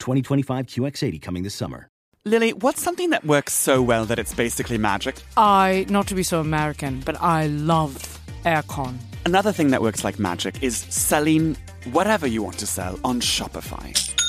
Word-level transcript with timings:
2025 0.00 0.66
QX80 0.66 1.22
coming 1.22 1.42
this 1.42 1.54
summer. 1.54 1.88
Lily, 2.26 2.52
what's 2.52 2.82
something 2.82 3.10
that 3.10 3.24
works 3.24 3.54
so 3.54 3.80
well 3.80 4.04
that 4.04 4.18
it's 4.18 4.34
basically 4.34 4.76
magic? 4.76 5.16
I, 5.38 5.86
not 5.88 6.06
to 6.08 6.14
be 6.14 6.22
so 6.22 6.40
American, 6.40 7.00
but 7.00 7.16
I 7.20 7.46
love 7.46 7.96
aircon. 8.44 8.98
Another 9.24 9.52
thing 9.52 9.70
that 9.70 9.80
works 9.80 10.04
like 10.04 10.18
magic 10.18 10.62
is 10.62 10.76
selling 10.76 11.56
whatever 11.92 12.26
you 12.26 12.42
want 12.42 12.58
to 12.58 12.66
sell 12.66 13.00
on 13.04 13.20
Shopify. 13.20 14.19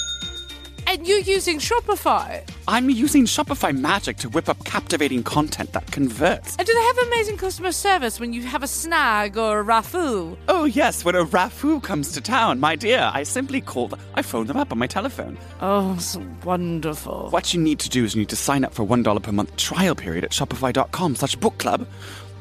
And 0.91 1.07
you're 1.07 1.19
using 1.19 1.57
Shopify. 1.57 2.45
I'm 2.67 2.89
using 2.89 3.23
Shopify 3.23 3.73
Magic 3.73 4.17
to 4.17 4.27
whip 4.27 4.49
up 4.49 4.65
captivating 4.65 5.23
content 5.23 5.71
that 5.71 5.89
converts. 5.89 6.57
And 6.57 6.67
do 6.67 6.73
they 6.73 6.81
have 6.81 6.97
amazing 7.07 7.37
customer 7.37 7.71
service 7.71 8.19
when 8.19 8.33
you 8.33 8.41
have 8.41 8.61
a 8.61 8.67
snag 8.67 9.37
or 9.37 9.59
a 9.59 9.61
raffle? 9.61 10.37
Oh, 10.49 10.65
yes, 10.65 11.05
when 11.05 11.15
a 11.15 11.23
raffoo 11.23 11.81
comes 11.81 12.11
to 12.11 12.19
town, 12.19 12.59
my 12.59 12.75
dear, 12.75 13.09
I 13.13 13.23
simply 13.23 13.61
called, 13.61 13.97
I 14.15 14.21
phone 14.21 14.47
them 14.47 14.57
up 14.57 14.73
on 14.73 14.79
my 14.79 14.87
telephone. 14.87 15.37
Oh, 15.61 15.95
so 15.97 16.21
wonderful. 16.43 17.29
What 17.29 17.53
you 17.53 17.61
need 17.61 17.79
to 17.79 17.89
do 17.89 18.03
is 18.03 18.13
you 18.13 18.19
need 18.19 18.29
to 18.29 18.35
sign 18.35 18.65
up 18.65 18.73
for 18.73 18.85
$1 18.85 19.23
per 19.23 19.31
month 19.31 19.55
trial 19.55 19.95
period 19.95 20.25
at 20.25 20.31
shopify.com 20.31 21.15
slash 21.15 21.37
book 21.37 21.57
club, 21.57 21.87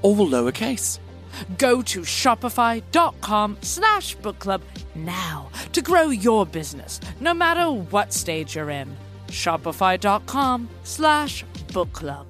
all 0.02 0.16
lowercase. 0.16 0.98
Go 1.58 1.82
to 1.82 2.00
shopify.com 2.00 3.58
slash 3.62 4.14
book 4.16 4.38
club 4.38 4.62
now 4.94 5.50
to 5.72 5.82
grow 5.82 6.08
your 6.08 6.46
business, 6.46 7.00
no 7.20 7.34
matter 7.34 7.70
what 7.70 8.12
stage 8.12 8.56
you're 8.56 8.70
in. 8.70 8.96
Shopify.com 9.28 10.68
slash 10.84 11.44
book 11.72 11.92
club. 11.92 12.29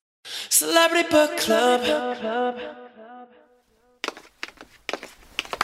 Celebrity 0.49 1.09
Book 1.09 1.37
Club. 1.37 2.57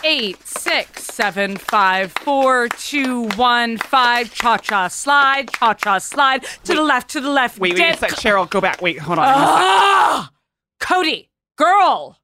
Eight, 0.04 0.42
six, 0.48 1.04
seven, 1.06 1.58
five, 1.58 2.12
four, 2.12 2.70
two, 2.70 3.28
one, 3.30 3.78
five. 3.78 4.34
Cha 4.34 4.58
cha 4.58 4.88
slide, 4.88 5.52
cha 5.52 5.74
cha 5.74 5.98
slide 5.98 6.44
to 6.64 6.76
the 6.76 6.82
left, 6.84 7.10
to 7.12 7.20
the 7.20 7.30
left. 7.30 7.60
Wait, 7.60 7.74
wait, 7.74 7.80
Dip- 7.80 7.96
a 7.96 7.98
sec, 7.98 8.12
Cheryl, 8.12 8.50
go 8.50 8.62
back. 8.62 8.82
Wait, 8.82 9.00
hold 9.00 9.20
on. 9.20 9.26
Ah! 9.28 10.32
Cody, 10.80 11.30
girl. 11.58 12.20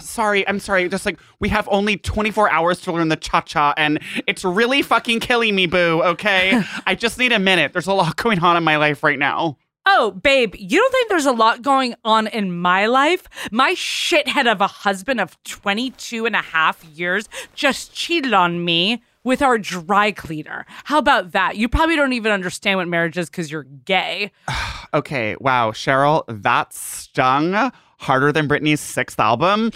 sorry, 0.00 0.46
I'm 0.46 0.60
sorry. 0.60 0.88
Just 0.88 1.04
like 1.04 1.18
we 1.40 1.48
have 1.48 1.68
only 1.70 1.96
24 1.96 2.50
hours 2.50 2.80
to 2.82 2.92
learn 2.92 3.08
the 3.08 3.16
cha 3.16 3.40
cha, 3.40 3.74
and 3.76 3.98
it's 4.26 4.44
really 4.44 4.82
fucking 4.82 5.20
killing 5.20 5.54
me, 5.54 5.66
boo. 5.66 6.02
Okay, 6.02 6.62
I 6.86 6.94
just 6.94 7.18
need 7.18 7.32
a 7.32 7.38
minute. 7.38 7.72
There's 7.72 7.88
a 7.88 7.94
lot 7.94 8.16
going 8.16 8.38
on 8.38 8.56
in 8.56 8.64
my 8.64 8.76
life 8.76 9.02
right 9.02 9.18
now. 9.18 9.58
Oh, 9.84 10.12
babe, 10.12 10.54
you 10.56 10.78
don't 10.78 10.92
think 10.92 11.08
there's 11.08 11.26
a 11.26 11.32
lot 11.32 11.62
going 11.62 11.94
on 12.04 12.28
in 12.28 12.56
my 12.56 12.86
life? 12.86 13.26
My 13.50 13.72
shithead 13.74 14.50
of 14.50 14.60
a 14.60 14.68
husband 14.68 15.20
of 15.20 15.42
22 15.44 16.24
and 16.24 16.36
a 16.36 16.42
half 16.42 16.84
years 16.84 17.28
just 17.54 17.92
cheated 17.92 18.32
on 18.32 18.64
me 18.64 19.02
with 19.24 19.42
our 19.42 19.58
dry 19.58 20.12
cleaner. 20.12 20.66
How 20.84 20.98
about 20.98 21.32
that? 21.32 21.56
You 21.56 21.68
probably 21.68 21.96
don't 21.96 22.12
even 22.12 22.30
understand 22.32 22.78
what 22.78 22.88
marriage 22.88 23.18
is 23.18 23.28
because 23.28 23.50
you're 23.50 23.64
gay. 23.64 24.30
Okay, 24.94 25.36
wow, 25.40 25.70
Cheryl, 25.70 26.22
that 26.28 26.74
stung 26.74 27.72
harder 27.96 28.30
than 28.30 28.46
Britney's 28.46 28.78
sixth 28.78 29.18
album. 29.18 29.70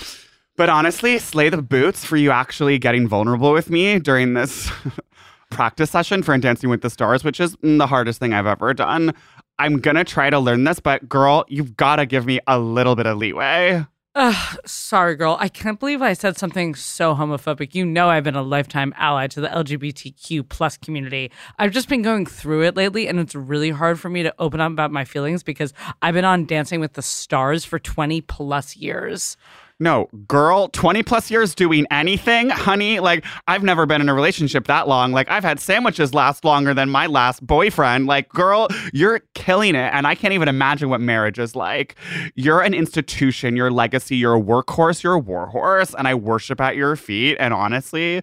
But 0.56 0.69
honestly, 0.69 1.19
slay 1.19 1.49
the 1.49 1.62
boots 1.62 2.05
for 2.05 2.19
you 2.19 2.31
actually 2.31 2.78
getting 2.78 3.09
vulnerable 3.09 3.50
with 3.50 3.71
me 3.71 3.99
during 3.99 4.34
this 4.34 4.71
practice 5.50 5.91
session 5.91 6.23
for 6.23 6.37
Dancing 6.37 6.69
with 6.69 6.83
the 6.83 6.91
Stars, 6.91 7.25
which 7.25 7.41
is 7.41 7.56
the 7.62 7.87
hardest 7.87 8.21
thing 8.21 8.34
I've 8.34 8.47
ever 8.47 8.75
done. 8.75 9.15
I'm 9.59 9.78
gonna 9.81 10.05
try 10.05 10.31
to 10.31 10.39
learn 10.39 10.65
this, 10.65 10.81
but 10.81 11.09
girl, 11.09 11.44
you've 11.49 11.77
gotta 11.77 12.06
give 12.06 12.27
me 12.27 12.41
a 12.47 12.59
little 12.59 12.94
bit 12.94 13.06
of 13.06 13.17
leeway. 13.17 13.84
Ugh, 14.19 14.59
sorry, 14.65 15.15
girl. 15.15 15.37
I 15.39 15.49
can't 15.49 15.78
believe 15.78 16.00
I 16.00 16.15
said 16.15 16.39
something 16.39 16.75
so 16.75 17.15
homophobic. 17.15 17.75
You 17.75 17.84
know 17.84 18.09
I've 18.09 18.25
been 18.25 18.34
a 18.34 18.41
lifetime 18.41 18.94
ally 18.97 19.27
to 19.27 19.43
the 19.43 19.49
LGBTQ 19.49 20.49
plus 20.49 20.78
community. 20.78 21.31
I've 21.59 21.72
just 21.72 21.91
been 21.91 22.00
going 22.00 22.25
through 22.25 22.62
it 22.62 22.77
lately, 22.77 23.09
and 23.09 23.21
it's 23.21 23.34
really 23.34 23.69
hard 23.69 24.00
for 24.00 24.09
me 24.09 24.22
to 24.22 24.34
open 24.39 24.59
up 24.59 24.72
about 24.72 24.91
my 24.91 25.05
feelings 25.05 25.43
because 25.43 25.75
I've 26.00 26.15
been 26.15 26.25
on 26.25 26.47
Dancing 26.47 26.81
with 26.81 26.94
the 26.94 27.03
Stars 27.03 27.67
for 27.67 27.78
20 27.78 28.23
plus 28.23 28.75
years. 28.75 29.37
No, 29.78 30.09
girl, 30.26 30.69
20 30.69 31.03
plus 31.03 31.31
years 31.31 31.54
doing 31.54 31.87
anything, 31.91 32.48
honey. 32.48 32.98
Like, 32.98 33.26
I've 33.47 33.62
never 33.62 33.84
been 33.84 34.00
in 34.00 34.09
a 34.09 34.14
relationship 34.14 34.66
that 34.69 34.88
long. 34.88 35.12
Like, 35.12 35.31
I've 35.31 35.44
had 35.44 35.60
sandwiches 35.60 36.14
last 36.14 36.47
longer 36.47 36.72
than 36.72 36.88
my 36.88 37.06
last 37.06 37.47
boyfriend. 37.47 38.06
Like, 38.06 38.31
girl, 38.31 38.69
you're 38.94 39.20
killing 39.34 39.75
it. 39.75 39.92
And 39.92 40.06
I 40.06 40.14
can't 40.14 40.32
even 40.32 40.48
imagine 40.48 40.88
what 40.88 41.03
marriage 41.03 41.38
is 41.38 41.54
like. 41.54 41.94
You're 42.37 42.62
an 42.62 42.72
institution, 42.72 43.54
your 43.54 43.70
legacy, 43.70 44.16
you're 44.16 44.37
a 44.37 44.41
workhorse, 44.41 45.03
you're 45.03 45.14
a 45.14 45.19
warhorse, 45.19 45.94
and 45.94 46.08
I 46.08 46.14
worship 46.14 46.58
at 46.58 46.75
your 46.75 46.97
feet. 46.97 47.37
And 47.38 47.53
honestly, 47.53 48.22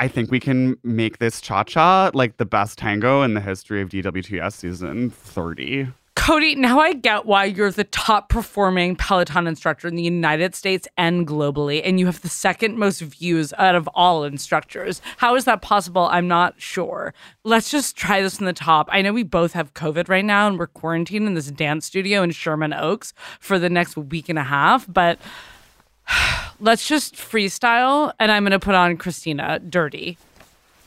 I 0.00 0.08
think 0.08 0.32
we 0.32 0.40
can 0.40 0.76
make 0.82 1.18
this 1.18 1.40
cha 1.40 1.62
cha 1.62 2.10
like 2.14 2.38
the 2.38 2.46
best 2.46 2.78
tango 2.78 3.22
in 3.22 3.34
the 3.34 3.40
history 3.40 3.80
of 3.80 3.90
DWTS 3.90 4.54
season 4.54 5.10
30. 5.10 5.88
Cody, 6.30 6.54
now 6.54 6.78
I 6.78 6.92
get 6.92 7.26
why 7.26 7.46
you're 7.46 7.72
the 7.72 7.82
top 7.82 8.28
performing 8.28 8.94
Peloton 8.94 9.48
instructor 9.48 9.88
in 9.88 9.96
the 9.96 10.02
United 10.04 10.54
States 10.54 10.86
and 10.96 11.26
globally, 11.26 11.82
and 11.84 11.98
you 11.98 12.06
have 12.06 12.22
the 12.22 12.28
second 12.28 12.78
most 12.78 13.00
views 13.00 13.52
out 13.58 13.74
of 13.74 13.88
all 13.96 14.22
instructors. 14.22 15.02
How 15.16 15.34
is 15.34 15.44
that 15.46 15.60
possible? 15.60 16.02
I'm 16.02 16.28
not 16.28 16.54
sure. 16.56 17.14
Let's 17.42 17.68
just 17.68 17.96
try 17.96 18.22
this 18.22 18.36
from 18.36 18.46
the 18.46 18.52
top. 18.52 18.88
I 18.92 19.02
know 19.02 19.12
we 19.12 19.24
both 19.24 19.54
have 19.54 19.74
COVID 19.74 20.08
right 20.08 20.24
now, 20.24 20.46
and 20.46 20.56
we're 20.56 20.68
quarantined 20.68 21.26
in 21.26 21.34
this 21.34 21.50
dance 21.50 21.86
studio 21.86 22.22
in 22.22 22.30
Sherman 22.30 22.74
Oaks 22.74 23.12
for 23.40 23.58
the 23.58 23.68
next 23.68 23.96
week 23.96 24.28
and 24.28 24.38
a 24.38 24.44
half, 24.44 24.86
but 24.88 25.18
let's 26.60 26.86
just 26.86 27.16
freestyle, 27.16 28.12
and 28.20 28.30
I'm 28.30 28.44
going 28.44 28.52
to 28.52 28.60
put 28.60 28.76
on 28.76 28.98
Christina 28.98 29.58
Dirty. 29.58 30.16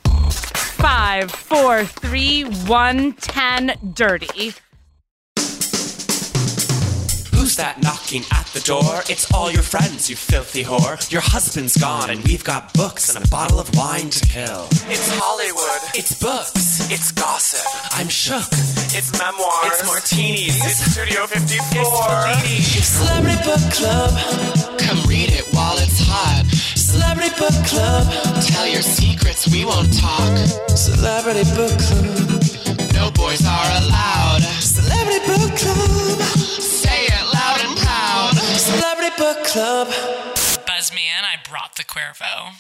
Five, 0.06 1.30
four, 1.32 1.84
three, 1.84 2.44
one, 2.44 3.12
ten, 3.12 3.78
dirty. 3.94 4.54
Who's 7.54 7.62
that 7.62 7.84
knocking 7.84 8.24
at 8.34 8.48
the 8.48 8.62
door? 8.62 9.06
It's 9.06 9.32
all 9.32 9.52
your 9.52 9.62
friends, 9.62 10.10
you 10.10 10.16
filthy 10.16 10.64
whore. 10.64 10.98
Your 11.12 11.22
husband's 11.22 11.78
gone, 11.78 12.10
and 12.10 12.18
we've 12.26 12.44
got 12.44 12.74
books 12.74 13.14
and 13.14 13.24
a 13.24 13.30
bottle 13.30 13.60
of 13.60 13.70
wine 13.78 14.10
to 14.10 14.26
kill. 14.26 14.66
It's 14.90 15.06
Hollywood. 15.22 15.86
It's 15.94 16.18
books. 16.18 16.90
It's 16.90 17.12
gossip. 17.12 17.62
I'm 17.94 18.10
shook. 18.10 18.50
It's 18.98 19.14
memoirs. 19.22 19.70
It's 19.70 19.86
martinis. 19.86 20.58
It's 20.66 20.82
Studio 20.98 21.28
54. 21.30 21.78
It's 21.78 21.94
Fellini. 22.02 22.82
Celebrity 22.82 23.38
Book 23.46 23.66
Club. 23.70 24.12
Come 24.82 24.98
read 25.06 25.30
it 25.30 25.46
while 25.54 25.78
it's 25.78 26.02
hot. 26.02 26.50
Celebrity 26.74 27.38
Book 27.38 27.54
Club. 27.70 28.10
Tell 28.50 28.66
your 28.66 28.82
secrets, 28.82 29.46
we 29.54 29.62
won't 29.62 29.94
talk. 29.94 30.34
Celebrity 30.74 31.46
Book 31.54 31.78
Club. 31.78 32.18
No 32.98 33.14
boys 33.14 33.46
are 33.46 33.70
allowed. 33.78 34.42
Celebrity 34.58 35.22
Book 35.30 35.54
Club. 35.54 36.23
Proud. 39.18 39.24
Celebrity 39.34 39.42
Book 39.42 39.46
Club. 39.46 39.88
Buzz 40.66 40.94
me 40.94 41.02
in, 41.18 41.26
I 41.26 41.38
brought 41.50 41.76
the 41.76 41.84
Cuervo. 41.84 42.54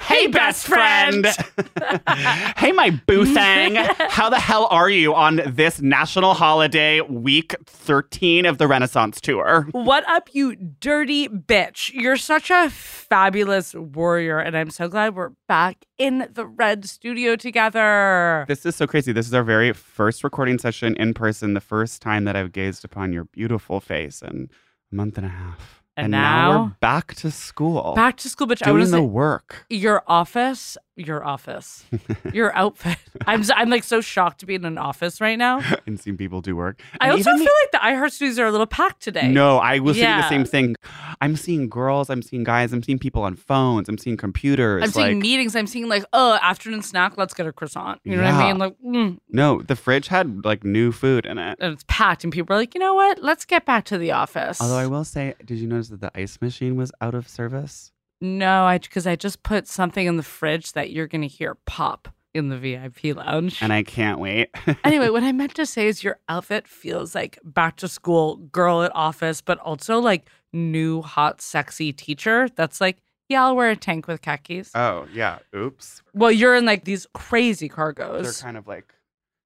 Hey, 0.00 0.28
best 0.28 0.66
friend. 0.66 1.26
hey, 2.56 2.70
my 2.70 2.90
boo 3.06 3.24
thing. 3.24 3.74
How 4.08 4.30
the 4.30 4.38
hell 4.38 4.68
are 4.70 4.88
you 4.88 5.12
on 5.12 5.40
this 5.44 5.82
national 5.82 6.34
holiday, 6.34 7.00
week 7.00 7.56
13 7.66 8.46
of 8.46 8.58
the 8.58 8.68
Renaissance 8.68 9.20
tour? 9.20 9.66
What 9.72 10.08
up, 10.08 10.28
you 10.32 10.54
dirty 10.54 11.28
bitch? 11.28 11.92
You're 11.92 12.16
such 12.16 12.48
a 12.50 12.70
fabulous 12.70 13.74
warrior, 13.74 14.38
and 14.38 14.56
I'm 14.56 14.70
so 14.70 14.86
glad 14.88 15.16
we're 15.16 15.32
back 15.48 15.84
in 15.98 16.28
the 16.32 16.46
red 16.46 16.88
studio 16.88 17.34
together. 17.34 18.44
This 18.46 18.64
is 18.64 18.76
so 18.76 18.86
crazy. 18.86 19.12
This 19.12 19.26
is 19.26 19.34
our 19.34 19.42
very 19.42 19.72
first 19.72 20.22
recording 20.22 20.58
session 20.58 20.94
in 20.96 21.12
person, 21.12 21.54
the 21.54 21.60
first 21.60 22.00
time 22.00 22.24
that 22.24 22.36
I've 22.36 22.52
gazed 22.52 22.84
upon 22.84 23.12
your 23.12 23.24
beautiful 23.24 23.80
face 23.80 24.22
in 24.22 24.48
a 24.92 24.94
month 24.94 25.18
and 25.18 25.26
a 25.26 25.30
half. 25.30 25.77
And 25.98 26.12
now, 26.12 26.20
now- 26.52 26.62
we're 26.62 26.76
back 26.80 27.14
to 27.16 27.30
school. 27.30 27.92
Back 27.96 28.16
to 28.18 28.28
school, 28.28 28.46
bitch. 28.46 28.62
I 28.62 28.66
doing 28.66 28.78
want 28.78 28.90
to 28.90 28.96
the 28.96 29.02
work. 29.02 29.66
your 29.68 30.02
office, 30.06 30.78
your 30.98 31.24
office, 31.24 31.84
your 32.32 32.54
outfit. 32.56 32.98
I'm 33.26 33.42
I'm 33.54 33.70
like 33.70 33.84
so 33.84 34.00
shocked 34.00 34.40
to 34.40 34.46
be 34.46 34.54
in 34.54 34.64
an 34.64 34.78
office 34.78 35.20
right 35.20 35.38
now. 35.38 35.62
and 35.86 35.98
seeing 35.98 36.16
people 36.16 36.40
do 36.40 36.56
work. 36.56 36.80
I 37.00 37.10
also 37.10 37.24
feel 37.24 37.38
the- 37.38 37.44
like 37.44 37.70
the 37.72 37.78
iHeart 37.78 38.10
studios 38.12 38.38
are 38.38 38.46
a 38.46 38.50
little 38.50 38.66
packed 38.66 39.00
today. 39.02 39.28
No, 39.28 39.58
I 39.58 39.78
was 39.78 39.96
saying 39.96 40.18
the 40.20 40.28
same 40.28 40.44
thing. 40.44 40.74
I'm 41.20 41.36
seeing 41.36 41.68
girls, 41.68 42.10
I'm 42.10 42.22
seeing 42.22 42.44
guys, 42.44 42.72
I'm 42.72 42.82
seeing 42.82 42.98
people 42.98 43.22
on 43.22 43.34
phones, 43.34 43.88
I'm 43.88 43.98
seeing 43.98 44.16
computers. 44.16 44.82
I'm 44.84 44.90
seeing 44.90 45.20
meetings. 45.20 45.54
I'm 45.56 45.66
seeing 45.66 45.88
like, 45.88 46.04
oh, 46.12 46.38
afternoon 46.42 46.82
snack. 46.82 47.16
Let's 47.16 47.34
get 47.34 47.46
a 47.46 47.52
croissant. 47.52 48.00
You 48.04 48.16
know 48.16 48.24
what 48.24 48.34
I 48.34 48.46
mean? 48.48 48.58
Like, 48.58 48.76
mm, 48.84 49.18
no, 49.30 49.62
the 49.62 49.76
fridge 49.76 50.08
had 50.08 50.44
like 50.44 50.64
new 50.64 50.92
food 50.92 51.26
in 51.26 51.38
it. 51.38 51.58
and 51.60 51.72
it's 51.74 51.84
packed, 51.88 52.24
and 52.24 52.32
people 52.32 52.54
are 52.54 52.58
like, 52.58 52.74
you 52.74 52.80
know 52.80 52.94
what? 52.94 53.22
Let's 53.22 53.44
get 53.44 53.64
back 53.64 53.84
to 53.86 53.98
the 53.98 54.12
office. 54.12 54.60
Although 54.60 54.78
I 54.78 54.86
will 54.86 55.04
say, 55.04 55.34
did 55.44 55.58
you 55.58 55.66
notice 55.66 55.88
that 55.88 56.00
the 56.00 56.10
ice 56.18 56.38
machine 56.40 56.76
was 56.76 56.92
out 57.00 57.14
of 57.14 57.28
service? 57.28 57.92
No, 58.20 58.64
I 58.64 58.78
because 58.78 59.06
I 59.06 59.16
just 59.16 59.42
put 59.42 59.66
something 59.66 60.06
in 60.06 60.16
the 60.16 60.22
fridge 60.22 60.72
that 60.72 60.90
you're 60.90 61.06
gonna 61.06 61.26
hear 61.26 61.54
pop 61.66 62.08
in 62.34 62.48
the 62.48 62.56
VIP 62.56 63.16
lounge. 63.16 63.62
And 63.62 63.72
I 63.72 63.82
can't 63.82 64.18
wait. 64.18 64.50
anyway, 64.84 65.10
what 65.10 65.22
I 65.22 65.32
meant 65.32 65.54
to 65.56 65.66
say 65.66 65.88
is 65.88 66.04
your 66.04 66.18
outfit 66.28 66.66
feels 66.66 67.14
like 67.14 67.38
back 67.44 67.76
to 67.76 67.88
school 67.88 68.36
girl 68.36 68.82
at 68.82 68.94
office, 68.94 69.40
but 69.40 69.58
also 69.58 69.98
like 69.98 70.28
new 70.52 71.02
hot 71.02 71.40
sexy 71.40 71.92
teacher. 71.92 72.48
That's 72.54 72.80
like, 72.80 72.98
yeah, 73.28 73.44
I'll 73.44 73.56
wear 73.56 73.70
a 73.70 73.76
tank 73.76 74.06
with 74.06 74.22
khakis. 74.22 74.70
oh, 74.74 75.06
yeah. 75.12 75.38
Oops. 75.54 76.02
well, 76.14 76.30
you're 76.30 76.54
in 76.54 76.64
like 76.64 76.84
these 76.84 77.06
crazy 77.14 77.68
cargos. 77.68 78.22
They're 78.22 78.32
kind 78.32 78.56
of 78.56 78.66
like 78.66 78.94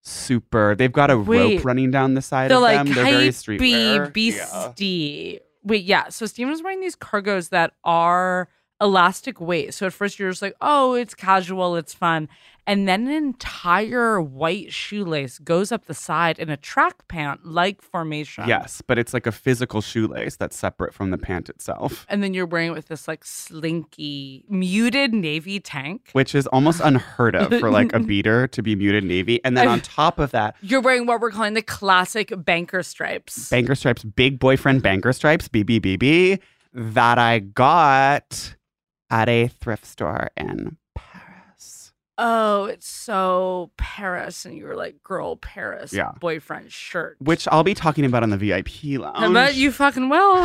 super. 0.02 0.74
They've 0.76 0.92
got 0.92 1.10
a 1.10 1.18
Wait. 1.18 1.56
rope 1.56 1.64
running 1.64 1.90
down 1.90 2.14
the 2.14 2.22
side 2.22 2.50
They're 2.50 2.58
of 2.58 2.62
like 2.62 2.76
them. 2.78 2.94
They're 2.94 3.04
very 3.04 3.28
streetwear. 3.28 4.12
B 4.12 4.36
Yeah. 4.36 5.38
Wait, 5.64 5.84
yeah. 5.84 6.08
So 6.08 6.26
Steven's 6.26 6.62
wearing 6.62 6.80
these 6.80 6.96
cargos 6.96 7.50
that 7.50 7.74
are 7.84 8.48
elastic 8.82 9.40
waist. 9.40 9.78
So 9.78 9.86
at 9.86 9.92
first 9.92 10.18
you're 10.18 10.30
just 10.30 10.42
like, 10.42 10.56
oh, 10.60 10.94
it's 10.94 11.14
casual, 11.14 11.76
it's 11.76 11.94
fun. 11.94 12.28
And 12.64 12.86
then 12.86 13.08
an 13.08 13.12
entire 13.14 14.20
white 14.22 14.72
shoelace 14.72 15.40
goes 15.40 15.72
up 15.72 15.86
the 15.86 15.94
side 15.94 16.38
in 16.38 16.48
a 16.48 16.56
track 16.56 17.08
pant 17.08 17.44
like 17.44 17.82
formation. 17.82 18.44
Yes, 18.46 18.80
but 18.86 18.98
it's 19.00 19.12
like 19.12 19.26
a 19.26 19.32
physical 19.32 19.80
shoelace 19.80 20.36
that's 20.36 20.56
separate 20.56 20.94
from 20.94 21.10
the 21.10 21.18
pant 21.18 21.48
itself, 21.48 22.06
And 22.08 22.22
then 22.22 22.34
you're 22.34 22.46
wearing 22.46 22.68
it 22.70 22.74
with 22.74 22.86
this 22.86 23.08
like 23.08 23.24
slinky, 23.24 24.44
muted 24.48 25.12
navy 25.12 25.58
tank. 25.60 26.10
which 26.12 26.34
is 26.36 26.46
almost 26.48 26.80
unheard 26.84 27.34
of 27.34 27.48
for 27.58 27.70
like 27.70 27.92
a 27.92 27.98
beater 28.10 28.46
to 28.48 28.62
be 28.62 28.76
muted 28.76 29.02
navy. 29.04 29.40
And 29.44 29.56
then 29.56 29.66
on 29.66 29.80
top 30.00 30.18
of 30.20 30.30
that, 30.32 30.54
You're 30.62 30.80
wearing 30.80 31.06
what 31.06 31.20
we're 31.20 31.30
calling 31.32 31.54
the 31.54 31.62
classic 31.62 32.32
banker 32.36 32.82
stripes. 32.82 33.50
Banker 33.50 33.74
Stripes, 33.74 34.04
big 34.04 34.38
boyfriend 34.38 34.82
Banker 34.82 35.12
Stripes, 35.12 35.48
BBBB, 35.48 36.38
that 36.74 37.18
I 37.18 37.40
got 37.40 38.54
at 39.12 39.28
a 39.28 39.46
thrift 39.48 39.84
store 39.86 40.30
in 40.36 40.76
Paris. 40.96 41.92
oh, 42.18 42.64
it's 42.64 42.86
so 42.88 43.70
Paris. 43.76 44.44
And 44.44 44.56
you 44.56 44.64
were 44.64 44.74
like, 44.76 45.02
girl, 45.02 45.36
Paris, 45.36 45.92
Yeah. 45.92 46.12
boyfriend 46.20 46.72
shirt. 46.72 47.16
Which 47.20 47.46
I'll 47.50 47.62
be 47.64 47.74
talking 47.74 48.04
about 48.04 48.22
on 48.22 48.30
the 48.30 48.36
VIP 48.36 48.98
lounge. 48.98 49.18
I 49.18 49.32
bet 49.32 49.54
you 49.54 49.70
fucking 49.72 50.08
will. 50.08 50.44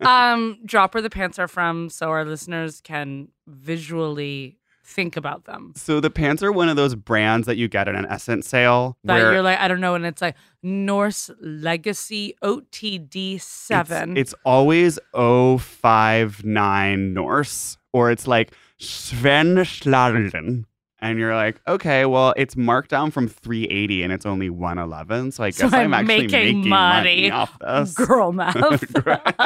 um, 0.06 0.58
drop 0.64 0.94
where 0.94 1.02
the 1.02 1.10
pants 1.10 1.38
are 1.38 1.48
from 1.48 1.88
so 1.90 2.10
our 2.10 2.24
listeners 2.24 2.80
can 2.80 3.28
visually 3.46 4.58
think 4.84 5.16
about 5.16 5.44
them. 5.46 5.72
So 5.76 5.98
the 5.98 6.10
pants 6.10 6.42
are 6.42 6.52
one 6.52 6.68
of 6.68 6.76
those 6.76 6.94
brands 6.94 7.46
that 7.46 7.56
you 7.56 7.68
get 7.68 7.88
at 7.88 7.94
an 7.94 8.04
SSENSE 8.06 8.44
sale. 8.44 8.96
That 9.04 9.14
where 9.14 9.32
you're 9.32 9.42
like, 9.42 9.58
I 9.58 9.66
don't 9.68 9.80
know, 9.80 9.94
and 9.94 10.04
it's 10.06 10.20
like 10.22 10.36
Norse 10.62 11.30
Legacy 11.40 12.34
OTD 12.42 13.40
seven. 13.40 14.16
It's, 14.16 14.34
always 14.44 14.98
059 15.14 17.12
Norse, 17.14 17.78
or 17.92 18.10
it's 18.10 18.26
like 18.26 18.52
Sven 18.78 19.56
Schladen. 19.56 20.64
And 21.00 21.18
you're 21.18 21.34
like, 21.34 21.60
okay, 21.68 22.06
well, 22.06 22.32
it's 22.34 22.56
marked 22.56 22.88
down 22.88 23.10
from 23.10 23.28
380 23.28 24.04
and 24.04 24.10
it's 24.12 24.24
only 24.24 24.48
111. 24.48 25.32
So 25.32 25.44
I 25.44 25.50
So 25.50 25.64
guess 25.64 25.74
I'm, 25.74 25.92
I'm 25.92 25.94
actually 26.08 26.28
making 26.28 26.30
making, 26.30 26.68
money. 26.70 27.28
money 27.28 27.30
off 27.30 27.58
this. 27.58 27.92
girl 28.06 28.32
math. 28.32 28.54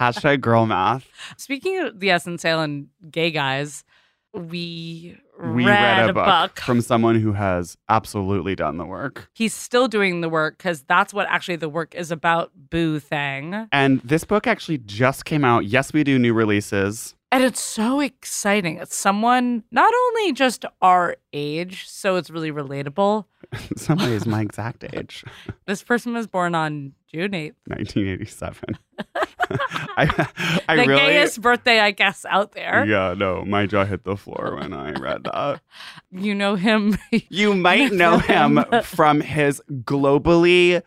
Hashtag 0.00 0.40
girl 0.40 0.66
math. 0.66 1.06
Speaking 1.36 1.78
of 1.78 2.00
the 2.00 2.08
SSENSE 2.08 2.40
sale 2.40 2.60
and 2.62 2.88
gay 3.12 3.30
guys, 3.30 3.84
we, 4.36 5.18
We 5.38 5.66
read, 5.66 6.10
a 6.10 6.12
book, 6.12 6.60
from 6.60 6.80
someone 6.80 7.20
who 7.20 7.32
has 7.32 7.76
absolutely 7.88 8.54
done 8.54 8.76
the 8.76 8.84
work. 8.84 9.28
He's 9.34 9.54
still 9.54 9.88
doing 9.88 10.20
the 10.20 10.28
work 10.28 10.58
because 10.58 10.82
that's 10.82 11.14
what 11.14 11.26
actually 11.28 11.56
the 11.56 11.68
work 11.68 11.94
is 11.94 12.10
about. 12.10 12.52
Boo 12.70 12.98
thing. 12.98 13.68
And 13.72 14.00
this 14.00 14.24
book 14.24 14.46
actually 14.46 14.78
just 14.78 15.24
came 15.24 15.44
out. 15.44 15.66
Yes, 15.66 15.92
we 15.92 16.04
do 16.04 16.18
new 16.18 16.34
releases. 16.34 17.14
And 17.32 17.42
it's 17.42 17.60
so 17.60 18.00
exciting. 18.00 18.76
It's 18.76 18.94
someone 18.94 19.64
not 19.70 19.92
only 19.92 20.32
just 20.32 20.64
our 20.80 21.16
age, 21.32 21.88
so 21.88 22.16
it's 22.16 22.30
really 22.30 22.52
relatable. 22.52 23.24
Somebody 23.76 24.12
is 24.12 24.26
my 24.26 24.40
exact 24.42 24.84
age, 24.94 25.24
This 25.66 25.82
person 25.82 26.14
was 26.14 26.26
born 26.26 26.54
on 26.54 26.92
June 27.12 27.32
8th. 27.32 27.54
1987. 27.66 28.78
I, 29.98 30.26
I 30.68 30.76
the 30.76 30.86
really. 30.86 31.00
gayest 31.00 31.40
birthday, 31.40 31.78
I 31.80 31.92
guess, 31.92 32.24
out 32.28 32.52
there. 32.52 32.84
Yeah, 32.84 33.14
no, 33.16 33.44
my 33.44 33.66
jaw 33.66 33.84
hit 33.84 34.04
the 34.04 34.16
floor 34.16 34.56
when 34.58 34.72
I 34.72 34.92
read 34.92 35.24
that. 35.24 35.60
You 36.10 36.34
know 36.34 36.54
him. 36.54 36.96
You 37.28 37.54
might 37.54 37.92
know 37.92 38.18
him 38.18 38.64
from 38.82 39.20
his 39.20 39.62
globally 39.70 40.82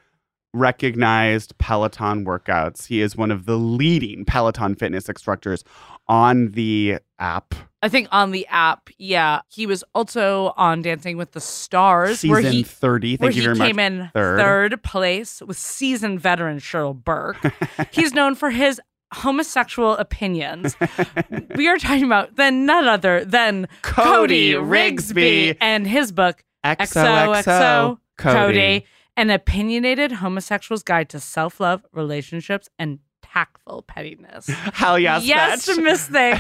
recognized 0.54 1.58
Peloton 1.58 2.26
workouts. 2.26 2.88
He 2.88 3.02
is 3.02 3.16
one 3.16 3.32
of 3.32 3.46
the 3.46 3.58
leading 3.58 4.26
Peloton 4.26 4.76
fitness 4.76 5.08
instructors 5.10 5.64
on 6.08 6.50
the 6.52 6.98
app. 7.20 7.54
I 7.82 7.88
think 7.90 8.08
on 8.12 8.32
the 8.32 8.46
app, 8.48 8.90
yeah. 8.98 9.42
He 9.48 9.66
was 9.66 9.84
also 9.96 10.54
on 10.58 10.82
Dancing 10.82 11.18
with 11.18 11.32
the 11.32 11.40
Stars, 11.40 12.24
where 12.24 12.42
Season 12.42 12.52
he 12.52 12.64
30. 12.64 13.18
where 13.18 13.32
Thank 13.32 13.36
you 13.44 13.52
he 13.54 13.58
much. 13.58 13.68
came 13.68 13.80
in 13.80 14.10
Third. 14.14 14.82
place 14.84 15.42
with 15.46 15.56
seasoned 15.58 16.20
veteran 16.20 16.60
Cheryl 16.60 16.96
Burke. 16.96 17.38
He's 17.92 18.14
known 18.14 18.36
for 18.36 18.50
his 18.50 18.82
homosexual 19.14 19.94
opinions. 19.98 20.76
we 21.56 21.68
are 21.68 21.78
talking 21.78 22.04
about 22.04 22.36
then 22.36 22.66
none 22.66 22.88
other 22.88 23.24
than 23.24 23.68
Cody 23.82 24.04
Cody 24.04 24.54
Rigsby 24.54 25.50
Rigsby. 25.54 25.58
and 25.62 25.88
his 25.88 26.12
book 26.12 26.44
XOXO 26.66 27.98
Cody, 28.18 28.86
an 29.20 29.30
opinionated 29.30 30.14
homosexual's 30.14 30.82
guide 30.82 31.10
to 31.10 31.20
self-love, 31.20 31.86
relationships, 31.92 32.70
and 32.80 33.00
tactful 33.22 33.84
pettiness. 33.84 34.48
Hell 34.74 34.98
yes, 34.98 35.26
yes, 35.26 35.68
bitch. 35.68 35.84
Miss 35.84 36.08
Thing. 36.08 36.40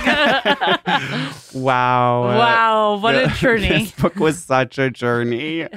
Wow. 1.61 2.23
wow, 2.23 2.97
what 2.97 3.15
a 3.15 3.27
journey. 3.27 3.67
This 3.67 3.91
book 3.91 4.15
was 4.15 4.41
such 4.41 4.77
a 4.77 4.89
journey. 4.89 5.67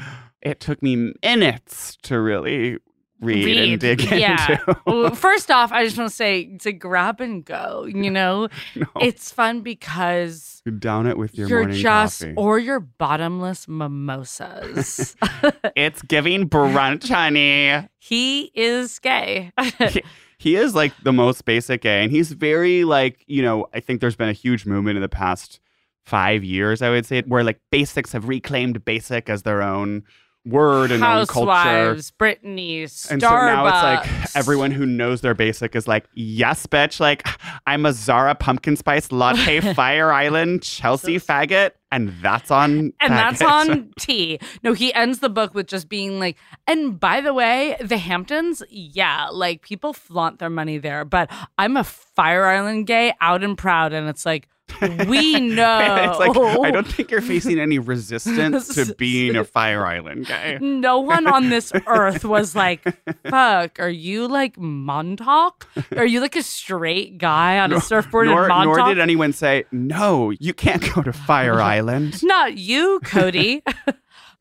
It 0.42 0.60
took 0.60 0.80
me 0.80 1.12
minutes 1.24 1.96
to 2.02 2.20
really 2.20 2.78
read, 3.22 3.56
and 3.70 3.80
dig 3.80 4.02
yeah. 4.10 4.50
into. 4.50 4.80
Well, 4.86 5.14
First 5.14 5.50
off, 5.50 5.72
I 5.72 5.84
just 5.84 5.96
want 5.96 6.10
to 6.10 6.14
say 6.16 6.56
to 6.58 6.72
grab 6.72 7.20
and 7.20 7.44
go. 7.44 7.84
You 7.86 8.10
know, 8.10 8.48
No. 8.76 8.86
it's 9.00 9.32
fun 9.32 9.60
because 9.62 10.60
You 10.64 10.72
down 10.72 11.06
it 11.06 11.16
with 11.16 11.34
your 11.36 11.48
you're 11.48 11.60
morning 11.60 11.78
just 11.78 12.20
coffee. 12.20 12.34
or 12.36 12.58
your 12.58 12.80
bottomless 12.80 13.66
mimosas. 13.68 15.16
it's 15.76 16.02
giving 16.02 16.48
brunch, 16.48 17.08
honey. 17.08 17.88
he 17.98 18.50
is 18.54 18.98
gay. 18.98 19.52
he, 19.90 20.02
he 20.38 20.56
is 20.56 20.74
like 20.74 20.92
the 21.04 21.12
most 21.12 21.44
basic 21.44 21.82
gay, 21.82 22.02
and 22.02 22.10
he's 22.10 22.32
very 22.32 22.84
like 22.84 23.24
you 23.26 23.42
know. 23.42 23.66
I 23.72 23.80
think 23.80 24.00
there's 24.00 24.16
been 24.16 24.28
a 24.28 24.32
huge 24.34 24.66
movement 24.66 24.96
in 24.96 25.02
the 25.02 25.08
past 25.08 25.60
five 26.04 26.42
years, 26.42 26.82
I 26.82 26.90
would 26.90 27.06
say, 27.06 27.22
where 27.22 27.44
like 27.44 27.60
basics 27.70 28.10
have 28.12 28.26
reclaimed 28.26 28.84
basic 28.84 29.28
as 29.30 29.42
their 29.44 29.62
own 29.62 30.02
word 30.44 30.90
and 30.90 31.04
own 31.04 31.26
culture. 31.26 31.50
Housewives, 31.50 32.10
Britney, 32.12 32.84
Starbucks. 32.84 33.10
And 33.10 33.22
so 33.22 33.28
now 33.28 33.66
it's 33.66 34.06
like 34.06 34.36
everyone 34.36 34.70
who 34.70 34.84
knows 34.86 35.20
their 35.20 35.34
basic 35.34 35.76
is 35.76 35.86
like, 35.86 36.06
yes, 36.14 36.66
bitch. 36.66 37.00
Like, 37.00 37.26
I'm 37.66 37.86
a 37.86 37.92
Zara 37.92 38.34
pumpkin 38.34 38.76
spice 38.76 39.12
latte 39.12 39.60
Fire 39.74 40.12
Island 40.12 40.62
Chelsea 40.62 41.16
faggot. 41.16 41.72
And 41.90 42.14
that's 42.22 42.50
on. 42.50 42.94
and 43.00 43.12
that's 43.12 43.42
on 43.42 43.92
T. 43.98 44.38
No, 44.62 44.72
he 44.72 44.94
ends 44.94 45.18
the 45.18 45.28
book 45.28 45.52
with 45.54 45.66
just 45.66 45.90
being 45.90 46.18
like, 46.18 46.38
and 46.66 46.98
by 46.98 47.20
the 47.20 47.34
way, 47.34 47.76
the 47.82 47.98
Hamptons, 47.98 48.62
yeah, 48.70 49.28
like 49.30 49.60
people 49.60 49.92
flaunt 49.92 50.38
their 50.38 50.48
money 50.48 50.78
there, 50.78 51.04
but 51.04 51.30
I'm 51.58 51.76
a 51.76 51.84
Fire 51.84 52.46
Island 52.46 52.86
gay 52.86 53.12
out 53.20 53.44
and 53.44 53.58
proud. 53.58 53.92
And 53.92 54.08
it's 54.08 54.24
like, 54.24 54.48
We 55.06 55.40
know. 55.40 56.10
it's 56.10 56.18
like 56.18 56.36
I 56.36 56.70
don't 56.70 56.86
think 56.86 57.10
you're 57.10 57.20
facing 57.20 57.58
any 57.58 57.78
resistance 57.78 58.74
to 58.74 58.94
being 58.98 59.36
a 59.36 59.44
Fire 59.44 59.86
Island 59.86 60.26
guy. 60.26 60.58
no 60.60 60.98
one 61.00 61.26
on 61.26 61.48
this 61.50 61.72
earth 61.86 62.24
was 62.24 62.54
like, 62.56 62.82
fuck, 63.28 63.78
are 63.80 63.88
you 63.88 64.26
like 64.28 64.58
Montauk? 64.58 65.68
Are 65.96 66.06
you 66.06 66.20
like 66.20 66.36
a 66.36 66.42
straight 66.42 67.18
guy 67.18 67.58
on 67.58 67.72
a 67.72 67.80
surfboard 67.80 68.26
Nor, 68.26 68.42
in 68.44 68.48
Montauk? 68.48 68.76
nor 68.76 68.88
did 68.88 68.98
anyone 69.00 69.32
say, 69.32 69.64
no, 69.72 70.30
you 70.30 70.54
can't 70.54 70.82
go 70.94 71.02
to 71.02 71.12
Fire 71.12 71.60
Island. 71.60 72.22
Not 72.22 72.56
you, 72.56 73.00
Cody. 73.04 73.62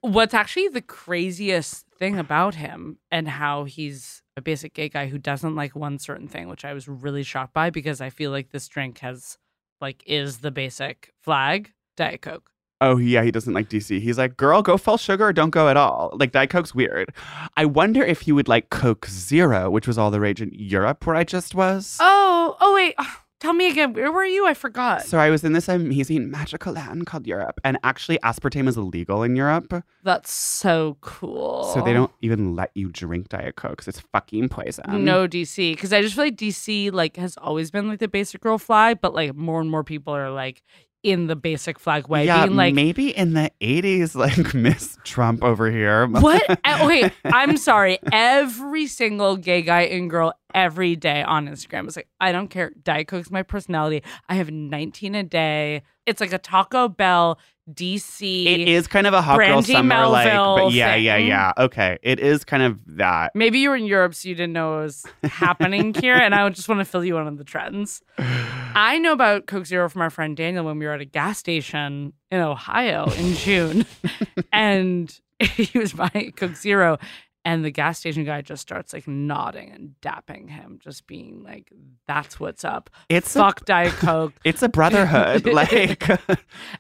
What's 0.02 0.34
actually 0.34 0.68
the 0.70 0.82
craziest 0.82 1.86
thing 1.98 2.18
about 2.18 2.56
him 2.56 2.98
and 3.12 3.28
how 3.28 3.66
he's 3.66 4.24
a 4.36 4.42
basic 4.42 4.74
gay 4.74 4.90
guy 4.90 5.08
who 5.08 5.18
doesn't 5.20 5.56
like 5.56 5.76
one 5.76 6.00
certain 6.00 6.28
thing, 6.28 6.48
which 6.48 6.66
I 6.66 6.74
was 6.74 6.88
really 6.88 7.22
shocked 7.22 7.54
by 7.54 7.70
because 7.70 8.02
I 8.02 8.10
feel 8.10 8.32
like 8.32 8.50
this 8.50 8.68
drink 8.68 9.00
has 9.00 9.38
like 9.82 10.04
is 10.06 10.40
the 10.40 10.52
basic 10.52 11.12
flag, 11.22 11.72
Diet 11.98 12.22
Coke. 12.22 12.52
Oh, 12.84 12.98
yeah, 12.98 13.24
he 13.24 13.30
doesn't 13.30 13.54
like 13.54 13.70
DC. 13.70 14.02
He's 14.02 14.18
like, 14.18 14.38
girl, 14.38 14.64
go 14.64 14.76
full 14.76 14.98
sugar 14.98 15.28
or 15.28 15.34
don't 15.34 15.52
go 15.52 15.70
at 15.70 15.78
all. 15.78 16.18
Like, 16.20 16.32
Diet 16.32 16.50
Coke's 16.50 16.74
weird. 16.74 17.14
I 17.56 17.64
wonder 17.66 18.04
if 18.04 18.22
he 18.22 18.32
would 18.32 18.48
like 18.48 18.72
Coke 18.72 19.06
Zero, 19.06 19.70
which 19.70 19.88
was 19.88 20.00
all 20.00 20.10
the 20.10 20.20
rage 20.20 20.42
in 20.42 20.50
Europe 20.52 21.06
where 21.06 21.16
I 21.16 21.24
just 21.24 21.54
was. 21.54 21.98
Oh, 22.00 22.58
oh 22.60 22.74
wait. 22.74 22.96
Tell 23.42 23.54
me 23.54 23.68
again, 23.72 23.94
where 23.94 24.12
were 24.12 24.24
you? 24.24 24.46
I 24.46 24.54
forgot. 24.54 25.02
So 25.04 25.18
I 25.18 25.32
was 25.32 25.44
in 25.44 25.54
this 25.54 25.68
amazing 25.68 26.30
magical 26.30 26.74
land 26.74 27.08
called 27.08 27.26
Europe, 27.26 27.60
and 27.64 27.76
actually 27.84 28.20
aspartame 28.20 28.68
is 28.70 28.78
illegal 28.78 29.24
in 29.24 29.36
Europe, 29.36 29.74
That's 30.04 30.32
so 30.32 30.98
cool. 31.02 31.64
so 31.74 31.82
they 31.82 31.92
don't 31.92 32.12
even 32.22 32.56
let 32.56 32.70
you 32.76 32.90
drink 32.92 33.30
Diet 33.30 33.56
Coke 33.56 33.78
'cause 33.80 33.88
it's 33.88 34.00
fucking 34.00 34.50
poison. 34.50 35.04
no 35.04 35.26
DC 35.28 35.74
because 35.74 35.92
I 35.92 36.04
just 36.04 36.14
feel 36.14 36.26
like 36.26 36.38
DC 36.38 36.92
like 36.92 37.18
has 37.18 37.36
always 37.38 37.72
been 37.72 37.88
like 37.88 37.98
the 38.00 38.08
basic 38.08 38.42
girl 38.42 38.60
fly, 38.60 38.94
but 38.94 39.16
like 39.16 39.36
more 39.36 39.60
and 39.60 39.72
more 39.72 39.84
people 39.84 40.14
are 40.16 40.30
like 40.30 40.62
in 41.04 41.28
the 41.28 41.36
basic 41.36 41.80
flag 41.80 42.08
way, 42.08 42.26
yeah, 42.26 42.46
being 42.46 42.56
like, 42.56 42.74
maybe 42.74 43.16
in 43.16 43.34
the 43.34 43.52
'80s, 43.62 44.16
like 44.16 44.54
Miss 44.54 44.98
Trump 45.04 45.44
over 45.44 45.70
here. 45.72 46.08
What? 46.22 46.48
Uh, 46.50 46.80
okay, 46.84 47.12
I'm 47.26 47.58
sorry. 47.58 47.98
Every 48.12 48.86
single 48.88 49.38
gay 49.38 49.64
guy 49.64 49.82
and 49.82 50.10
girl 50.10 50.34
every 50.54 50.96
day 50.96 51.24
on 51.24 51.48
Instagram 51.48 51.88
is 51.88 51.96
like, 51.96 52.08
I 52.20 52.32
don't 52.32 52.50
care. 52.50 52.72
Diet 52.84 53.08
Coke's 53.08 53.32
my 53.32 53.42
personality. 53.44 54.04
I 54.30 54.36
have 54.36 54.52
19 54.52 55.16
a 55.16 55.24
day. 55.24 55.82
It's 56.06 56.22
like 56.22 56.34
a 56.34 56.38
Taco 56.38 56.88
Bell 56.88 57.40
DC. 57.70 58.46
It 58.46 58.68
is 58.68 58.88
kind 58.88 59.08
of 59.08 59.14
a 59.14 59.22
hot 59.22 59.38
girl 59.38 59.48
Brandy 59.48 59.74
summer, 59.74 60.08
like, 60.08 60.34
but 60.34 60.72
yeah, 60.72 60.96
yeah, 60.96 61.18
thing. 61.18 61.28
yeah. 61.28 61.54
Okay, 61.58 61.98
it 62.02 62.20
is 62.20 62.44
kind 62.44 62.64
of 62.64 62.80
that. 62.98 63.32
Maybe 63.36 63.60
you 63.60 63.70
were 63.70 63.76
in 63.76 63.86
Europe, 63.86 64.16
so 64.16 64.30
you 64.30 64.36
didn't 64.36 64.54
know 64.54 64.80
it 64.80 64.84
was 64.84 65.06
happening 65.24 65.94
here, 66.00 66.16
and 66.16 66.34
I 66.34 66.48
just 66.50 66.68
want 66.68 66.80
to 66.80 66.86
fill 66.86 67.06
you 67.06 67.18
in 67.18 67.28
on 67.28 67.36
the 67.38 67.44
trends. 67.44 68.02
I 68.18 68.98
know 69.00 69.14
about 69.14 69.48
Coke 69.48 69.66
Zero 69.66 69.90
from 69.90 70.02
our 70.02 70.10
friend 70.10 70.36
Daniel 70.36 70.66
when 70.66 70.80
we 70.80 70.86
were 70.86 70.94
at 70.94 71.02
a 71.02 71.06
gas 71.06 71.38
station 71.38 72.14
in 72.32 72.40
Ohio 72.40 73.10
in 73.12 73.34
June, 73.36 73.86
and 74.54 75.20
he 75.40 75.78
was 75.78 75.94
buying 75.94 76.34
Coke 76.36 76.56
Zero, 76.56 76.98
and 77.44 77.66
the 77.66 77.72
gas 77.72 78.00
station 78.00 78.24
guy 78.24 78.42
just 78.42 78.62
starts 78.62 78.94
like 78.94 79.08
nodding 79.08 79.72
and 79.72 79.96
dapping 80.02 80.50
him, 80.50 80.80
just 80.82 81.08
being 81.08 81.44
like, 81.44 81.72
"That's 82.08 82.40
what's 82.40 82.64
up." 82.64 82.90
It's 83.10 83.36
a, 83.36 83.40
Fuck 83.40 83.66
Diet 83.66 83.94
Coke. 83.94 84.34
it's 84.44 84.62
a 84.62 84.70
brotherhood. 84.70 85.46
like, 85.52 86.08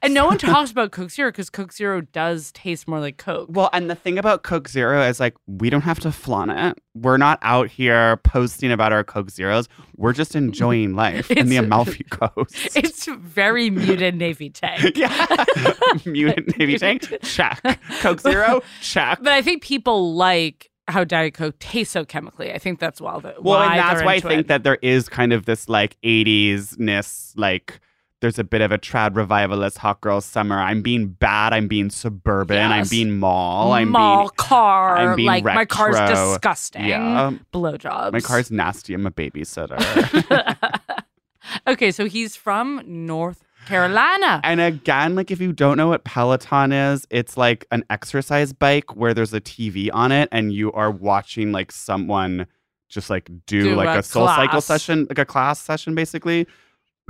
And 0.01 0.13
no 0.13 0.25
one 0.25 0.37
talks 0.39 0.71
about 0.71 0.91
Coke 0.91 1.09
Zero 1.09 1.29
because 1.31 1.49
Coke 1.49 1.73
Zero 1.73 2.01
does 2.01 2.51
taste 2.51 2.87
more 2.87 2.99
like 2.99 3.17
Coke. 3.17 3.49
well, 3.51 3.69
and 3.73 3.89
the 3.89 3.95
thing 3.95 4.17
about 4.17 4.43
Coke 4.43 4.67
Zero 4.67 5.01
is 5.07 5.19
like 5.19 5.35
we 5.47 5.69
don't 5.69 5.81
have 5.81 5.99
to 6.01 6.11
flaunt 6.11 6.51
it. 6.51 6.77
We're 6.93 7.17
not 7.17 7.39
out 7.41 7.69
here 7.69 8.17
posting 8.17 8.71
about 8.71 8.91
our 8.91 9.03
Coke 9.03 9.29
Zeros. 9.29 9.67
We're 9.95 10.13
just 10.13 10.35
enjoying 10.35 10.93
life 10.95 11.31
in 11.31 11.47
the 11.47 11.55
Amalfi 11.57 12.03
Coast. 12.09 12.75
It's 12.75 13.05
very 13.07 13.69
muted 13.69 14.15
Navy 14.15 14.49
tank. 14.49 14.97
yeah, 14.97 15.45
muted 16.05 16.57
Navy 16.57 16.77
tank. 16.77 17.07
Check. 17.23 17.61
Coke 18.01 18.19
Zero. 18.19 18.61
Check. 18.81 19.19
But 19.21 19.31
I 19.31 19.41
think 19.41 19.63
people 19.63 20.15
like 20.15 20.50
how 20.91 21.03
Diet 21.03 21.33
Coke 21.33 21.57
tastes 21.59 21.93
so 21.93 22.05
chemically. 22.05 22.53
I 22.53 22.57
think 22.59 22.79
that's 22.79 23.01
why. 23.01 23.19
The, 23.19 23.35
Well, 23.39 23.59
why 23.59 23.75
and 23.75 23.79
that's 23.79 24.03
why 24.03 24.13
I 24.15 24.19
think 24.19 24.41
it. 24.41 24.47
that 24.47 24.63
there 24.63 24.77
is 24.81 25.09
kind 25.09 25.33
of 25.33 25.45
this 25.45 25.67
like 25.67 25.97
80s 26.03 26.77
ness, 26.77 27.33
like 27.35 27.79
there's 28.21 28.37
a 28.37 28.43
bit 28.43 28.61
of 28.61 28.71
a 28.71 28.77
trad 28.77 29.15
revivalist 29.15 29.79
hot 29.79 29.99
girl 30.01 30.21
summer. 30.21 30.59
I'm 30.59 30.83
being 30.83 31.07
bad. 31.07 31.53
I'm 31.53 31.67
being 31.67 31.89
suburban. 31.89 32.71
I'm 32.71 32.87
being 32.87 33.19
mall. 33.19 33.73
I'm 33.73 33.89
mall 33.89 34.25
being. 34.25 34.29
car. 34.37 34.97
I'm 34.97 35.15
being 35.15 35.27
like 35.27 35.43
my 35.43 35.65
car's 35.65 35.95
retro. 35.95 36.33
disgusting. 36.33 36.85
Yeah. 36.85 37.33
Blowjobs. 37.51 38.11
My 38.13 38.19
car's 38.21 38.51
nasty. 38.51 38.93
I'm 38.93 39.07
a 39.07 39.11
babysitter. 39.11 39.79
okay, 41.67 41.91
so 41.91 42.05
he's 42.05 42.35
from 42.35 42.81
North 42.85 43.43
Carolina. 43.65 44.41
and 44.43 44.59
again, 44.59 45.15
like 45.15 45.31
if 45.31 45.39
you 45.39 45.53
don't 45.53 45.77
know 45.77 45.87
what 45.87 46.03
Peloton 46.03 46.71
is, 46.71 47.05
it's 47.09 47.37
like 47.37 47.65
an 47.71 47.83
exercise 47.89 48.53
bike 48.53 48.95
where 48.95 49.13
there's 49.13 49.33
a 49.33 49.41
TV 49.41 49.89
on 49.93 50.11
it 50.11 50.29
and 50.31 50.53
you 50.53 50.71
are 50.73 50.91
watching 50.91 51.51
like 51.51 51.71
someone 51.71 52.47
just 52.89 53.09
like 53.09 53.29
do, 53.45 53.63
Do 53.63 53.75
like 53.75 53.95
a 53.95 53.99
a, 53.99 54.03
soul 54.03 54.27
cycle 54.27 54.61
session, 54.61 55.07
like 55.09 55.19
a 55.19 55.25
class 55.25 55.59
session 55.59 55.95
basically. 55.95 56.47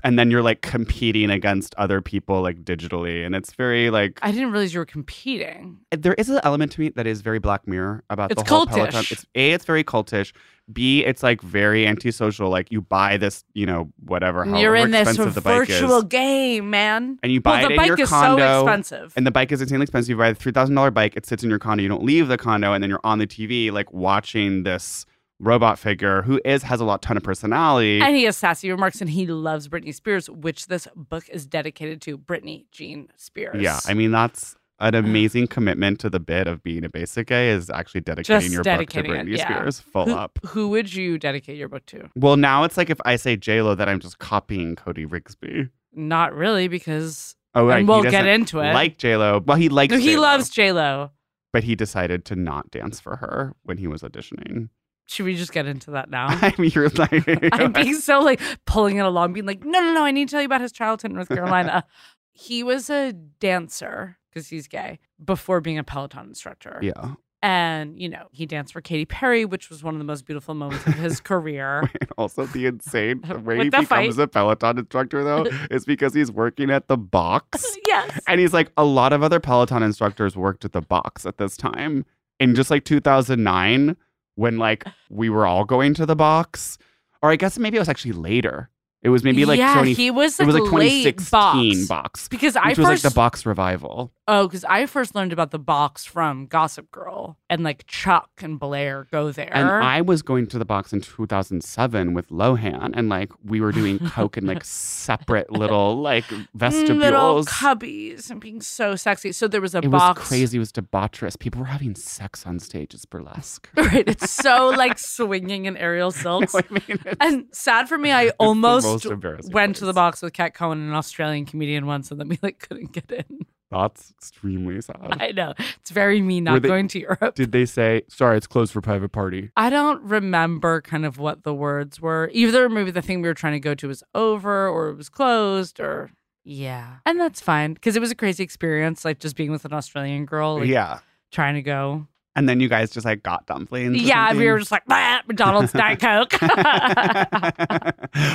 And 0.03 0.17
then 0.17 0.31
you're 0.31 0.41
like 0.41 0.61
competing 0.61 1.29
against 1.29 1.75
other 1.75 2.01
people 2.01 2.41
like 2.41 2.63
digitally. 2.63 3.25
And 3.25 3.35
it's 3.35 3.53
very 3.53 3.89
like 3.89 4.19
I 4.21 4.31
didn't 4.31 4.51
realize 4.51 4.73
you 4.73 4.79
were 4.79 4.85
competing. 4.85 5.79
there 5.91 6.13
is 6.15 6.29
an 6.29 6.39
element 6.43 6.71
to 6.73 6.81
me 6.81 6.89
that 6.89 7.07
is 7.07 7.21
very 7.21 7.39
Black 7.39 7.67
Mirror 7.67 8.03
about 8.09 8.31
It's 8.31 8.41
the 8.41 8.49
whole 8.49 8.65
cultish. 8.65 8.91
Peloton. 8.91 9.05
It's 9.11 9.25
A, 9.35 9.51
it's 9.51 9.65
very 9.65 9.83
cultish. 9.83 10.33
B, 10.71 11.03
it's 11.03 11.21
like 11.21 11.41
very 11.41 11.85
antisocial. 11.85 12.49
Like 12.49 12.71
you 12.71 12.81
buy 12.81 13.17
this, 13.17 13.43
you 13.53 13.65
know, 13.65 13.91
whatever, 14.05 14.45
however 14.45 14.61
You're 14.61 14.75
in 14.75 14.91
this 14.91 15.09
expensive 15.09 15.35
the 15.35 15.41
bike 15.41 15.67
virtual 15.67 16.01
game, 16.01 16.69
man. 16.69 17.19
And 17.23 17.31
you 17.31 17.41
buy 17.41 17.51
well, 17.51 17.59
it 17.59 17.67
the 17.67 17.73
in 17.73 17.77
bike 17.77 17.87
your 17.87 18.01
is 18.01 18.09
condo. 18.09 18.37
so 18.43 18.61
expensive. 18.61 19.13
And 19.15 19.27
the 19.27 19.31
bike 19.31 19.51
is 19.51 19.61
insanely 19.61 19.83
expensive. 19.83 20.09
You 20.09 20.17
buy 20.17 20.29
a 20.29 20.35
three 20.35 20.51
thousand 20.51 20.75
dollar 20.75 20.91
bike. 20.91 21.15
It 21.15 21.25
sits 21.25 21.43
in 21.43 21.49
your 21.49 21.59
condo. 21.59 21.83
You 21.83 21.89
don't 21.89 22.03
leave 22.03 22.27
the 22.27 22.37
condo, 22.37 22.73
and 22.73 22.81
then 22.81 22.89
you're 22.89 23.01
on 23.03 23.19
the 23.19 23.27
TV, 23.27 23.71
like 23.71 23.91
watching 23.91 24.63
this 24.63 25.05
robot 25.41 25.79
figure 25.79 26.21
who 26.21 26.39
is 26.45 26.63
has 26.63 26.79
a 26.79 26.85
lot 26.85 27.01
ton 27.01 27.17
of 27.17 27.23
personality. 27.23 27.99
And 28.01 28.15
he 28.15 28.23
has 28.23 28.37
sassy 28.37 28.71
remarks 28.71 29.01
and 29.01 29.09
he 29.09 29.25
loves 29.27 29.67
Britney 29.67 29.93
Spears, 29.93 30.29
which 30.29 30.67
this 30.67 30.87
book 30.95 31.27
is 31.29 31.45
dedicated 31.45 32.01
to 32.03 32.17
Britney 32.17 32.65
Jean 32.71 33.09
Spears. 33.15 33.61
yeah, 33.61 33.79
I 33.87 33.93
mean 33.93 34.11
that's 34.11 34.55
an 34.79 34.95
amazing 34.95 35.45
commitment 35.45 35.99
to 35.99 36.09
the 36.09 36.19
bit 36.19 36.47
of 36.47 36.63
being 36.63 36.83
a 36.83 36.89
basic 36.89 37.27
gay 37.27 37.49
is 37.49 37.69
actually 37.69 38.01
dedicating 38.01 38.41
Just 38.41 38.53
your 38.53 38.63
dedicating 38.63 39.11
book 39.11 39.19
to 39.19 39.25
Britney 39.25 39.37
yeah. 39.37 39.59
Spears 39.59 39.79
full 39.79 40.05
who, 40.05 40.13
up. 40.13 40.39
who 40.45 40.69
would 40.69 40.91
you 40.93 41.19
dedicate 41.19 41.57
your 41.57 41.67
book 41.69 41.85
to? 41.87 42.09
Well, 42.15 42.35
now 42.37 42.63
it's 42.63 42.77
like 42.77 42.89
if 42.89 42.99
I 43.05 43.15
say 43.15 43.35
J 43.35 43.61
Lo, 43.61 43.75
that 43.75 43.87
I'm 43.87 43.99
just 43.99 44.17
copying 44.19 44.75
Cody 44.75 45.05
Rigsby. 45.05 45.69
Not 45.93 46.33
really, 46.33 46.67
because 46.67 47.35
Oh, 47.53 47.67
right. 47.67 47.79
And 47.79 47.87
we'll 47.87 48.03
get 48.03 48.25
into 48.25 48.59
it. 48.59 48.73
Like 48.73 48.97
J 48.97 49.17
Lo. 49.17 49.43
Well, 49.45 49.57
he 49.57 49.69
likes. 49.69 49.91
no, 49.91 49.97
he 49.97 50.13
J.Lo, 50.13 50.21
loves 50.21 50.49
J 50.49 50.71
Lo. 50.71 51.11
but 51.51 51.63
he 51.65 51.75
decided 51.75 52.23
to 52.25 52.35
not 52.35 52.71
dance 52.71 52.99
for 52.99 53.17
her 53.17 53.55
when 53.63 53.77
he 53.77 53.87
was 53.87 54.01
auditioning. 54.01 54.69
Should 55.11 55.25
we 55.25 55.35
just 55.35 55.51
get 55.51 55.65
into 55.65 55.91
that 55.91 56.09
now? 56.09 56.27
I 56.29 56.53
mean, 56.57 56.71
you're 56.73 56.87
like, 56.87 57.25
I'm 57.51 57.73
being 57.73 57.95
so 57.95 58.21
like 58.21 58.39
pulling 58.65 58.95
it 58.95 59.05
along, 59.05 59.33
being 59.33 59.45
like, 59.45 59.61
no, 59.61 59.81
no, 59.81 59.93
no, 59.93 60.05
I 60.05 60.11
need 60.11 60.29
to 60.29 60.31
tell 60.31 60.41
you 60.41 60.45
about 60.45 60.61
his 60.61 60.71
childhood 60.71 61.11
in 61.11 61.15
North 61.15 61.27
Carolina. 61.27 61.83
he 62.31 62.63
was 62.63 62.89
a 62.89 63.11
dancer 63.11 64.17
because 64.29 64.47
he's 64.47 64.69
gay 64.69 64.99
before 65.21 65.59
being 65.59 65.77
a 65.77 65.83
Peloton 65.83 66.27
instructor. 66.27 66.79
yeah. 66.81 67.15
And, 67.43 67.99
you 67.99 68.07
know, 68.07 68.27
he 68.31 68.45
danced 68.45 68.71
for 68.71 68.81
Katy 68.81 69.05
Perry, 69.05 69.45
which 69.45 69.69
was 69.69 69.83
one 69.83 69.95
of 69.95 69.97
the 69.97 70.05
most 70.05 70.27
beautiful 70.27 70.53
moments 70.53 70.85
of 70.85 70.93
his 70.93 71.19
career. 71.19 71.89
And 71.99 72.11
also, 72.15 72.45
the 72.45 72.67
insane 72.67 73.21
the 73.27 73.39
way 73.39 73.57
he 73.57 73.63
becomes 73.65 73.87
fight. 73.87 74.17
a 74.17 74.27
Peloton 74.27 74.77
instructor, 74.77 75.23
though, 75.23 75.45
is 75.71 75.83
because 75.83 76.13
he's 76.13 76.31
working 76.31 76.69
at 76.69 76.87
the 76.87 76.97
box. 76.97 77.65
yes. 77.87 78.19
And 78.27 78.39
he's 78.39 78.53
like, 78.53 78.71
a 78.77 78.85
lot 78.85 79.11
of 79.11 79.23
other 79.23 79.39
Peloton 79.39 79.81
instructors 79.81 80.37
worked 80.37 80.65
at 80.65 80.71
the 80.71 80.81
box 80.81 81.25
at 81.25 81.37
this 81.37 81.57
time. 81.57 82.05
In 82.39 82.53
just 82.53 82.69
like 82.69 82.85
2009, 82.85 83.97
when 84.35 84.57
like 84.57 84.85
we 85.09 85.29
were 85.29 85.45
all 85.45 85.65
going 85.65 85.93
to 85.95 86.05
the 86.05 86.15
box. 86.15 86.77
Or 87.21 87.31
I 87.31 87.35
guess 87.35 87.59
maybe 87.59 87.77
it 87.77 87.81
was 87.81 87.89
actually 87.89 88.13
later. 88.13 88.69
It 89.03 89.09
was 89.09 89.23
maybe 89.23 89.45
like 89.45 89.57
yeah, 89.57 89.73
20, 89.73 89.93
he 89.93 90.11
was 90.11 90.39
it 90.39 90.45
was 90.45 90.55
like 90.55 90.71
late 90.71 91.17
2016 91.17 91.87
box. 91.87 91.87
box. 91.87 92.27
Because 92.27 92.55
I 92.55 92.69
which 92.69 92.77
was 92.77 92.87
like 92.87 93.01
the 93.01 93.11
box 93.11 93.45
revival. 93.45 94.13
Oh, 94.31 94.47
because 94.47 94.63
I 94.63 94.85
first 94.85 95.13
learned 95.13 95.33
about 95.33 95.51
the 95.51 95.59
box 95.59 96.05
from 96.05 96.45
Gossip 96.47 96.89
Girl 96.89 97.37
and 97.49 97.63
like 97.63 97.85
Chuck 97.85 98.29
and 98.41 98.57
Blair 98.57 99.07
go 99.11 99.31
there. 99.31 99.51
And 99.53 99.67
I 99.67 100.01
was 100.01 100.21
going 100.21 100.47
to 100.47 100.57
the 100.57 100.65
box 100.65 100.93
in 100.93 101.01
2007 101.01 102.13
with 102.13 102.29
Lohan, 102.29 102.91
and 102.95 103.09
like 103.09 103.31
we 103.43 103.59
were 103.59 103.71
doing 103.71 103.99
coke 104.09 104.37
in 104.37 104.45
like 104.45 104.63
separate 104.63 105.51
little 105.51 106.01
like 106.01 106.23
vestibules. 106.55 106.99
little 106.99 107.43
cubbies 107.43 108.31
and 108.31 108.39
being 108.39 108.61
so 108.61 108.95
sexy. 108.95 109.33
So 109.33 109.47
there 109.47 109.61
was 109.61 109.75
a 109.75 109.81
box. 109.81 109.85
it 109.85 109.91
box. 109.91 110.19
was 110.21 110.27
crazy. 110.29 110.57
It 110.57 110.59
was 110.59 110.71
debaucherous. 110.71 111.37
People 111.37 111.59
were 111.59 111.67
having 111.67 111.93
sex 111.95 112.45
on 112.47 112.59
stage. 112.59 112.93
It's 112.93 113.05
burlesque. 113.05 113.69
Right, 113.81 114.07
it's 114.07 114.29
so 114.29 114.69
like 114.69 114.97
swinging 114.99 115.65
in 115.65 115.75
aerial 115.75 116.11
silts. 116.11 116.55
I 116.55 116.63
mean, 116.69 116.99
And 117.19 117.45
sad 117.51 117.89
for 117.89 117.97
me, 117.97 118.11
I 118.11 118.29
almost 118.39 119.05
went 119.51 119.75
to 119.77 119.85
the 119.85 119.91
box 119.91 120.21
with 120.21 120.33
Kat 120.33 120.53
Cohen, 120.53 120.79
an 120.79 120.93
Australian 120.93 121.45
comedian, 121.45 121.87
once, 121.87 122.11
and 122.11 122.19
then 122.19 122.29
we 122.29 122.37
like 122.41 122.59
couldn't 122.59 122.91
get 122.93 123.11
in. 123.11 123.45
That's 123.71 124.11
extremely 124.11 124.79
sad. 124.81 125.17
I 125.19 125.31
know 125.31 125.53
it's 125.79 125.89
very 125.89 126.21
me 126.21 126.41
not 126.41 126.61
they- 126.61 126.67
going 126.67 126.87
to 126.89 126.99
Europe. 126.99 127.35
Did 127.35 127.51
they 127.51 127.65
say 127.65 128.03
sorry? 128.09 128.37
It's 128.37 128.47
closed 128.47 128.71
for 128.73 128.81
private 128.81 129.11
party. 129.11 129.51
I 129.57 129.69
don't 129.69 130.01
remember 130.03 130.81
kind 130.81 131.05
of 131.05 131.17
what 131.17 131.43
the 131.43 131.53
words 131.53 131.99
were. 131.99 132.29
Either 132.33 132.69
maybe 132.69 132.91
the 132.91 133.01
thing 133.01 133.21
we 133.21 133.27
were 133.27 133.33
trying 133.33 133.53
to 133.53 133.59
go 133.59 133.73
to 133.75 133.87
was 133.87 134.03
over, 134.13 134.67
or 134.67 134.89
it 134.89 134.95
was 134.97 135.09
closed, 135.09 135.79
or 135.79 136.11
Yeah. 136.43 136.97
And 137.05 137.19
that's 137.19 137.39
fine 137.41 137.73
because 137.73 137.95
it 137.95 137.99
was 137.99 138.11
a 138.11 138.15
crazy 138.15 138.43
experience, 138.43 139.05
like 139.05 139.19
just 139.19 139.35
being 139.35 139.51
with 139.51 139.65
an 139.65 139.73
Australian 139.73 140.25
girl, 140.25 140.59
like 140.59 140.67
yeah. 140.67 140.99
trying 141.31 141.55
to 141.55 141.61
go. 141.61 142.07
And 142.35 142.47
then 142.47 142.59
you 142.61 142.69
guys 142.69 142.91
just 142.91 143.05
like 143.05 143.23
got 143.23 143.45
dumplings. 143.45 144.01
Yeah, 144.01 144.33
we 144.33 144.47
were 144.47 144.59
just 144.59 144.71
like, 144.71 144.85
"Bah, 144.85 145.19
McDonald's 145.27 145.73
Diet 145.73 145.99
Coke. 145.99 146.31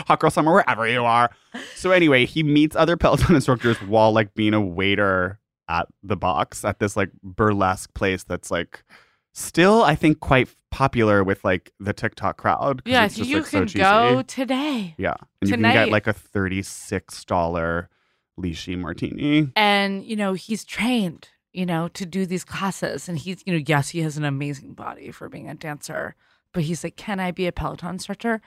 Hot 0.07 0.21
girl 0.21 0.31
summer 0.31 0.53
wherever 0.53 0.87
you 0.87 1.03
are. 1.05 1.31
So 1.75 1.91
anyway, 1.93 2.27
he 2.27 2.43
meets 2.43 2.77
other 2.77 2.97
Peloton 2.97 3.35
instructors 3.35 3.81
while 3.83 4.13
like 4.13 4.35
being 4.35 4.53
a 4.55 4.61
waiter 4.61 5.39
at 5.69 5.89
the 6.03 6.17
box 6.17 6.65
at 6.65 6.79
this 6.79 6.97
like 6.97 7.11
burlesque 7.23 7.93
place 7.95 8.23
that's 8.23 8.51
like 8.51 8.85
still 9.33 9.83
I 9.83 9.95
think 9.95 10.21
quite 10.21 10.49
popular 10.71 11.25
with 11.25 11.43
like 11.43 11.73
the 11.81 11.93
TikTok 11.95 12.37
crowd. 12.37 12.83
yeah, 12.85 13.07
it's 13.07 13.15
so 13.15 13.21
just, 13.21 13.31
you 13.31 13.39
like, 13.39 13.49
can 13.49 13.67
cheesy. 13.67 13.79
go 13.79 14.23
today. 14.23 14.95
Yeah, 14.99 15.15
and 15.41 15.51
you 15.51 15.57
can 15.57 15.63
get 15.63 15.89
like 15.89 16.07
a 16.07 16.13
thirty-six 16.13 17.25
dollar 17.25 17.89
lychee 18.39 18.79
martini. 18.79 19.51
And, 19.57 20.05
you 20.05 20.17
know, 20.17 20.35
he's 20.35 20.65
trained, 20.65 21.29
you 21.57 21.65
know, 21.65 21.89
to 21.89 22.05
do 22.05 22.27
these 22.27 22.45
classes. 22.45 23.09
And 23.09 23.19
he's, 23.19 23.43
you 23.47 23.55
know, 23.55 23.65
yes, 23.67 23.89
he 23.89 24.01
has 24.01 24.19
an 24.19 24.25
amazing 24.25 24.75
body 24.75 25.11
for 25.11 25.29
being 25.31 25.49
a 25.49 25.55
dancer, 25.55 26.15
but 26.53 26.65
he's 26.65 26.85
like, 26.85 26.97
can 26.97 27.19
I 27.19 27.31
be 27.31 27.47
a 27.47 27.53
Peloton 27.53 27.95
instructor? 27.95 28.43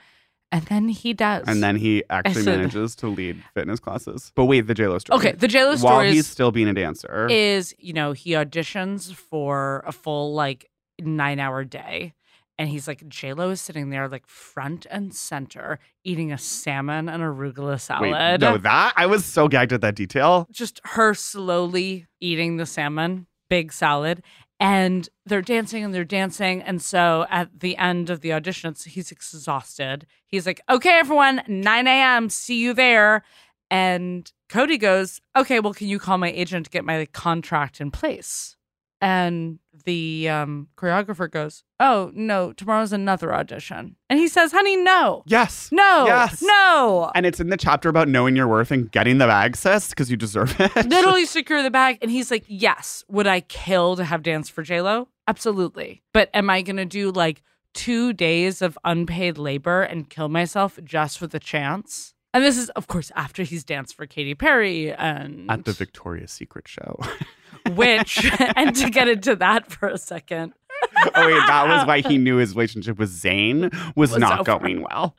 And 0.52 0.64
then 0.66 0.88
he 0.88 1.12
does. 1.12 1.44
And 1.46 1.62
then 1.62 1.76
he 1.76 2.04
actually 2.08 2.42
said- 2.42 2.58
manages 2.58 2.94
to 2.96 3.08
lead 3.08 3.42
fitness 3.52 3.80
classes. 3.80 4.32
But 4.36 4.44
wait, 4.46 4.62
the 4.68 4.74
JLo 4.74 5.00
story. 5.00 5.18
Okay, 5.18 5.32
the 5.32 5.48
JLo 5.48 5.76
story. 5.76 5.94
While 5.94 6.12
he's 6.12 6.28
still 6.28 6.52
being 6.52 6.68
a 6.68 6.72
dancer. 6.72 7.26
is, 7.28 7.74
you 7.78 7.92
know, 7.92 8.12
he 8.12 8.30
auditions 8.32 9.12
for 9.12 9.82
a 9.86 9.92
full 9.92 10.32
like 10.34 10.70
nine 11.00 11.40
hour 11.40 11.64
day. 11.64 12.14
And 12.60 12.68
he's 12.68 12.86
like, 12.86 13.00
JLo 13.08 13.50
is 13.52 13.60
sitting 13.62 13.88
there 13.88 14.06
like 14.06 14.26
front 14.26 14.86
and 14.90 15.14
center 15.14 15.78
eating 16.04 16.30
a 16.30 16.36
salmon 16.36 17.08
and 17.08 17.22
arugula 17.22 17.80
salad. 17.80 18.12
Wait, 18.12 18.40
no, 18.42 18.58
that 18.58 18.92
I 18.96 19.06
was 19.06 19.24
so 19.24 19.48
gagged 19.48 19.72
at 19.72 19.80
that 19.80 19.94
detail. 19.94 20.46
just 20.50 20.78
her 20.84 21.14
slowly 21.14 22.06
eating 22.20 22.58
the 22.58 22.66
salmon, 22.66 23.26
big 23.48 23.72
salad, 23.72 24.22
and 24.60 25.08
they're 25.24 25.40
dancing 25.40 25.84
and 25.84 25.94
they're 25.94 26.04
dancing. 26.04 26.60
And 26.60 26.82
so 26.82 27.24
at 27.30 27.60
the 27.60 27.78
end 27.78 28.10
of 28.10 28.20
the 28.20 28.34
audition, 28.34 28.74
he's 28.84 29.10
exhausted. 29.10 30.04
He's 30.26 30.44
like, 30.44 30.60
okay, 30.68 30.98
everyone, 30.98 31.40
9 31.48 31.86
a.m., 31.86 32.28
see 32.28 32.60
you 32.60 32.74
there. 32.74 33.22
And 33.70 34.30
Cody 34.50 34.76
goes, 34.76 35.22
okay, 35.34 35.60
well, 35.60 35.72
can 35.72 35.88
you 35.88 35.98
call 35.98 36.18
my 36.18 36.30
agent 36.30 36.66
to 36.66 36.70
get 36.70 36.84
my 36.84 37.06
contract 37.06 37.80
in 37.80 37.90
place? 37.90 38.58
And 39.00 39.58
the 39.86 40.28
um, 40.28 40.68
choreographer 40.76 41.30
goes, 41.30 41.64
oh, 41.80 42.10
no, 42.14 42.52
tomorrow's 42.52 42.92
another 42.92 43.32
audition. 43.34 43.96
And 44.10 44.18
he 44.18 44.28
says, 44.28 44.52
honey, 44.52 44.76
no, 44.76 45.22
Yes. 45.26 45.70
no, 45.72 46.04
Yes. 46.06 46.42
no. 46.42 47.10
And 47.14 47.24
it's 47.24 47.40
in 47.40 47.48
the 47.48 47.56
chapter 47.56 47.88
about 47.88 48.06
knowing 48.08 48.36
your 48.36 48.46
worth 48.46 48.70
and 48.70 48.92
getting 48.92 49.16
the 49.18 49.26
bag, 49.26 49.56
sis, 49.56 49.88
because 49.88 50.10
you 50.10 50.18
deserve 50.18 50.54
it. 50.60 50.74
literally 50.86 51.24
secure 51.24 51.62
the 51.62 51.70
bag. 51.70 51.96
And 52.02 52.10
he's 52.10 52.30
like, 52.30 52.44
Yes, 52.46 53.04
would 53.08 53.26
I 53.26 53.40
kill 53.40 53.96
to 53.96 54.04
have 54.04 54.22
dance 54.22 54.50
for 54.50 54.62
JLo? 54.62 55.06
Absolutely. 55.26 56.02
But 56.12 56.28
am 56.34 56.50
I 56.50 56.60
gonna 56.60 56.84
do 56.84 57.10
like 57.10 57.42
two 57.72 58.12
days 58.12 58.60
of 58.60 58.76
unpaid 58.84 59.38
labor 59.38 59.80
and 59.82 60.10
kill 60.10 60.28
myself 60.28 60.78
just 60.84 61.18
for 61.18 61.26
the 61.26 61.40
chance? 61.40 62.12
And 62.34 62.44
this 62.44 62.58
is, 62.58 62.68
of 62.70 62.86
course, 62.86 63.10
after 63.16 63.42
he's 63.44 63.64
danced 63.64 63.96
for 63.96 64.06
Katy 64.06 64.34
Perry 64.34 64.92
and 64.92 65.50
At 65.50 65.64
the 65.64 65.72
Victoria's 65.72 66.30
Secret 66.32 66.68
show. 66.68 67.00
which 67.74 68.30
and 68.56 68.74
to 68.76 68.90
get 68.90 69.08
into 69.08 69.36
that 69.36 69.70
for 69.70 69.88
a 69.88 69.98
second. 69.98 70.52
oh 70.96 71.26
wait, 71.26 71.42
that 71.46 71.66
was 71.68 71.86
why 71.86 72.00
he 72.00 72.18
knew 72.24 72.36
his 72.36 72.54
relationship 72.54 72.98
with 72.98 73.10
Zayn 73.10 73.72
was, 73.96 74.12
Was 74.12 74.18
not 74.20 74.40
over. 74.40 74.58
going 74.58 74.82
well. 74.82 75.14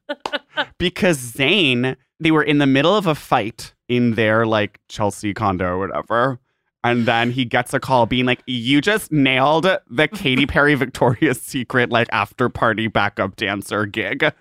because 0.78 1.18
Zayn, 1.20 1.96
they 2.20 2.32
were 2.32 2.44
in 2.44 2.58
the 2.58 2.68
middle 2.68 2.96
of 2.96 3.08
a 3.08 3.16
fight 3.16 3.74
in 3.88 4.16
their 4.16 4.46
like 4.46 4.80
Chelsea 4.90 5.34
condo 5.34 5.66
or 5.68 5.78
whatever. 5.80 6.40
And 6.84 7.06
then 7.06 7.30
he 7.30 7.46
gets 7.46 7.76
a 7.76 7.80
call 7.80 8.08
being 8.08 8.26
like, 8.26 8.42
You 8.48 8.82
just 8.82 9.12
nailed 9.12 9.66
the 9.66 10.08
Katy 10.08 10.48
Perry 10.48 10.74
Victoria's 10.74 11.40
Secret 11.40 11.92
like 11.92 12.08
after 12.12 12.50
party 12.50 12.88
backup 12.88 13.36
dancer 13.36 13.86
gig. 13.86 14.34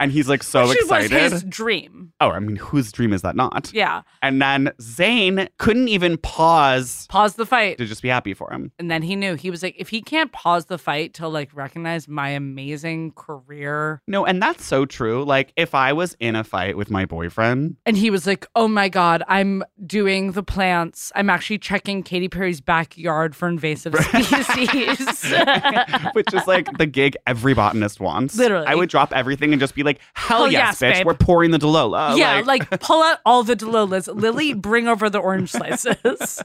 And 0.00 0.12
he's 0.12 0.28
like 0.28 0.42
so 0.42 0.68
Which 0.68 0.78
excited. 0.80 1.22
was 1.22 1.32
his 1.32 1.44
dream. 1.44 2.12
oh, 2.20 2.30
I 2.30 2.38
mean, 2.38 2.56
whose 2.56 2.92
dream 2.92 3.12
is 3.12 3.22
that 3.22 3.36
not? 3.36 3.70
Yeah. 3.72 4.02
And 4.22 4.40
then 4.40 4.72
Zayn 4.80 5.48
couldn't 5.58 5.88
even 5.88 6.16
pause 6.18 7.06
Pause 7.08 7.34
the 7.36 7.46
fight. 7.46 7.78
to 7.78 7.86
just 7.86 8.02
be 8.02 8.08
happy 8.08 8.34
for 8.34 8.52
him. 8.52 8.72
And 8.78 8.90
then 8.90 9.02
he 9.02 9.16
knew 9.16 9.34
he 9.34 9.50
was 9.50 9.62
like, 9.62 9.74
if 9.78 9.88
he 9.88 10.00
can't 10.02 10.32
pause 10.32 10.66
the 10.66 10.78
fight 10.78 11.14
to 11.14 11.28
like 11.28 11.50
recognize 11.54 12.08
my 12.08 12.30
amazing 12.30 13.12
career 13.12 14.00
No, 14.06 14.24
and 14.24 14.42
that's 14.42 14.64
so 14.64 14.84
true. 14.84 15.24
Like, 15.24 15.52
if 15.56 15.74
I 15.74 15.92
was 15.92 16.16
in 16.20 16.36
a 16.36 16.44
fight 16.44 16.76
with 16.76 16.90
my 16.90 17.04
boyfriend, 17.06 17.76
And 17.86 17.96
he 17.96 18.10
was 18.10 18.26
like, 18.26 18.46
"Oh 18.54 18.68
my 18.68 18.88
god, 18.88 19.22
I'm 19.28 19.62
doing 19.86 20.32
the 20.32 20.42
plants. 20.42 21.12
I'm 21.14 21.30
actually 21.30 21.58
checking 21.58 22.02
Katy 22.02 22.28
Perry's 22.28 22.60
backyard 22.60 23.34
for 23.36 23.48
invasive 23.48 23.94
species." 24.04 25.32
which 26.12 26.32
is 26.34 26.46
like 26.46 26.76
the 26.78 26.86
gig 26.86 27.16
every 27.26 27.54
botanist 27.54 28.00
wants. 28.00 28.36
Literally. 28.36 28.66
I 28.66 28.74
would 28.74 28.88
drop 28.88 29.12
everything 29.12 29.52
and 29.52 29.60
just 29.62 29.74
be 29.74 29.82
like, 29.82 30.00
hell, 30.14 30.38
Hell 30.44 30.52
yes, 30.52 30.80
yes, 30.80 30.82
bitch, 30.82 30.98
babe." 30.98 31.06
we're 31.06 31.14
pouring 31.14 31.50
the 31.52 31.58
Delola. 31.58 32.16
yeah, 32.16 32.42
like, 32.44 32.68
pull 32.80 33.02
out 33.02 33.18
all 33.24 33.42
the 33.42 33.56
Delolas. 33.56 34.12
Lily, 34.14 34.52
bring 34.54 34.88
over 34.88 35.08
the 35.08 35.18
orange 35.18 35.50
slices. 35.52 36.42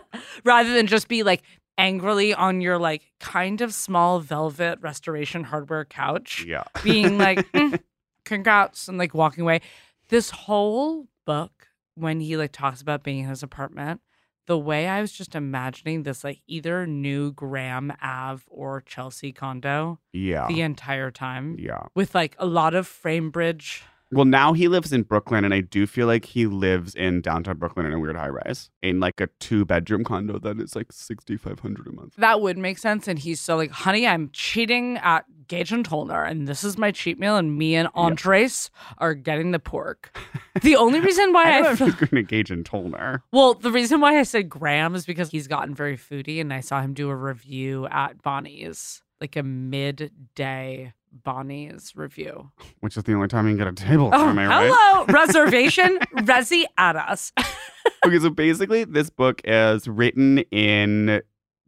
Rather 0.44 0.72
than 0.74 0.86
just 0.86 1.08
be 1.08 1.22
like 1.22 1.42
angrily 1.76 2.34
on 2.34 2.60
your 2.60 2.78
like 2.78 3.02
kind 3.20 3.60
of 3.60 3.72
small 3.72 4.20
velvet 4.20 4.78
restoration 4.80 5.44
hardware 5.44 5.84
couch. 5.84 6.44
yeah. 6.46 6.64
being 6.82 7.18
like, 7.18 7.38
"Mm, 7.52 7.80
congrats, 8.24 8.88
and 8.88 8.98
like 8.98 9.14
walking 9.14 9.42
away. 9.42 9.60
This 10.08 10.30
whole 10.30 11.06
book, 11.26 11.68
when 11.94 12.20
he 12.20 12.36
like 12.36 12.52
talks 12.52 12.80
about 12.82 13.02
being 13.02 13.20
in 13.20 13.28
his 13.28 13.42
apartment, 13.42 14.00
the 14.48 14.58
way 14.58 14.88
I 14.88 15.00
was 15.00 15.12
just 15.12 15.34
imagining 15.36 16.02
this 16.02 16.24
like 16.24 16.40
either 16.48 16.86
new 16.86 17.32
Graham 17.32 17.92
Ave 18.02 18.42
or 18.48 18.80
Chelsea 18.80 19.30
condo 19.32 20.00
Yeah. 20.12 20.48
the 20.48 20.62
entire 20.62 21.10
time 21.12 21.54
Yeah. 21.58 21.84
with 21.94 22.14
like 22.14 22.34
a 22.38 22.46
lot 22.46 22.74
of 22.74 22.88
Framebridge. 22.88 23.82
Well, 24.10 24.24
now 24.24 24.54
he 24.54 24.68
lives 24.68 24.90
in 24.90 25.02
Brooklyn, 25.02 25.44
and 25.44 25.52
I 25.52 25.60
do 25.60 25.86
feel 25.86 26.06
like 26.06 26.24
he 26.24 26.46
lives 26.46 26.94
in 26.94 27.20
downtown 27.20 27.58
Brooklyn 27.58 27.84
in 27.84 27.92
a 27.92 28.00
weird 28.00 28.16
high 28.16 28.30
rise 28.30 28.70
in 28.82 29.00
like 29.00 29.20
a 29.20 29.26
two 29.38 29.66
bedroom 29.66 30.02
condo 30.02 30.38
that 30.38 30.58
is 30.60 30.74
like 30.74 30.92
6500 30.92 31.86
a 31.86 31.92
month. 31.92 32.14
That 32.16 32.40
would 32.40 32.56
make 32.56 32.78
sense. 32.78 33.06
And 33.06 33.18
he's 33.18 33.38
so 33.38 33.56
like, 33.58 33.70
honey, 33.70 34.06
I'm 34.06 34.30
cheating 34.32 34.96
at 34.96 35.26
Gage 35.48 35.72
and 35.72 35.88
Tollner, 35.88 36.28
and 36.28 36.46
this 36.46 36.62
is 36.62 36.78
my 36.78 36.90
cheat 36.90 37.18
meal, 37.18 37.36
and 37.36 37.56
me 37.56 37.74
and 37.74 37.88
Andres 37.94 38.70
are 38.98 39.14
getting 39.14 39.50
the 39.50 39.58
pork. 39.58 40.16
The 40.62 40.76
only 40.76 41.00
reason 41.00 41.32
why 41.32 41.44
I 41.50 41.56
I, 41.58 41.62
don't 41.62 41.80
know 41.80 41.86
feel- 41.90 42.08
going 42.08 42.26
to 42.26 42.52
in 42.54 42.64
Tollner. 42.64 43.22
Well, 43.32 43.54
the 43.54 43.72
reason 43.72 44.00
why 44.00 44.18
I 44.18 44.22
said 44.22 44.48
Graham 44.48 44.94
is 44.94 45.06
because 45.06 45.30
he's 45.30 45.46
gotten 45.48 45.74
very 45.74 45.96
foodie, 45.96 46.40
and 46.40 46.52
I 46.52 46.60
saw 46.60 46.80
him 46.80 46.94
do 46.94 47.08
a 47.08 47.16
review 47.16 47.86
at 47.90 48.22
Bonnie's, 48.22 49.02
like 49.20 49.36
a 49.36 49.42
midday 49.42 50.92
Bonnie's 51.12 51.94
review. 51.96 52.50
Which 52.80 52.96
is 52.96 53.04
the 53.04 53.14
only 53.14 53.28
time 53.28 53.46
you 53.46 53.56
can 53.56 53.58
get 53.72 53.82
a 53.82 53.86
table. 53.86 54.10
Oh, 54.12 54.28
am 54.28 54.38
I 54.38 54.46
right? 54.46 54.70
hello, 54.70 55.04
reservation, 55.08 55.98
Resi 56.16 56.64
at 56.76 56.96
us. 56.96 57.32
okay, 58.06 58.18
so 58.18 58.30
basically, 58.30 58.84
this 58.84 59.10
book 59.10 59.40
is 59.44 59.88
written 59.88 60.38
in 60.50 61.22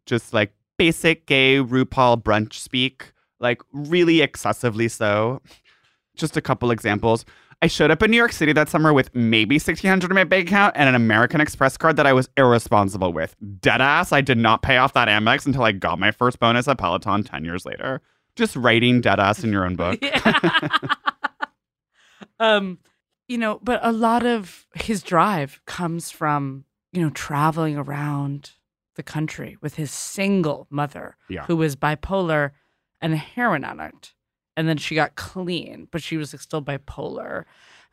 just 0.07 0.33
like 0.35 0.53
basic 0.77 1.27
gay 1.27 1.57
RuPaul 1.59 2.23
brunch 2.23 2.55
speak, 2.55 3.13
like 3.41 3.61
really 3.73 4.23
excessively 4.23 4.89
so. 4.89 5.43
Just 6.15 6.37
a 6.37 6.41
couple 6.41 6.71
examples. 6.71 7.25
I 7.63 7.67
showed 7.67 7.91
up 7.91 8.03
in 8.03 8.11
New 8.11 8.17
York 8.17 8.33
City 8.33 8.53
that 8.55 8.71
summer 8.71 8.93
with 8.93 9.15
maybe 9.15 9.57
1600 9.57 10.11
in 10.11 10.15
my 10.15 10.25
bank 10.25 10.49
account 10.49 10.75
and 10.77 10.89
an 10.89 10.95
American 10.95 11.43
Express 11.43 11.77
card 11.77 11.97
that 11.97 12.07
I 12.07 12.13
was 12.15 12.29
irresponsible 12.39 13.13
with. 13.13 13.37
Deadass, 13.61 14.13
I 14.13 14.23
did 14.23 14.39
not 14.39 14.63
pay 14.63 14.79
off 14.79 14.95
that 14.95 15.09
Amex 15.09 15.45
until 15.47 15.63
I 15.63 15.73
got 15.73 15.99
my 15.99 16.11
first 16.11 16.39
bonus 16.41 16.69
at 16.69 16.79
Peloton 16.79 17.23
10 17.23 17.45
years 17.45 17.67
later. 17.67 18.01
Just 18.35 18.57
writing 18.57 19.03
deadass 19.03 19.45
in 19.45 19.53
your 19.53 19.67
own 19.67 19.77
book. 19.77 20.01
um, 22.39 22.79
you 23.29 23.39
know, 23.39 23.61
but 23.63 23.81
a 23.83 23.93
lot 23.93 24.25
of 24.25 24.67
his 24.75 25.03
drive 25.03 25.61
comes 25.67 26.11
from 26.11 26.65
you 26.93 27.03
know 27.03 27.11
traveling 27.11 27.77
around 27.77 28.53
the 28.97 29.03
country 29.03 29.57
with 29.61 29.77
his 29.77 29.91
single 29.91 30.67
mother, 30.71 31.17
Yeah. 31.29 31.45
who 31.45 31.57
was 31.57 31.77
bipolar 31.77 32.53
and 33.01 33.15
heroin 33.15 33.65
addict, 33.65 34.15
and 34.57 34.69
then 34.69 34.77
she 34.77 34.95
got 34.95 35.15
clean, 35.17 35.89
but 35.91 36.03
she 36.03 36.17
was 36.17 36.33
like, 36.35 36.41
still 36.41 36.63
bipolar 36.63 37.45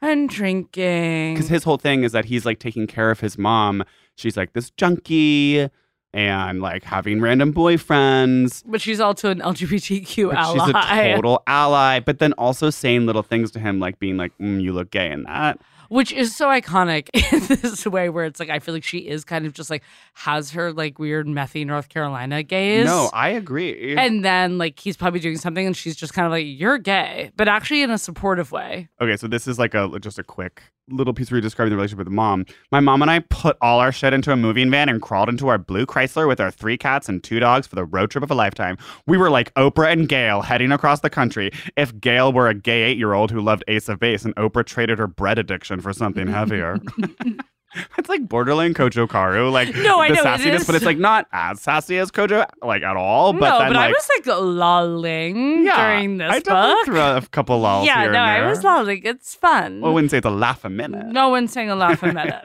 and 0.01 0.29
drinking. 0.29 1.33
Because 1.35 1.49
his 1.49 1.63
whole 1.63 1.77
thing 1.77 2.03
is 2.03 2.11
that 2.11 2.25
he's 2.25 2.45
like 2.45 2.59
taking 2.59 2.87
care 2.87 3.09
of 3.11 3.19
his 3.19 3.37
mom. 3.37 3.83
She's 4.15 4.37
like 4.37 4.53
this 4.53 4.69
junkie 4.71 5.69
and 6.13 6.61
like 6.61 6.83
having 6.83 7.19
random 7.21 7.53
boyfriends. 7.53 8.63
but 8.65 8.81
she's 8.81 8.99
also 8.99 9.29
an 9.29 9.39
LGBTQ 9.39 10.29
But 10.29 10.37
ally. 10.37 10.65
she's 10.65 10.69
a 10.75 11.13
total 11.15 11.43
ally, 11.47 11.99
but 11.99 12.19
then 12.19 12.33
also 12.33 12.69
saying 12.69 13.05
little 13.05 13.23
things 13.23 13.51
to 13.51 13.59
him, 13.59 13.79
like 13.79 13.99
being 13.99 14.17
like, 14.17 14.35
mm, 14.39 14.61
"You 14.61 14.73
look 14.73 14.89
gay," 14.91 15.11
in 15.11 15.23
that. 15.23 15.59
Which 15.89 16.11
is 16.11 16.35
so 16.35 16.47
iconic 16.47 17.09
in 17.33 17.61
this 17.61 17.85
way 17.85 18.09
where 18.09 18.25
it's 18.25 18.39
like 18.39 18.49
I 18.49 18.59
feel 18.59 18.73
like 18.73 18.83
she 18.83 18.99
is 18.99 19.23
kind 19.23 19.45
of 19.45 19.53
just 19.53 19.69
like 19.69 19.83
has 20.13 20.51
her 20.51 20.71
like 20.73 20.99
weird 20.99 21.27
methy 21.27 21.65
North 21.65 21.89
Carolina 21.89 22.43
gaze. 22.43 22.85
No, 22.85 23.09
I 23.13 23.29
agree. 23.29 23.95
and 23.97 24.23
then 24.23 24.57
like 24.57 24.79
he's 24.79 24.97
probably 24.97 25.19
doing 25.19 25.37
something 25.37 25.65
and 25.65 25.75
she's 25.75 25.95
just 25.95 26.13
kind 26.13 26.25
of 26.25 26.31
like 26.31 26.45
you're 26.47 26.77
gay, 26.77 27.31
but 27.35 27.47
actually 27.47 27.81
in 27.81 27.91
a 27.91 27.97
supportive 27.97 28.51
way. 28.51 28.89
okay, 29.01 29.17
so 29.17 29.27
this 29.27 29.47
is 29.47 29.57
like 29.59 29.73
a 29.73 29.99
just 29.99 30.19
a 30.19 30.23
quick 30.23 30.63
little 30.89 31.13
piece 31.13 31.29
where 31.29 31.37
you 31.37 31.41
describing 31.41 31.71
the 31.71 31.75
relationship 31.75 31.99
with 31.99 32.07
the 32.07 32.13
mom. 32.13 32.45
My 32.71 32.79
mom 32.79 33.01
and 33.01 33.11
I 33.11 33.19
put 33.19 33.57
all 33.61 33.79
our 33.79 33.91
shit 33.91 34.13
into 34.13 34.31
a 34.31 34.35
moving 34.35 34.71
van 34.71 34.89
and 34.89 35.01
crawled 35.01 35.29
into 35.29 35.47
our 35.47 35.57
blue 35.57 35.85
Chrysler 35.85 36.27
with 36.27 36.39
our 36.39 36.51
three 36.51 36.77
cats 36.77 37.09
and 37.09 37.23
two 37.23 37.39
dogs 37.39 37.67
for 37.67 37.75
the 37.75 37.85
road 37.85 38.11
trip 38.11 38.23
of 38.23 38.31
a 38.31 38.35
lifetime. 38.35 38.77
We 39.05 39.17
were 39.17 39.29
like 39.29 39.53
Oprah 39.55 39.91
and 39.91 40.07
Gayle 40.07 40.41
heading 40.41 40.71
across 40.71 41.01
the 41.01 41.09
country. 41.09 41.51
If 41.75 41.99
Gayle 41.99 42.31
were 42.33 42.47
a 42.47 42.53
gay 42.53 42.83
eight 42.83 42.97
year 42.97 43.13
old 43.13 43.31
who 43.31 43.41
loved 43.41 43.63
Ace 43.67 43.89
of 43.89 43.99
Base 43.99 44.25
and 44.25 44.35
Oprah 44.35 44.65
traded 44.65 44.99
her 44.99 45.07
bread 45.07 45.37
addiction 45.37 45.81
for 45.81 45.93
something 45.93 46.27
heavier. 46.37 46.77
It's 47.97 48.09
like 48.09 48.27
borderline 48.27 48.73
Kojo 48.73 49.07
Karu, 49.07 49.51
like 49.51 49.75
No, 49.75 49.99
I 49.99 50.09
the 50.09 50.15
know, 50.15 50.21
it 50.21 50.25
sassiness, 50.25 50.65
but 50.65 50.75
it's 50.75 50.85
like 50.85 50.97
not 50.97 51.27
as 51.31 51.61
sassy 51.61 51.97
as 51.97 52.11
Kojo, 52.11 52.45
like 52.61 52.83
at 52.83 52.95
all. 52.95 53.33
But 53.33 53.49
no, 53.49 53.59
then 53.59 53.69
but 53.69 53.75
like, 53.77 53.89
I 53.89 53.91
was 53.91 54.09
like 54.17 54.25
lolling 54.39 55.65
yeah, 55.65 55.91
during 55.95 56.17
this 56.17 56.31
I 56.31 56.39
book. 56.39 56.85
threw 56.85 56.99
a 56.99 57.21
couple 57.31 57.59
lulls 57.59 57.85
yeah, 57.85 58.01
here 58.03 58.11
no. 58.11 58.19
I 58.19 58.47
was 58.47 58.63
lolling. 58.63 59.01
It's 59.03 59.35
fun. 59.35 59.81
Well, 59.81 59.91
I 59.91 59.93
wouldn't 59.93 60.11
say 60.11 60.17
it's 60.17 60.25
a 60.25 60.29
laugh 60.29 60.63
a 60.65 60.69
minute. 60.69 61.07
no 61.07 61.29
one's 61.29 61.51
saying 61.51 61.69
a 61.69 61.75
laugh 61.75 62.03
a 62.03 62.07
minute. 62.13 62.43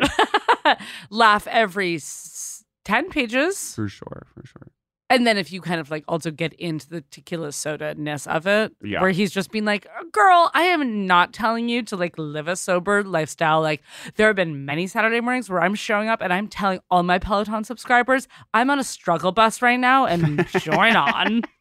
laugh 1.11 1.47
every 1.49 1.97
s- 1.97 2.65
10 2.85 3.11
pages. 3.11 3.75
For 3.75 3.89
sure, 3.89 4.27
for 4.35 4.47
sure. 4.47 4.69
And 5.13 5.27
then 5.27 5.37
if 5.37 5.53
you 5.53 5.61
kind 5.61 5.81
of 5.81 5.91
like 5.91 6.05
also 6.09 6.31
get 6.31 6.53
into 6.55 6.89
the 6.89 7.03
tequila 7.11 7.53
soda 7.53 7.95
ness 7.95 8.27
of 8.27 8.47
it, 8.47 8.73
Yeah. 8.83 9.01
where 9.01 9.11
he's 9.11 9.31
just 9.31 9.51
being 9.51 9.65
like, 9.67 9.87
girl, 10.11 10.51
I 10.55 10.63
am 10.63 11.07
not 11.07 11.33
telling 11.33 11.69
you 11.69 11.83
to 11.85 11.97
like 11.97 12.15
live 12.17 12.49
a 12.49 12.57
sober 12.57 13.05
lifestyle. 13.05 13.61
Like 13.61 13.83
there 14.17 14.27
have 14.29 14.37
been 14.37 14.65
many 14.65 14.87
Saturday 14.87 15.21
mornings 15.21 15.51
where 15.51 15.63
I'm 15.63 15.75
showing 15.75 16.09
up 16.09 16.23
and 16.23 16.33
I'm 16.33 16.49
telling 16.49 16.81
all 16.91 17.03
my 17.03 17.19
Peloton 17.19 17.65
subscribers, 17.65 18.27
I'm 18.55 18.71
on 18.71 18.79
a 18.79 18.85
struggle 18.85 19.33
bus 19.33 19.61
right 19.63 19.79
now 19.79 20.07
and 20.07 20.47
join 20.59 20.97
on. 20.97 21.43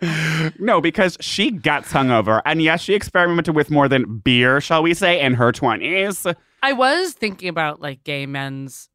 No, 0.58 0.80
because 0.80 1.16
she 1.20 1.50
gets 1.50 1.92
hungover, 1.92 2.40
and 2.46 2.62
yes, 2.62 2.80
she 2.80 2.94
experimented 2.94 3.54
with 3.54 3.70
more 3.70 3.88
than 3.88 4.18
beer, 4.18 4.60
shall 4.60 4.82
we 4.82 4.94
say, 4.94 5.20
in 5.20 5.34
her 5.34 5.52
twenties. 5.52 6.26
I 6.62 6.72
was 6.72 7.12
thinking 7.12 7.48
about 7.48 7.80
like 7.80 8.04
gay 8.04 8.24
men's 8.26 8.88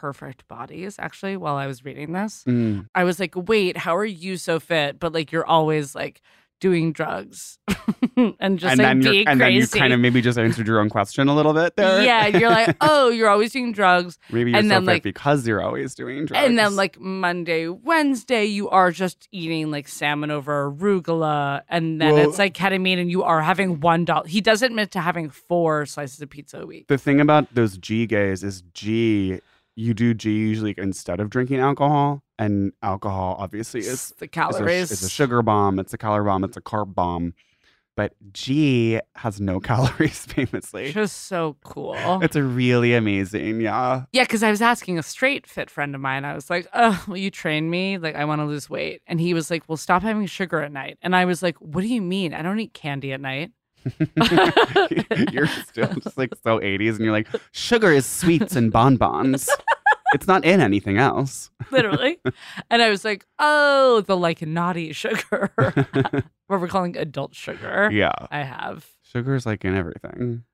perfect 0.00 0.46
bodies 0.48 0.96
actually 0.98 1.36
while 1.36 1.56
I 1.56 1.66
was 1.66 1.84
reading 1.84 2.12
this. 2.12 2.44
Mm. 2.46 2.86
I 2.94 3.04
was 3.04 3.18
like, 3.18 3.34
wait, 3.36 3.76
how 3.76 3.96
are 3.96 4.04
you 4.04 4.36
so 4.36 4.60
fit? 4.60 4.98
But 5.00 5.12
like 5.12 5.32
you're 5.32 5.46
always 5.46 5.94
like 5.94 6.20
doing 6.60 6.92
drugs 6.92 7.58
and 8.18 8.58
just 8.58 8.72
and 8.72 8.78
like 8.78 8.86
then 8.86 9.00
being 9.00 9.14
you're, 9.22 9.30
and 9.30 9.40
then 9.40 9.52
you 9.52 9.66
kind 9.66 9.94
of 9.94 9.98
maybe 9.98 10.20
just 10.20 10.38
answered 10.38 10.66
your 10.66 10.78
own 10.78 10.90
question 10.90 11.26
a 11.26 11.34
little 11.34 11.54
bit 11.54 11.74
there. 11.74 12.02
yeah, 12.04 12.26
you're 12.26 12.50
like, 12.50 12.76
oh, 12.82 13.08
you're 13.08 13.30
always 13.30 13.50
doing 13.52 13.72
drugs. 13.72 14.18
maybe 14.30 14.50
you're 14.50 14.58
and 14.60 14.66
so 14.68 14.74
then, 14.74 14.84
like- 14.84 15.02
because 15.02 15.46
you're 15.48 15.62
always 15.62 15.94
doing 15.94 16.26
drugs. 16.26 16.44
And 16.46 16.58
then 16.58 16.76
like 16.76 17.00
Monday, 17.00 17.66
Wednesday, 17.68 18.44
you 18.44 18.68
are 18.68 18.90
just 18.90 19.26
eating 19.32 19.70
like 19.70 19.88
salmon 19.88 20.30
over 20.30 20.70
arugula. 20.70 21.62
And 21.70 21.98
then 21.98 22.12
Well- 22.12 22.28
it's 22.28 22.38
like 22.38 22.52
ketamine 22.52 23.00
and 23.00 23.10
you 23.10 23.22
are 23.22 23.40
having 23.40 23.80
one 23.80 24.04
dollar. 24.04 24.26
He 24.26 24.42
does 24.42 24.60
admit 24.60 24.90
to 24.90 25.00
having 25.00 25.30
four 25.30 25.86
slices 25.86 26.20
of 26.20 26.28
pizza 26.28 26.60
a 26.60 26.66
week. 26.66 26.88
the 26.88 26.98
thing 26.98 27.22
about 27.22 27.54
those 27.54 27.78
G 27.78 28.06
gays 28.06 28.44
is 28.44 28.62
G. 28.74 29.40
You 29.80 29.94
do 29.94 30.12
G 30.12 30.30
usually 30.30 30.74
instead 30.76 31.20
of 31.20 31.30
drinking 31.30 31.58
alcohol, 31.58 32.22
and 32.38 32.72
alcohol 32.82 33.36
obviously 33.38 33.80
is 33.80 34.12
the 34.18 34.26
is 34.26 34.28
a, 34.28 34.28
calories. 34.28 34.90
is 34.90 35.02
a 35.02 35.08
sugar 35.08 35.40
bomb, 35.40 35.78
it's 35.78 35.94
a 35.94 35.98
calorie 35.98 36.26
bomb, 36.26 36.44
it's 36.44 36.58
a 36.58 36.60
carb 36.60 36.94
bomb. 36.94 37.32
But 37.96 38.12
G 38.34 39.00
has 39.16 39.40
no 39.40 39.58
calories, 39.70 40.26
famously. 40.26 40.92
Just 40.92 41.28
so 41.28 41.56
cool. 41.64 41.96
It's 42.22 42.36
a 42.36 42.42
really 42.42 42.92
amazing, 42.94 43.62
yeah. 43.62 44.04
Yeah, 44.12 44.24
because 44.24 44.42
I 44.42 44.50
was 44.50 44.60
asking 44.60 44.98
a 44.98 45.02
straight 45.02 45.46
fit 45.46 45.70
friend 45.70 45.94
of 45.94 46.00
mine. 46.02 46.26
I 46.26 46.34
was 46.34 46.50
like, 46.50 46.68
"Oh, 46.74 47.02
will 47.08 47.16
you 47.16 47.30
train 47.30 47.70
me? 47.70 47.96
Like, 47.96 48.16
I 48.16 48.26
want 48.26 48.42
to 48.42 48.44
lose 48.44 48.68
weight." 48.68 49.00
And 49.06 49.18
he 49.18 49.32
was 49.32 49.50
like, 49.50 49.64
"Well, 49.66 49.78
stop 49.78 50.02
having 50.02 50.26
sugar 50.26 50.60
at 50.60 50.72
night." 50.72 50.98
And 51.00 51.16
I 51.16 51.24
was 51.24 51.42
like, 51.42 51.56
"What 51.56 51.80
do 51.80 51.88
you 51.88 52.02
mean? 52.02 52.34
I 52.34 52.42
don't 52.42 52.60
eat 52.60 52.74
candy 52.74 53.12
at 53.14 53.20
night." 53.22 53.52
you're 55.32 55.46
still 55.46 55.92
just 55.94 56.16
like 56.18 56.32
so 56.42 56.58
80s, 56.60 56.90
and 56.96 57.00
you're 57.00 57.12
like, 57.12 57.28
sugar 57.52 57.92
is 57.92 58.06
sweets 58.06 58.56
and 58.56 58.72
bonbons. 58.72 59.48
it's 60.14 60.26
not 60.26 60.44
in 60.44 60.60
anything 60.60 60.98
else. 60.98 61.50
Literally. 61.70 62.18
and 62.70 62.82
I 62.82 62.90
was 62.90 63.04
like, 63.04 63.26
"Oh, 63.38 64.00
the 64.02 64.16
like 64.16 64.42
naughty 64.42 64.92
sugar, 64.92 65.50
what 66.46 66.60
we're 66.60 66.68
calling 66.68 66.96
adult 66.96 67.34
sugar." 67.34 67.88
Yeah. 67.92 68.12
I 68.30 68.42
have 68.42 68.86
Sugar's 69.02 69.46
like 69.46 69.64
in 69.64 69.74
everything. 69.76 70.44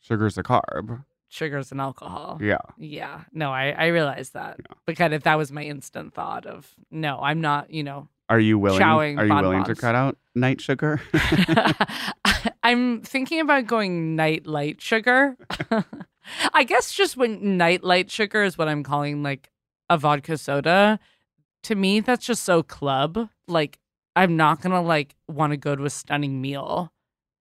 Sugar's 0.00 0.36
a 0.38 0.42
carb. 0.42 1.04
sugars 1.28 1.72
and 1.72 1.80
alcohol. 1.80 2.38
Yeah. 2.42 2.58
Yeah. 2.76 3.22
No, 3.32 3.52
I 3.52 3.70
I 3.70 3.86
realized 3.88 4.34
that, 4.34 4.60
but 4.86 4.96
kind 4.96 5.14
of 5.14 5.22
that 5.22 5.36
was 5.38 5.52
my 5.52 5.62
instant 5.62 6.12
thought 6.14 6.44
of 6.46 6.74
no, 6.90 7.18
I'm 7.22 7.40
not. 7.40 7.70
You 7.70 7.84
know, 7.84 8.08
Are 8.28 8.40
you 8.40 8.58
willing? 8.58 8.80
Chowing 8.80 9.18
are 9.18 9.26
you 9.26 9.34
willing 9.34 9.64
to 9.64 9.74
cut 9.74 9.94
out 9.94 10.18
night 10.34 10.60
sugar? 10.60 11.00
I'm 12.72 13.02
thinking 13.02 13.40
about 13.40 13.66
going 13.66 14.16
night 14.16 14.46
light 14.46 14.80
sugar. 14.80 15.36
I 16.54 16.64
guess 16.64 16.92
just 16.92 17.16
when 17.16 17.56
night 17.56 17.84
light 17.84 18.10
sugar 18.10 18.42
is 18.42 18.56
what 18.56 18.68
I'm 18.68 18.82
calling 18.82 19.22
like 19.22 19.50
a 19.90 19.98
vodka 19.98 20.38
soda. 20.38 20.98
To 21.64 21.74
me, 21.74 22.00
that's 22.00 22.26
just 22.26 22.44
so 22.44 22.62
club. 22.62 23.28
Like, 23.46 23.78
I'm 24.16 24.36
not 24.36 24.60
gonna 24.60 24.82
like 24.82 25.14
want 25.28 25.52
to 25.52 25.56
go 25.56 25.76
to 25.76 25.84
a 25.84 25.90
stunning 25.90 26.40
meal 26.40 26.92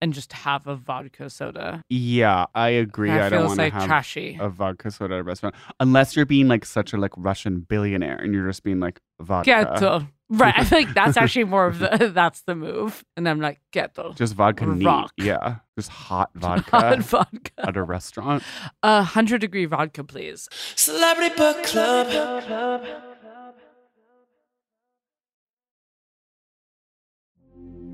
and 0.01 0.13
just 0.13 0.33
have 0.33 0.67
a 0.67 0.75
vodka 0.75 1.29
soda. 1.29 1.83
yeah, 1.89 2.45
I 2.55 2.69
agree. 2.69 3.09
That 3.09 3.21
I 3.21 3.29
don't 3.29 3.45
want 3.45 3.59
to 3.59 3.63
like 3.65 3.73
have 3.73 3.85
trashy. 3.85 4.37
a 4.39 4.49
vodka 4.49 4.91
soda 4.91 5.15
at 5.15 5.19
a 5.19 5.23
restaurant 5.23 5.55
unless 5.79 6.15
you're 6.15 6.25
being 6.25 6.47
like 6.47 6.65
such 6.65 6.91
a 6.91 6.97
like 6.97 7.11
Russian 7.15 7.61
billionaire 7.61 8.17
and 8.17 8.33
you're 8.33 8.47
just 8.47 8.63
being 8.63 8.79
like 8.79 8.99
vodka. 9.19 9.45
Ghetto. 9.45 10.07
Right. 10.33 10.53
I 10.57 10.63
feel 10.63 10.79
like 10.79 10.93
that's 10.93 11.17
actually 11.23 11.43
more 11.43 11.65
of 11.67 11.79
the 11.79 12.09
that's 12.15 12.41
the 12.43 12.55
move. 12.55 13.03
And 13.17 13.27
I'm 13.27 13.41
like, 13.41 13.59
ghetto. 13.71 14.13
Just 14.13 14.33
vodka 14.33 14.65
neat. 14.65 14.85
Rock. 14.85 15.11
Yeah. 15.17 15.57
Just 15.77 15.89
hot 15.89 16.29
vodka 16.35 16.69
Hot 16.71 16.99
vodka. 16.99 17.51
at 17.57 17.75
a 17.75 17.83
restaurant. 17.83 18.41
A 18.81 19.03
hundred 19.03 19.41
degree 19.41 19.65
vodka, 19.65 20.03
please. 20.05 20.47
Celebrity 20.75 21.35
Book 21.35 21.61
Club. 21.63 22.81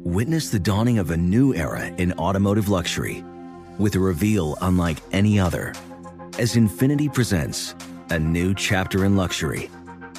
Witness 0.04 0.50
the 0.50 0.60
dawning 0.60 1.00
of 1.00 1.12
a 1.12 1.18
new 1.18 1.54
era 1.54 1.86
in 1.88 2.14
automotive 2.14 2.70
luxury 2.70 3.24
with 3.78 3.96
a 3.96 4.00
reveal 4.00 4.58
unlike 4.62 4.98
any 5.12 5.40
other 5.40 5.74
as 6.40 6.56
Infiniti 6.56 7.12
presents 7.14 7.76
a 8.10 8.18
new 8.20 8.54
chapter 8.54 9.04
in 9.06 9.16
luxury, 9.18 9.70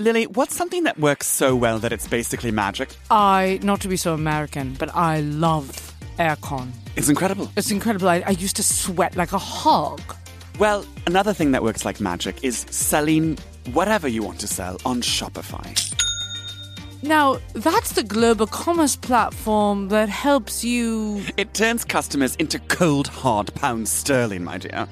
Lily, 0.00 0.26
what's 0.28 0.56
something 0.56 0.84
that 0.84 0.98
works 0.98 1.26
so 1.26 1.54
well 1.54 1.78
that 1.80 1.92
it's 1.92 2.08
basically 2.08 2.50
magic? 2.50 2.88
I, 3.10 3.60
not 3.62 3.82
to 3.82 3.88
be 3.88 3.98
so 3.98 4.14
American, 4.14 4.74
but 4.78 4.88
I 4.96 5.20
love 5.20 5.92
aircon. 6.18 6.70
It's 6.96 7.10
incredible. 7.10 7.52
It's 7.54 7.70
incredible. 7.70 8.08
I, 8.08 8.22
I 8.26 8.30
used 8.30 8.56
to 8.56 8.62
sweat 8.62 9.14
like 9.14 9.32
a 9.34 9.38
hog. 9.38 10.00
Well, 10.58 10.86
another 11.06 11.34
thing 11.34 11.52
that 11.52 11.62
works 11.62 11.84
like 11.84 12.00
magic 12.00 12.42
is 12.42 12.64
selling 12.70 13.36
whatever 13.74 14.08
you 14.08 14.22
want 14.22 14.40
to 14.40 14.46
sell 14.46 14.78
on 14.86 15.02
Shopify. 15.02 15.68
Now, 17.02 17.38
that's 17.54 17.92
the 17.92 18.02
global 18.02 18.46
commerce 18.46 18.94
platform 18.94 19.88
that 19.88 20.10
helps 20.10 20.62
you. 20.62 21.22
It 21.38 21.54
turns 21.54 21.82
customers 21.82 22.36
into 22.36 22.58
cold, 22.58 23.08
hard 23.08 23.54
pounds 23.54 23.90
sterling, 23.90 24.44
my 24.44 24.58
dear. 24.58 24.86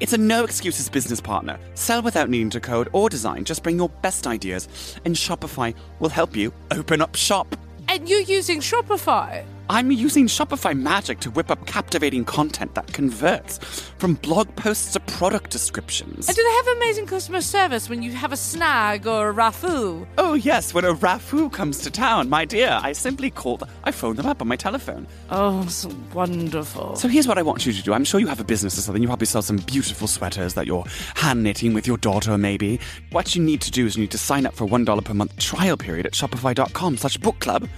It's 0.00 0.14
a 0.14 0.18
no 0.18 0.44
excuses 0.44 0.88
business 0.88 1.20
partner. 1.20 1.58
Sell 1.74 2.00
without 2.00 2.30
needing 2.30 2.50
to 2.50 2.60
code 2.60 2.88
or 2.92 3.10
design. 3.10 3.44
Just 3.44 3.62
bring 3.62 3.76
your 3.76 3.90
best 4.00 4.26
ideas, 4.26 4.68
and 5.04 5.14
Shopify 5.14 5.74
will 5.98 6.08
help 6.08 6.34
you 6.34 6.50
open 6.70 7.02
up 7.02 7.14
shop. 7.14 7.54
And 7.88 8.08
you're 8.08 8.20
using 8.20 8.60
Shopify. 8.60 9.44
I'm 9.70 9.92
using 9.92 10.26
Shopify 10.26 10.76
Magic 10.76 11.20
to 11.20 11.30
whip 11.30 11.48
up 11.48 11.64
captivating 11.64 12.24
content 12.24 12.74
that 12.74 12.92
converts, 12.92 13.58
from 13.98 14.14
blog 14.14 14.52
posts 14.56 14.94
to 14.94 15.00
product 15.00 15.50
descriptions. 15.50 16.26
And 16.26 16.36
do 16.36 16.42
they 16.42 16.68
have 16.68 16.76
amazing 16.76 17.06
customer 17.06 17.40
service 17.40 17.88
when 17.88 18.02
you 18.02 18.10
have 18.10 18.32
a 18.32 18.36
snag 18.36 19.06
or 19.06 19.30
a 19.30 19.32
raffoo? 19.32 20.08
Oh, 20.18 20.34
yes, 20.34 20.74
when 20.74 20.84
a 20.84 20.92
raffoo 20.92 21.52
comes 21.52 21.78
to 21.82 21.90
town, 21.92 22.28
my 22.28 22.44
dear, 22.44 22.80
I 22.82 22.90
simply 22.90 23.30
called, 23.30 23.62
I 23.84 23.92
phoned 23.92 24.18
them 24.18 24.26
up 24.26 24.42
on 24.42 24.48
my 24.48 24.56
telephone. 24.56 25.06
Oh, 25.30 25.64
so 25.68 25.88
wonderful. 26.12 26.96
So 26.96 27.06
here's 27.06 27.28
what 27.28 27.38
I 27.38 27.42
want 27.42 27.64
you 27.64 27.72
to 27.72 27.80
do. 27.80 27.92
I'm 27.92 28.04
sure 28.04 28.18
you 28.18 28.26
have 28.26 28.40
a 28.40 28.44
business 28.44 28.76
or 28.76 28.80
something. 28.80 29.00
You 29.00 29.06
probably 29.06 29.26
sell 29.26 29.40
some 29.40 29.58
beautiful 29.58 30.08
sweaters 30.08 30.54
that 30.54 30.66
you're 30.66 30.84
hand 31.14 31.44
knitting 31.44 31.74
with 31.74 31.86
your 31.86 31.96
daughter, 31.98 32.36
maybe. 32.36 32.80
What 33.12 33.36
you 33.36 33.42
need 33.44 33.60
to 33.60 33.70
do 33.70 33.86
is 33.86 33.94
you 33.94 34.00
need 34.00 34.10
to 34.10 34.18
sign 34.18 34.46
up 34.46 34.54
for 34.54 34.66
$1 34.66 35.04
per 35.04 35.14
month 35.14 35.36
trial 35.38 35.76
period 35.76 36.06
at 36.06 36.12
shopify.com 36.14 36.96
slash 36.96 37.18
book 37.18 37.38
club, 37.38 37.68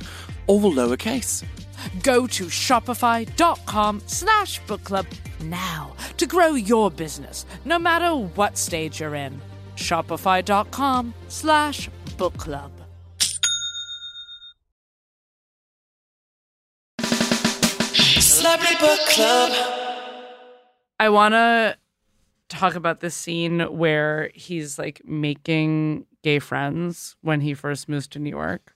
all 0.46 0.62
lowercase. 0.72 1.44
Go 2.02 2.26
to 2.28 2.46
shopify.com 2.46 4.02
slash 4.06 4.58
book 4.66 4.84
club 4.84 5.06
now 5.42 5.94
to 6.16 6.26
grow 6.26 6.54
your 6.54 6.90
business, 6.90 7.46
no 7.64 7.78
matter 7.78 8.14
what 8.14 8.58
stage 8.58 9.00
you're 9.00 9.14
in. 9.14 9.40
Shopify.com 9.76 11.14
slash 11.28 11.88
book 12.16 12.36
club. 12.36 12.70
Celebrity 18.42 18.74
Book 18.80 18.98
Club. 19.10 19.52
I 20.98 21.08
want 21.08 21.34
to 21.34 21.76
talk 22.48 22.74
about 22.74 23.00
this 23.00 23.14
scene 23.14 23.60
where 23.60 24.30
he's 24.34 24.78
like 24.78 25.00
making 25.04 26.06
gay 26.22 26.38
friends 26.38 27.16
when 27.22 27.40
he 27.40 27.54
first 27.54 27.88
moves 27.88 28.08
to 28.08 28.18
New 28.18 28.30
York. 28.30 28.74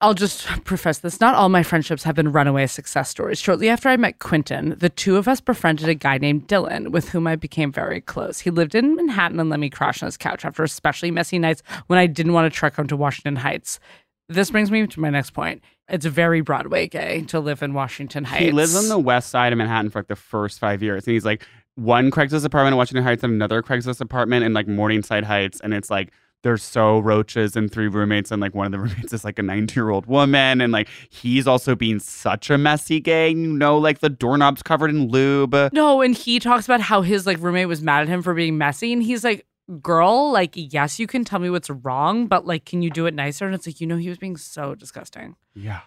I'll 0.00 0.14
just 0.14 0.46
profess 0.64 0.98
this. 0.98 1.20
Not 1.20 1.34
all 1.34 1.48
my 1.48 1.62
friendships 1.62 2.04
have 2.04 2.14
been 2.14 2.32
runaway 2.32 2.66
success 2.66 3.08
stories. 3.08 3.38
Shortly 3.38 3.68
after 3.68 3.88
I 3.88 3.96
met 3.96 4.18
Quentin, 4.18 4.76
the 4.78 4.88
two 4.88 5.16
of 5.16 5.26
us 5.26 5.40
befriended 5.40 5.88
a 5.88 5.94
guy 5.94 6.18
named 6.18 6.46
Dylan, 6.46 6.88
with 6.90 7.10
whom 7.10 7.26
I 7.26 7.36
became 7.36 7.72
very 7.72 8.00
close. 8.00 8.40
He 8.40 8.50
lived 8.50 8.74
in 8.74 8.94
Manhattan 8.94 9.40
and 9.40 9.50
let 9.50 9.60
me 9.60 9.70
crash 9.70 10.02
on 10.02 10.06
his 10.06 10.16
couch 10.16 10.44
after 10.44 10.62
especially 10.62 11.10
messy 11.10 11.38
nights 11.38 11.62
when 11.88 11.98
I 11.98 12.06
didn't 12.06 12.32
want 12.32 12.52
to 12.52 12.56
trek 12.56 12.76
home 12.76 12.86
to 12.88 12.96
Washington 12.96 13.36
Heights. 13.36 13.80
This 14.28 14.50
brings 14.50 14.70
me 14.70 14.86
to 14.86 15.00
my 15.00 15.10
next 15.10 15.30
point. 15.30 15.62
It's 15.88 16.04
very 16.04 16.42
Broadway 16.42 16.86
gay 16.86 17.22
to 17.28 17.40
live 17.40 17.62
in 17.62 17.72
Washington 17.72 18.24
Heights. 18.24 18.44
He 18.44 18.52
lives 18.52 18.76
on 18.76 18.88
the 18.88 18.98
west 18.98 19.30
side 19.30 19.52
of 19.52 19.58
Manhattan 19.58 19.90
for 19.90 20.00
like 20.00 20.08
the 20.08 20.16
first 20.16 20.58
five 20.58 20.82
years. 20.82 21.06
And 21.06 21.14
he's 21.14 21.24
like 21.24 21.46
one 21.76 22.10
Craigslist 22.10 22.44
apartment 22.44 22.74
in 22.74 22.76
Washington 22.76 23.04
Heights 23.04 23.24
and 23.24 23.32
another 23.32 23.62
Craigslist 23.62 24.02
apartment 24.02 24.44
in 24.44 24.52
like 24.52 24.68
Morningside 24.68 25.24
Heights. 25.24 25.60
And 25.60 25.72
it's 25.72 25.88
like 25.88 26.12
there's 26.42 26.62
so 26.62 26.98
roaches 27.00 27.56
and 27.56 27.70
three 27.70 27.88
roommates 27.88 28.30
and 28.30 28.40
like 28.40 28.54
one 28.54 28.66
of 28.66 28.72
the 28.72 28.78
roommates 28.84 29.12
is 29.12 29.24
like 29.24 29.38
a 29.38 29.42
19 29.42 29.74
year 29.74 29.90
old 29.90 30.06
woman 30.06 30.60
and 30.60 30.72
like 30.72 30.88
he's 31.10 31.46
also 31.46 31.74
being 31.74 31.98
such 31.98 32.48
a 32.50 32.56
messy 32.56 33.00
gay 33.00 33.30
you 33.30 33.34
know 33.52 33.76
like 33.76 33.98
the 33.98 34.08
doorknobs 34.08 34.62
covered 34.62 34.90
in 34.90 35.08
lube 35.08 35.54
No, 35.72 36.00
and 36.00 36.14
he 36.14 36.38
talks 36.38 36.64
about 36.64 36.80
how 36.80 37.02
his 37.02 37.26
like 37.26 37.38
roommate 37.40 37.68
was 37.68 37.82
mad 37.82 38.02
at 38.02 38.08
him 38.08 38.22
for 38.22 38.34
being 38.34 38.56
messy, 38.58 38.92
and 38.92 39.02
he's 39.02 39.24
like, 39.24 39.46
"Girl, 39.82 40.30
like, 40.32 40.52
yes, 40.54 40.98
you 40.98 41.06
can 41.06 41.24
tell 41.24 41.38
me 41.40 41.50
what's 41.50 41.68
wrong, 41.70 42.26
but 42.26 42.46
like, 42.46 42.64
can 42.64 42.82
you 42.82 42.90
do 42.90 43.06
it 43.06 43.14
nicer?" 43.14 43.44
And 43.46 43.54
it's 43.54 43.66
like, 43.66 43.80
you 43.80 43.86
know, 43.86 43.96
he 43.96 44.08
was 44.08 44.18
being 44.18 44.36
so 44.36 44.74
disgusting. 44.74 45.36
yeah 45.54 45.80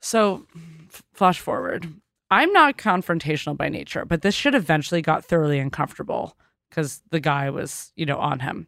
So, 0.00 0.46
f- 0.88 1.02
flash 1.14 1.40
forward. 1.40 1.88
I'm 2.30 2.52
not 2.52 2.76
confrontational 2.78 3.56
by 3.56 3.68
nature, 3.68 4.04
but 4.04 4.22
this 4.22 4.34
shit 4.34 4.54
eventually 4.54 5.02
got 5.02 5.24
thoroughly 5.24 5.58
uncomfortable 5.58 6.36
because 6.70 7.02
the 7.10 7.20
guy 7.20 7.50
was, 7.50 7.92
you 7.96 8.06
know, 8.06 8.18
on 8.18 8.40
him. 8.40 8.66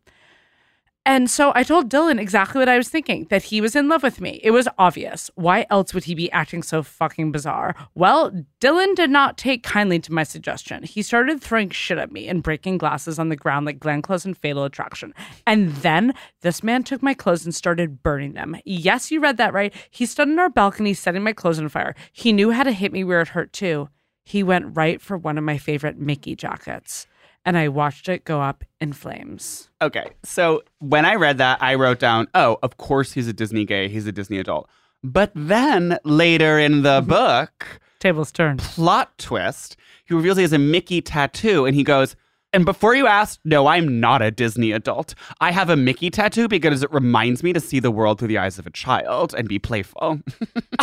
And 1.07 1.31
so 1.31 1.53
I 1.55 1.63
told 1.63 1.89
Dylan 1.89 2.21
exactly 2.21 2.59
what 2.59 2.69
I 2.69 2.77
was 2.77 2.89
thinking 2.89 3.29
that 3.31 3.45
he 3.45 3.61
was 3.61 3.77
in 3.77 3.89
love 3.89 4.03
with 4.03 4.21
me. 4.21 4.41
It 4.43 4.51
was 4.51 4.67
obvious. 4.77 5.31
Why 5.37 5.65
else 5.71 5.95
would 5.95 6.03
he 6.03 6.17
be 6.17 6.33
acting 6.33 6.65
so 6.65 6.83
fucking 6.83 7.31
bizarre? 7.31 7.77
Well, 7.95 8.33
Dylan 8.61 8.97
did 8.97 9.11
not 9.11 9.39
take 9.39 9.63
kindly 9.63 10.01
to 10.01 10.13
my 10.13 10.25
suggestion. 10.25 10.83
He 10.83 11.03
started 11.03 11.41
throwing 11.41 11.71
shit 11.71 11.99
at 11.99 12.11
me 12.11 12.27
and 12.27 12.43
breaking 12.43 12.79
glasses 12.79 13.21
on 13.21 13.29
the 13.29 13.37
ground 13.37 13.67
like 13.67 13.79
Glenn 13.79 14.03
Close 14.03 14.25
and 14.25 14.37
Fatal 14.37 14.65
Attraction. 14.65 15.15
And 15.47 15.71
then 15.77 16.13
this 16.41 16.65
man 16.65 16.83
took 16.83 17.05
my 17.05 17.15
clothes 17.15 17.45
and 17.45 17.55
started 17.55 18.03
burning 18.03 18.33
them. 18.33 18.57
Yes, 18.65 19.13
you 19.13 19.21
read 19.21 19.37
that 19.37 19.55
right. 19.55 19.73
He 19.91 20.07
stood 20.07 20.29
on 20.29 20.41
our 20.41 20.51
balcony 20.51 20.93
setting 20.93 21.23
my 21.23 21.33
clothes 21.33 21.61
on 21.61 21.69
fire. 21.69 21.95
He 22.11 22.33
knew 22.33 22.51
how 22.51 22.65
to 22.65 22.73
hit 22.73 22.93
me 22.93 23.05
where 23.05 23.21
it 23.21 23.29
hurt 23.29 23.53
too. 23.53 23.91
He 24.25 24.43
went 24.43 24.77
right 24.77 25.01
for 25.01 25.17
one 25.17 25.39
of 25.39 25.45
my 25.45 25.57
favorite 25.57 26.01
Mickey 26.01 26.35
jackets. 26.35 27.07
And 27.47 27.57
I 27.57 27.69
watched 27.69 28.09
it 28.09 28.25
go 28.25 28.43
up 28.43 28.65
in 28.81 28.93
flames. 28.93 29.71
okay 29.81 30.11
so 30.23 30.63
when 30.81 31.05
i 31.05 31.15
read 31.15 31.39
that 31.39 31.63
i 31.63 31.75
wrote 31.75 31.99
down 31.99 32.27
oh 32.35 32.59
of 32.63 32.77
course 32.77 33.13
he's 33.13 33.29
a 33.29 33.33
disney 33.33 33.65
gay 33.65 33.89
he's 33.89 34.07
a 34.07 34.13
disney 34.13 34.39
adult 34.39 34.69
but 35.03 35.31
then 35.35 35.99
later 36.05 36.59
in 36.59 36.83
the 36.83 37.01
mm-hmm. 37.01 37.09
book 37.09 37.81
Tables 37.99 38.31
turned. 38.33 38.61
plot 38.61 39.17
twist 39.19 39.77
he 40.05 40.15
reveals 40.15 40.37
he 40.37 40.43
has 40.43 40.53
a 40.53 40.59
mickey 40.59 41.01
tattoo 41.01 41.65
and 41.65 41.75
he 41.75 41.85
goes 41.85 42.17
and 42.53 42.65
before 42.65 42.95
you 42.95 43.07
ask, 43.07 43.39
no, 43.45 43.67
I'm 43.67 44.01
not 44.01 44.23
a 44.23 44.31
Disney 44.31 44.73
adult. 44.73 45.15
I 45.43 45.51
have 45.51 45.69
a 45.69 45.77
Mickey 45.77 46.09
tattoo 46.09 46.49
because 46.49 46.83
it 46.83 46.91
reminds 46.91 47.43
me 47.43 47.53
to 47.53 47.61
see 47.61 47.81
the 47.81 47.91
world 47.91 48.19
through 48.19 48.29
the 48.29 48.39
eyes 48.39 48.59
of 48.59 48.67
a 48.67 48.71
child 48.71 49.35
and 49.35 49.47
be 49.47 49.59
playful. 49.59 50.13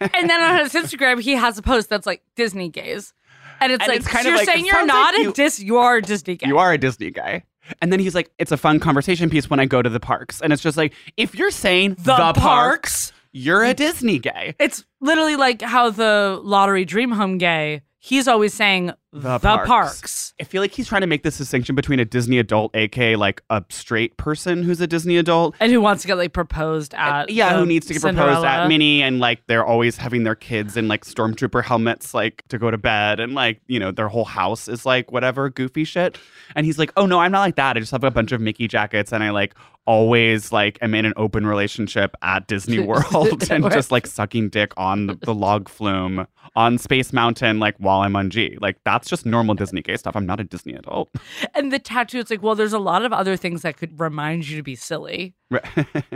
and 0.00 0.30
then 0.30 0.40
on 0.40 0.60
his 0.60 0.74
Instagram, 0.74 1.20
he 1.20 1.32
has 1.32 1.58
a 1.58 1.62
post 1.62 1.88
that's 1.88 2.06
like 2.06 2.22
Disney 2.36 2.68
gays. 2.68 3.12
And 3.60 3.72
it's 3.72 3.82
And 3.82 3.88
like, 3.88 3.98
it's 4.00 4.06
kind 4.08 4.22
so 4.24 4.28
of 4.28 4.32
you're 4.32 4.36
like- 4.38 4.46
saying 4.48 4.66
you're 4.66 4.86
not 4.86 5.14
like 5.14 5.20
a 5.20 5.22
you- 5.24 5.32
dis, 5.32 5.60
you 5.60 5.78
are 5.78 5.96
a 5.96 6.02
Disney 6.02 6.36
gay. 6.36 6.46
You 6.48 6.58
are 6.58 6.72
a 6.72 6.78
Disney 6.78 7.10
guy. 7.10 7.44
And 7.82 7.92
then 7.92 8.00
he's 8.00 8.14
like, 8.14 8.30
it's 8.38 8.50
a 8.52 8.56
fun 8.56 8.80
conversation 8.80 9.28
piece 9.28 9.50
when 9.50 9.60
I 9.60 9.66
go 9.66 9.82
to 9.82 9.90
the 9.90 10.00
parks. 10.00 10.40
And 10.40 10.52
it's 10.52 10.62
just 10.62 10.76
like, 10.78 10.94
if 11.18 11.34
you're 11.34 11.50
saying 11.50 11.96
the, 11.98 12.16
parks, 12.16 12.38
parks. 12.40 13.12
you're 13.32 13.62
a 13.62 13.74
Disney 13.74 14.18
gay. 14.18 14.54
It's 14.58 14.84
literally 15.00 15.36
like 15.36 15.60
how 15.60 15.90
the 15.90 16.40
lottery 16.42 16.86
dream 16.86 17.10
home 17.10 17.36
gay, 17.36 17.82
he's 17.98 18.26
always 18.26 18.54
saying 18.54 18.92
the, 19.12 19.38
parks. 19.38 20.34
I 20.40 20.44
feel 20.44 20.60
like 20.60 20.72
he's 20.72 20.88
trying 20.88 21.00
to 21.00 21.06
make 21.06 21.22
this 21.22 21.38
distinction 21.38 21.74
between 21.74 21.98
a 21.98 22.04
Disney 22.04 22.38
adult, 22.38 22.74
aka 22.76 23.16
like 23.16 23.42
a 23.48 23.64
straight 23.70 24.16
person 24.16 24.62
who's 24.62 24.80
a 24.80 24.86
Disney 24.86 25.16
adult. 25.16 25.54
And 25.60 25.72
who 25.72 25.80
wants 25.80 26.02
to 26.02 26.08
get 26.08 26.16
like 26.16 26.32
proposed 26.32 26.94
at. 26.94 27.30
yeah, 27.30 27.56
who 27.56 27.64
needs 27.64 27.86
to 27.86 27.94
get 27.94 28.02
proposed 28.02 28.44
at 28.44 28.68
Minnie 28.68 29.02
and 29.02 29.18
like 29.18 29.46
they're 29.46 29.64
always 29.64 29.96
having 29.96 30.24
their 30.24 30.34
kids 30.34 30.76
in 30.76 30.88
like 30.88 31.04
stormtrooper 31.04 31.64
helmets 31.64 32.12
like 32.12 32.42
to 32.48 32.58
go 32.58 32.70
to 32.70 32.78
bed 32.78 33.20
and 33.20 33.34
like, 33.34 33.60
you 33.66 33.78
know, 33.78 33.90
their 33.90 34.08
whole 34.08 34.26
house 34.26 34.68
is 34.68 34.84
like 34.84 35.10
whatever 35.10 35.48
goofy 35.48 35.84
shit. 35.84 36.18
And 36.54 36.66
he's 36.66 36.78
like, 36.78 36.92
"Oh 36.96 37.06
no, 37.06 37.18
I'm 37.18 37.32
not 37.32 37.40
like 37.40 37.56
that. 37.56 37.76
I 37.76 37.80
just 37.80 37.92
have 37.92 38.04
a 38.04 38.10
bunch 38.10 38.32
of 38.32 38.40
Mickey 38.40 38.68
jackets 38.68 39.12
and 39.12 39.22
I 39.22 39.30
like 39.30 39.54
always 39.86 40.52
like 40.52 40.78
am 40.82 40.94
in 40.94 41.06
an 41.06 41.14
open 41.16 41.46
relationship 41.46 42.14
at 42.20 42.46
Disney 42.46 42.78
World 42.86 43.42
and 43.50 43.64
just 43.70 43.90
like 43.90 44.06
sucking 44.06 44.50
dick 44.50 44.72
on 44.76 45.06
the, 45.06 45.14
the 45.14 45.34
log 45.34 45.66
flume 45.68 46.26
on 46.56 46.76
Space 46.76 47.12
Mountain 47.12 47.58
like 47.58 47.74
while 47.78 48.00
I'm 48.00 48.16
on 48.16 48.30
G. 48.30 48.58
Like 48.60 48.76
that's 48.84 48.97
just 49.06 49.26
normal 49.26 49.54
Disney 49.54 49.82
gay 49.82 49.96
stuff. 49.96 50.16
I'm 50.16 50.26
not 50.26 50.40
a 50.40 50.44
Disney 50.44 50.72
adult. 50.72 51.10
And 51.54 51.72
the 51.72 51.78
tattoo, 51.78 52.18
it's 52.18 52.30
like, 52.30 52.42
well, 52.42 52.54
there's 52.54 52.72
a 52.72 52.78
lot 52.78 53.04
of 53.04 53.12
other 53.12 53.36
things 53.36 53.62
that 53.62 53.76
could 53.76 54.00
remind 54.00 54.48
you 54.48 54.56
to 54.56 54.62
be 54.62 54.74
silly. 54.74 55.34
Right. 55.50 55.64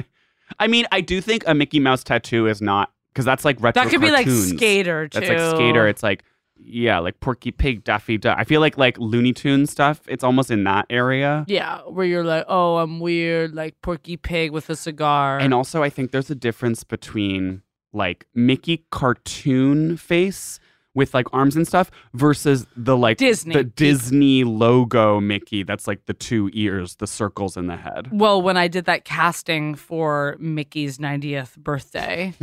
I 0.59 0.67
mean, 0.67 0.87
I 0.91 1.01
do 1.01 1.21
think 1.21 1.45
a 1.47 1.55
Mickey 1.55 1.81
Mouse 1.81 2.03
tattoo 2.03 2.47
is 2.47 2.61
not 2.63 2.93
because 3.13 3.25
that's 3.25 3.45
like 3.45 3.61
retro. 3.61 3.83
That 3.83 3.91
could 3.91 4.01
be 4.01 4.11
like 4.11 4.29
skater 4.29 5.09
too. 5.09 5.21
That's 5.21 5.29
like 5.29 5.57
skater. 5.57 5.87
It's 5.87 6.03
like 6.03 6.25
Yeah, 6.57 6.99
like 6.99 7.21
Porky 7.21 7.51
Pig, 7.51 7.85
Daffy 7.85 8.19
Duck. 8.19 8.37
I 8.39 8.45
feel 8.45 8.61
like 8.61 8.79
like 8.79 8.99
Looney 8.99 9.33
Tune 9.33 9.67
stuff. 9.67 10.01
It's 10.09 10.25
almost 10.25 10.51
in 10.51 10.65
that 10.65 10.87
area. 10.91 11.45
Yeah, 11.49 11.81
where 11.83 12.07
you're 12.07 12.25
like, 12.25 12.45
oh, 12.49 12.79
I'm 12.79 13.01
weird, 13.01 13.55
like 13.55 13.81
Porky 13.83 14.17
Pig 14.17 14.53
with 14.53 14.71
a 14.71 14.77
cigar. 14.77 15.39
And 15.39 15.53
also, 15.53 15.83
I 15.83 15.91
think 15.91 16.13
there's 16.13 16.31
a 16.31 16.35
difference 16.37 16.85
between 16.85 17.63
like 17.93 18.27
Mickey 18.35 18.87
cartoon 18.91 19.97
face 19.97 20.61
with 20.95 21.15
like 21.15 21.27
arms 21.33 21.57
and 21.57 21.67
stuff 21.67 21.91
versus 22.15 22.67
the 22.77 22.97
like 22.97 23.19
Disney. 23.19 23.55
the 23.55 23.65
Disney 23.65 24.45
logo 24.45 25.21
Mickey 25.21 25.63
that's 25.63 25.87
like 25.87 26.07
the 26.07 26.15
two 26.15 26.51
ears, 26.53 26.97
the 26.97 27.07
circles 27.07 27.57
in 27.57 27.67
the 27.67 27.77
head. 27.77 28.09
Well, 28.13 28.43
when 28.43 28.57
I 28.57 28.69
did 28.69 28.85
that 28.87 29.05
casting 29.05 29.75
for 29.75 30.37
Mickey's 30.39 30.99
90th 30.99 31.57
birthday, 31.57 32.35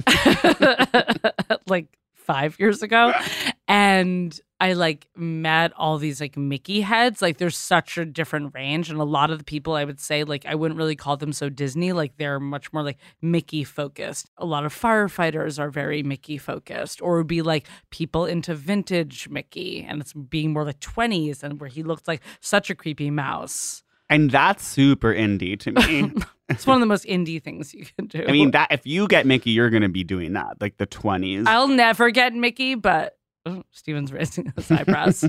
like 1.68 1.88
five 2.16 2.60
years 2.60 2.84
ago, 2.84 3.14
and 3.70 4.38
I 4.60 4.74
like 4.74 5.08
met 5.16 5.72
all 5.78 6.00
these 6.00 6.20
like 6.20 6.36
Mickey 6.36 6.82
heads. 6.82 7.22
Like, 7.22 7.38
there's 7.38 7.56
such 7.56 7.98
a 7.98 8.04
different 8.04 8.54
range, 8.56 8.90
and 8.90 9.00
a 9.00 9.06
lot 9.06 9.30
of 9.30 9.38
the 9.38 9.46
people 9.46 9.74
I 9.74 9.86
would 9.86 10.00
say, 10.00 10.24
like, 10.24 10.46
I 10.46 10.56
wouldn't 10.56 10.78
really 10.78 10.96
call 10.96 11.16
them 11.16 11.32
so 11.32 11.50
Disney. 11.50 11.94
Like, 11.94 12.18
they're 12.18 12.40
much 12.40 12.74
more 12.74 12.82
like 12.84 12.98
Mickey 13.22 13.64
focused. 13.64 14.30
A 14.38 14.46
lot 14.46 14.66
of 14.66 14.74
firefighters 14.74 15.60
are 15.60 15.70
very 15.70 16.02
Mickey 16.02 16.38
focused, 16.38 17.00
or 17.02 17.18
would 17.18 17.28
be 17.28 17.44
like 17.44 17.68
people 17.92 18.26
into 18.26 18.56
vintage 18.56 19.30
Mickey, 19.30 19.86
and 19.88 20.02
it's 20.02 20.14
being 20.14 20.52
more 20.52 20.66
like 20.66 20.80
20s, 20.80 21.44
and 21.44 21.62
where 21.62 21.70
he 21.70 21.84
looked 21.84 22.08
like 22.08 22.22
such 22.42 22.70
a 22.72 22.76
creepy 22.76 23.12
mouse. 23.12 23.84
And 24.10 24.32
that's 24.32 24.66
super 24.66 25.14
indie 25.14 25.58
to 25.60 25.72
me. 25.72 26.12
It's 26.50 26.66
one 26.66 26.78
of 26.78 26.80
the 26.80 26.88
most 26.88 27.06
indie 27.06 27.40
things 27.40 27.76
you 27.76 27.86
can 27.86 28.08
do. 28.08 28.26
I 28.28 28.32
mean, 28.32 28.50
that 28.52 28.72
if 28.72 28.84
you 28.84 29.08
get 29.08 29.28
Mickey, 29.28 29.52
you're 29.52 29.70
gonna 29.70 29.88
be 29.88 30.04
doing 30.04 30.34
that, 30.34 30.60
like 30.60 30.78
the 30.78 30.88
twenties. 30.88 31.46
I'll 31.46 31.68
never 31.68 32.10
get 32.10 32.34
Mickey, 32.34 32.74
but 32.74 33.19
oh, 33.46 33.64
Steven's 33.72 34.12
raising 34.14 34.52
his 34.56 34.72
eyebrows. 34.72 35.26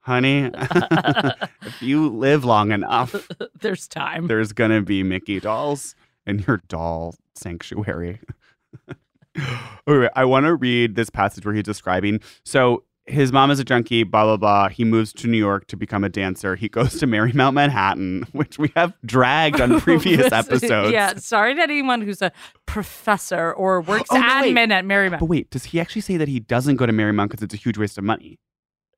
Honey, 0.00 0.50
if 0.54 1.82
you 1.82 2.08
live 2.08 2.44
long 2.44 2.72
enough, 2.72 3.28
There's 3.60 3.86
time. 3.88 4.26
there's 4.26 4.52
gonna 4.52 4.80
be 4.80 5.02
Mickey 5.02 5.38
dolls 5.40 5.94
in 6.26 6.38
your 6.46 6.62
doll 6.68 7.14
sanctuary. 7.34 8.20
okay, 9.86 10.08
I 10.16 10.24
want 10.24 10.46
to 10.46 10.54
read 10.54 10.94
this 10.94 11.10
passage 11.10 11.44
where 11.44 11.54
he's 11.54 11.64
describing. 11.64 12.20
So 12.44 12.84
his 13.08 13.32
mom 13.32 13.50
is 13.50 13.58
a 13.58 13.64
junkie, 13.64 14.02
blah 14.04 14.24
blah 14.24 14.36
blah. 14.36 14.68
He 14.68 14.84
moves 14.84 15.12
to 15.14 15.26
New 15.26 15.38
York 15.38 15.66
to 15.68 15.76
become 15.76 16.04
a 16.04 16.08
dancer. 16.08 16.54
He 16.56 16.68
goes 16.68 16.98
to 17.00 17.06
Marymount 17.06 17.54
Manhattan, 17.54 18.24
which 18.32 18.58
we 18.58 18.70
have 18.76 18.92
dragged 19.04 19.60
on 19.60 19.80
previous 19.82 20.30
episodes. 20.32 20.92
Yeah, 20.92 21.14
sorry 21.16 21.54
to 21.54 21.62
anyone 21.62 22.00
who's 22.02 22.22
a 22.22 22.30
professor 22.66 23.52
or 23.52 23.80
works 23.80 24.08
Oh, 24.10 24.16
no, 24.18 24.40
wait. 24.42 24.56
at 24.70 24.84
Marymount. 24.84 25.18
But 25.20 25.26
wait, 25.26 25.50
does 25.50 25.64
he 25.64 25.80
actually 25.80 26.02
say 26.02 26.16
that 26.16 26.28
he 26.28 26.40
doesn't 26.40 26.76
go 26.76 26.86
to 26.86 26.92
Marymount 26.92 27.28
because 27.30 27.42
it's 27.42 27.54
a 27.54 27.58
huge 27.58 27.78
waste 27.78 27.98
of 27.98 28.04
money? 28.04 28.38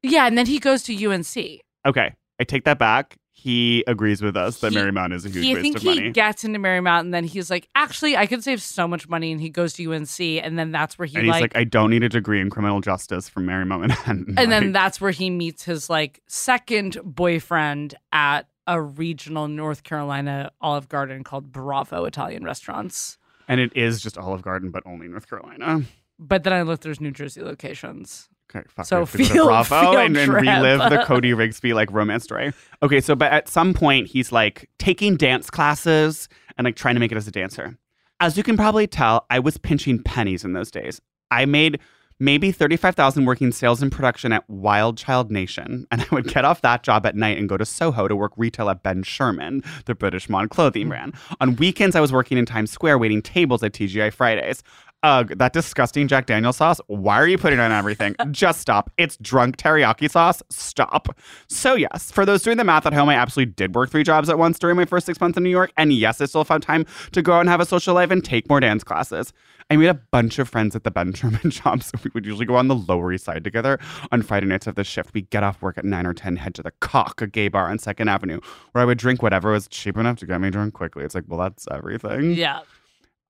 Yeah, 0.02 0.26
and 0.26 0.36
then 0.36 0.46
he 0.46 0.58
goes 0.58 0.82
to 0.84 0.94
UNC. 1.06 1.60
Okay, 1.86 2.14
I 2.40 2.44
take 2.44 2.64
that 2.64 2.78
back. 2.78 3.16
He 3.32 3.84
agrees 3.86 4.20
with 4.20 4.36
us 4.36 4.60
that 4.60 4.72
He- 4.72 4.78
Marymount 4.78 5.14
is 5.14 5.24
a 5.24 5.30
huge 5.30 5.44
He, 5.44 5.50
I 5.52 5.54
waste 5.54 5.62
think 5.62 5.76
of 5.76 5.82
he 5.82 5.88
money. 5.94 6.10
gets 6.10 6.44
into 6.44 6.58
Marymount, 6.58 7.00
and 7.00 7.14
then 7.14 7.24
he's 7.24 7.48
like, 7.50 7.68
"Actually, 7.74 8.14
I 8.16 8.26
could 8.26 8.44
save 8.44 8.60
so 8.60 8.86
much 8.86 9.08
money." 9.08 9.32
And 9.32 9.40
he 9.40 9.48
goes 9.48 9.72
to 9.74 9.82
UNC, 9.94 10.20
and 10.20 10.58
then 10.58 10.72
that's 10.72 10.98
where 10.98 11.06
he 11.06 11.16
and 11.16 11.24
he's 11.24 11.30
like, 11.32 11.42
like, 11.42 11.56
I 11.56 11.64
don't 11.64 11.88
need 11.90 12.02
a 12.02 12.08
degree 12.10 12.40
in 12.40 12.50
criminal 12.50 12.80
justice 12.82 13.28
from 13.30 13.46
Marymount 13.46 13.80
Manhattan. 13.80 14.34
and 14.36 14.52
then 14.52 14.72
that's 14.72 15.00
where 15.00 15.10
he 15.10 15.30
meets 15.30 15.62
his 15.64 15.88
like 15.88 16.20
second 16.26 16.98
boyfriend 17.02 17.94
at 18.12 18.46
a 18.66 18.80
regional 18.80 19.48
North 19.48 19.84
Carolina 19.84 20.50
Olive 20.60 20.88
Garden 20.88 21.24
called 21.24 21.50
Bravo 21.50 22.04
Italian 22.04 22.44
Restaurants. 22.44 23.16
and 23.48 23.58
it 23.58 23.72
is 23.74 24.00
just 24.02 24.18
Olive 24.18 24.42
Garden, 24.42 24.70
but 24.70 24.82
only 24.86 25.08
North 25.08 25.28
Carolina. 25.28 25.82
But 26.18 26.44
then 26.44 26.52
I 26.52 26.60
looked, 26.62 26.82
there's 26.82 27.00
New 27.00 27.10
Jersey 27.10 27.40
locations. 27.42 28.28
Okay, 28.54 28.66
fuck. 28.68 28.86
So 28.86 28.96
we 28.96 29.00
have 29.00 29.12
to 29.12 29.18
go 29.18 29.24
to 29.24 29.32
field- 29.32 29.48
Bravo 29.48 29.98
and, 30.04 30.14
trip. 30.14 30.42
relive 30.42 30.90
the 30.90 31.04
Cody 31.04 31.32
Rigsby 31.32 31.74
like 31.74 31.90
romance 31.92 32.24
story. 32.24 32.52
Okay, 32.82 33.00
so 33.00 33.14
but 33.14 33.32
at 33.32 33.48
some 33.48 33.74
point 33.74 34.08
he's 34.08 34.32
like 34.32 34.68
taking 34.78 35.16
dance 35.16 35.50
classes 35.50 36.28
and 36.56 36.64
like 36.64 36.76
trying 36.76 36.94
to 36.94 37.00
make 37.00 37.12
it 37.12 37.16
as 37.16 37.28
a 37.28 37.32
dancer. 37.32 37.76
As 38.18 38.36
you 38.36 38.42
can 38.42 38.56
probably 38.56 38.86
tell, 38.86 39.26
I 39.30 39.38
was 39.38 39.56
pinching 39.56 40.02
pennies 40.02 40.44
in 40.44 40.52
those 40.52 40.70
days. 40.70 41.00
I 41.30 41.46
made 41.46 41.80
maybe 42.20 42.52
35,000 42.52 43.24
working 43.24 43.50
sales 43.50 43.82
and 43.82 43.90
production 43.90 44.30
at 44.32 44.48
Wild 44.48 44.98
Child 44.98 45.30
Nation, 45.30 45.86
and 45.90 46.02
I 46.02 46.06
would 46.12 46.28
get 46.28 46.44
off 46.44 46.60
that 46.60 46.82
job 46.82 47.06
at 47.06 47.16
night 47.16 47.38
and 47.38 47.48
go 47.48 47.56
to 47.56 47.64
Soho 47.64 48.06
to 48.06 48.14
work 48.14 48.32
retail 48.36 48.68
at 48.68 48.82
Ben 48.82 49.02
Sherman, 49.02 49.64
the 49.86 49.94
British 49.94 50.28
Mod 50.28 50.50
clothing 50.50 50.84
hmm. 50.84 50.90
brand. 50.90 51.14
On 51.40 51.56
weekends, 51.56 51.96
I 51.96 52.00
was 52.00 52.12
working 52.12 52.38
in 52.38 52.46
Times 52.46 52.70
Square 52.70 52.98
waiting 52.98 53.22
tables 53.22 53.62
at 53.62 53.72
TGI 53.72 54.12
Fridays. 54.12 54.62
Ugh, 55.02 55.32
that 55.38 55.54
disgusting 55.54 56.08
Jack 56.08 56.26
Daniel 56.26 56.52
sauce. 56.52 56.78
Why 56.86 57.18
are 57.18 57.26
you 57.26 57.38
putting 57.38 57.58
it 57.58 57.62
on 57.62 57.72
everything? 57.72 58.14
Just 58.30 58.60
stop. 58.60 58.90
It's 58.98 59.16
drunk 59.16 59.56
teriyaki 59.56 60.10
sauce. 60.10 60.42
Stop. 60.50 61.16
So, 61.48 61.74
yes, 61.74 62.10
for 62.10 62.26
those 62.26 62.42
doing 62.42 62.58
the 62.58 62.64
math 62.64 62.84
at 62.84 62.92
home, 62.92 63.08
I 63.08 63.14
absolutely 63.14 63.54
did 63.54 63.74
work 63.74 63.90
three 63.90 64.02
jobs 64.02 64.28
at 64.28 64.38
once 64.38 64.58
during 64.58 64.76
my 64.76 64.84
first 64.84 65.06
six 65.06 65.18
months 65.18 65.38
in 65.38 65.42
New 65.42 65.50
York. 65.50 65.72
And 65.78 65.90
yes, 65.92 66.20
I 66.20 66.26
still 66.26 66.44
found 66.44 66.62
time 66.62 66.84
to 67.12 67.22
go 67.22 67.32
out 67.32 67.40
and 67.40 67.48
have 67.48 67.60
a 67.60 67.66
social 67.66 67.94
life 67.94 68.10
and 68.10 68.22
take 68.22 68.48
more 68.50 68.60
dance 68.60 68.84
classes. 68.84 69.32
I 69.70 69.76
made 69.76 69.88
a 69.88 69.94
bunch 69.94 70.38
of 70.38 70.48
friends 70.48 70.76
at 70.76 70.84
the 70.84 70.90
Ben 70.90 71.12
Sherman 71.14 71.50
job, 71.50 71.82
so 71.82 71.96
we 72.04 72.10
would 72.12 72.26
usually 72.26 72.44
go 72.44 72.56
on 72.56 72.68
the 72.68 72.74
Lower 72.74 73.12
East 73.12 73.24
Side 73.24 73.44
together 73.44 73.78
on 74.12 74.20
Friday 74.20 74.46
nights 74.46 74.66
of 74.66 74.74
the 74.74 74.84
shift. 74.84 75.14
We'd 75.14 75.30
get 75.30 75.44
off 75.44 75.62
work 75.62 75.78
at 75.78 75.84
9 75.84 76.06
or 76.06 76.12
10, 76.12 76.36
head 76.36 76.54
to 76.56 76.62
the 76.62 76.72
Cock, 76.80 77.22
a 77.22 77.26
gay 77.26 77.48
bar 77.48 77.68
on 77.68 77.78
2nd 77.78 78.10
Avenue, 78.10 78.40
where 78.72 78.82
I 78.82 78.84
would 78.84 78.98
drink 78.98 79.22
whatever 79.22 79.52
was 79.52 79.66
cheap 79.68 79.96
enough 79.96 80.18
to 80.18 80.26
get 80.26 80.40
me 80.40 80.50
drunk 80.50 80.74
quickly. 80.74 81.04
It's 81.04 81.14
like, 81.14 81.24
well, 81.28 81.38
that's 81.38 81.66
everything. 81.70 82.32
Yeah. 82.34 82.60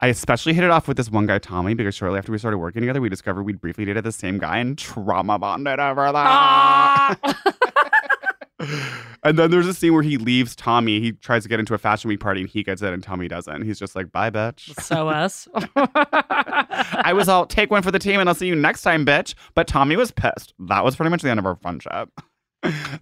I 0.03 0.09
especially 0.09 0.55
hit 0.55 0.65
it 0.65 0.71
off 0.71 0.89
with 0.89 0.97
this 0.97 1.11
one 1.11 1.27
guy, 1.27 1.39
Tommy, 1.39 1.75
because 1.75 1.95
shortly 1.95 2.19
after 2.19 2.33
we 2.33 2.39
started 2.39 2.57
working 2.57 2.81
together, 2.81 3.03
we 3.03 3.11
discovered 3.11 3.43
we'd 3.43 3.61
briefly 3.61 3.85
dated 3.85 4.05
the 4.05 4.13
same 4.13 4.39
guy 4.39 4.59
and 4.59 4.79
trauma 4.79 5.39
bonded 5.39 5.79
over 5.79 6.07
that. 6.07 6.15
Ah! 6.17 7.17
and 9.23 9.39
then 9.39 9.51
there's 9.51 9.67
a 9.67 9.75
scene 9.75 9.93
where 9.93 10.03
he 10.03 10.17
leaves 10.17 10.57
Tommy. 10.57 11.01
He 11.01 11.13
tries 11.13 11.43
to 11.43 11.51
get 11.51 11.61
into 11.61 11.75
a 11.75 11.79
fashion 11.79 12.09
week 12.09 12.21
party 12.21 12.41
and 12.41 12.49
he 12.49 12.63
gets 12.63 12.81
in 12.81 12.95
and 12.95 13.03
Tommy 13.03 13.29
doesn't. 13.29 13.63
He's 13.63 13.79
just 13.79 13.95
like, 13.95 14.11
bye, 14.11 14.31
bitch. 14.31 14.75
So 14.81 15.11
us. 15.11 15.47
I 15.77 17.13
was 17.15 17.29
all, 17.29 17.45
take 17.45 17.71
one 17.71 17.83
for 17.83 17.91
the 17.91 17.99
team 17.99 18.21
and 18.21 18.29
I'll 18.29 18.35
see 18.35 18.47
you 18.47 18.57
next 18.57 18.81
time, 18.81 19.05
bitch. 19.05 19.35
But 19.55 19.67
Tommy 19.67 19.97
was 19.97 20.13
pissed. 20.13 20.55
That 20.61 20.83
was 20.83 20.97
pretty 20.97 21.11
much 21.11 21.21
the 21.21 21.31
end 21.31 21.41
of 21.41 21.45
our 21.45 21.57
friendship. 21.57 22.09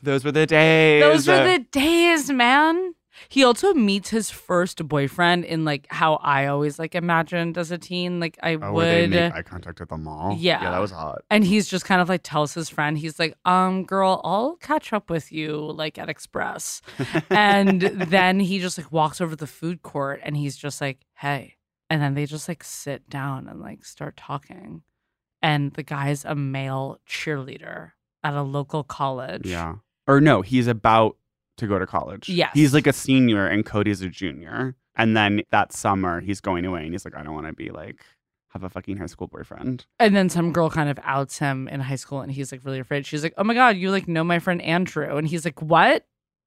Those 0.02 0.24
were 0.24 0.32
the 0.32 0.46
days. 0.46 1.02
Those 1.02 1.28
were 1.28 1.44
the 1.44 1.64
days, 1.70 2.30
man. 2.30 2.94
He 3.28 3.44
also 3.44 3.74
meets 3.74 4.10
his 4.10 4.30
first 4.30 4.86
boyfriend 4.88 5.44
in 5.44 5.64
like 5.64 5.86
how 5.90 6.14
I 6.16 6.46
always 6.46 6.78
like 6.78 6.94
imagined 6.94 7.58
as 7.58 7.70
a 7.70 7.78
teen. 7.78 8.20
Like 8.20 8.38
I 8.42 8.54
Oh, 8.54 8.72
where 8.72 8.94
they 8.94 9.00
would 9.02 9.10
make 9.10 9.34
eye 9.34 9.42
contact 9.42 9.80
at 9.80 9.88
the 9.88 9.96
mall. 9.96 10.36
Yeah. 10.38 10.62
Yeah, 10.62 10.70
that 10.70 10.78
was 10.80 10.90
hot. 10.90 11.22
and 11.30 11.44
he's 11.44 11.68
just 11.68 11.84
kind 11.84 12.00
of 12.00 12.08
like 12.08 12.22
tells 12.22 12.54
his 12.54 12.68
friend, 12.68 12.98
he's 12.98 13.18
like, 13.18 13.34
um, 13.44 13.84
girl, 13.84 14.20
I'll 14.24 14.56
catch 14.56 14.92
up 14.92 15.10
with 15.10 15.32
you 15.32 15.56
like 15.56 15.98
at 15.98 16.08
Express. 16.08 16.82
and 17.30 17.80
then 17.82 18.40
he 18.40 18.58
just 18.58 18.78
like 18.78 18.90
walks 18.92 19.20
over 19.20 19.30
to 19.32 19.36
the 19.36 19.46
food 19.46 19.82
court 19.82 20.20
and 20.22 20.36
he's 20.36 20.56
just 20.56 20.80
like, 20.80 20.98
hey. 21.14 21.56
And 21.90 22.02
then 22.02 22.14
they 22.14 22.26
just 22.26 22.48
like 22.48 22.62
sit 22.62 23.08
down 23.08 23.48
and 23.48 23.60
like 23.60 23.84
start 23.84 24.16
talking. 24.16 24.82
And 25.40 25.72
the 25.74 25.82
guy's 25.82 26.24
a 26.24 26.34
male 26.34 26.98
cheerleader 27.08 27.92
at 28.24 28.34
a 28.34 28.42
local 28.42 28.82
college. 28.84 29.46
Yeah. 29.46 29.76
Or 30.06 30.20
no, 30.20 30.42
he's 30.42 30.66
about 30.66 31.16
to 31.58 31.66
go 31.66 31.78
to 31.78 31.86
college. 31.86 32.28
Yes. 32.28 32.50
He's 32.54 32.74
like 32.74 32.86
a 32.86 32.92
senior 32.92 33.46
and 33.46 33.64
Cody's 33.64 34.02
a 34.02 34.08
junior. 34.08 34.74
And 34.96 35.16
then 35.16 35.42
that 35.50 35.72
summer 35.72 36.20
he's 36.20 36.40
going 36.40 36.64
away 36.64 36.82
and 36.82 36.92
he's 36.92 37.04
like, 37.04 37.16
I 37.16 37.22
don't 37.22 37.34
want 37.34 37.46
to 37.46 37.52
be 37.52 37.70
like 37.70 38.04
have 38.48 38.64
a 38.64 38.70
fucking 38.70 38.96
high 38.96 39.06
school 39.06 39.26
boyfriend. 39.26 39.84
And 39.98 40.16
then 40.16 40.30
some 40.30 40.52
girl 40.52 40.70
kind 40.70 40.88
of 40.88 40.98
outs 41.02 41.38
him 41.38 41.68
in 41.68 41.80
high 41.80 41.96
school 41.96 42.20
and 42.20 42.32
he's 42.32 42.50
like 42.50 42.64
really 42.64 42.80
afraid. 42.80 43.06
She's 43.06 43.22
like, 43.22 43.34
Oh 43.36 43.44
my 43.44 43.54
God, 43.54 43.76
you 43.76 43.90
like 43.90 44.08
know 44.08 44.24
my 44.24 44.38
friend 44.38 44.62
Andrew. 44.62 45.16
And 45.16 45.28
he's 45.28 45.44
like, 45.44 45.60
What? 45.60 46.06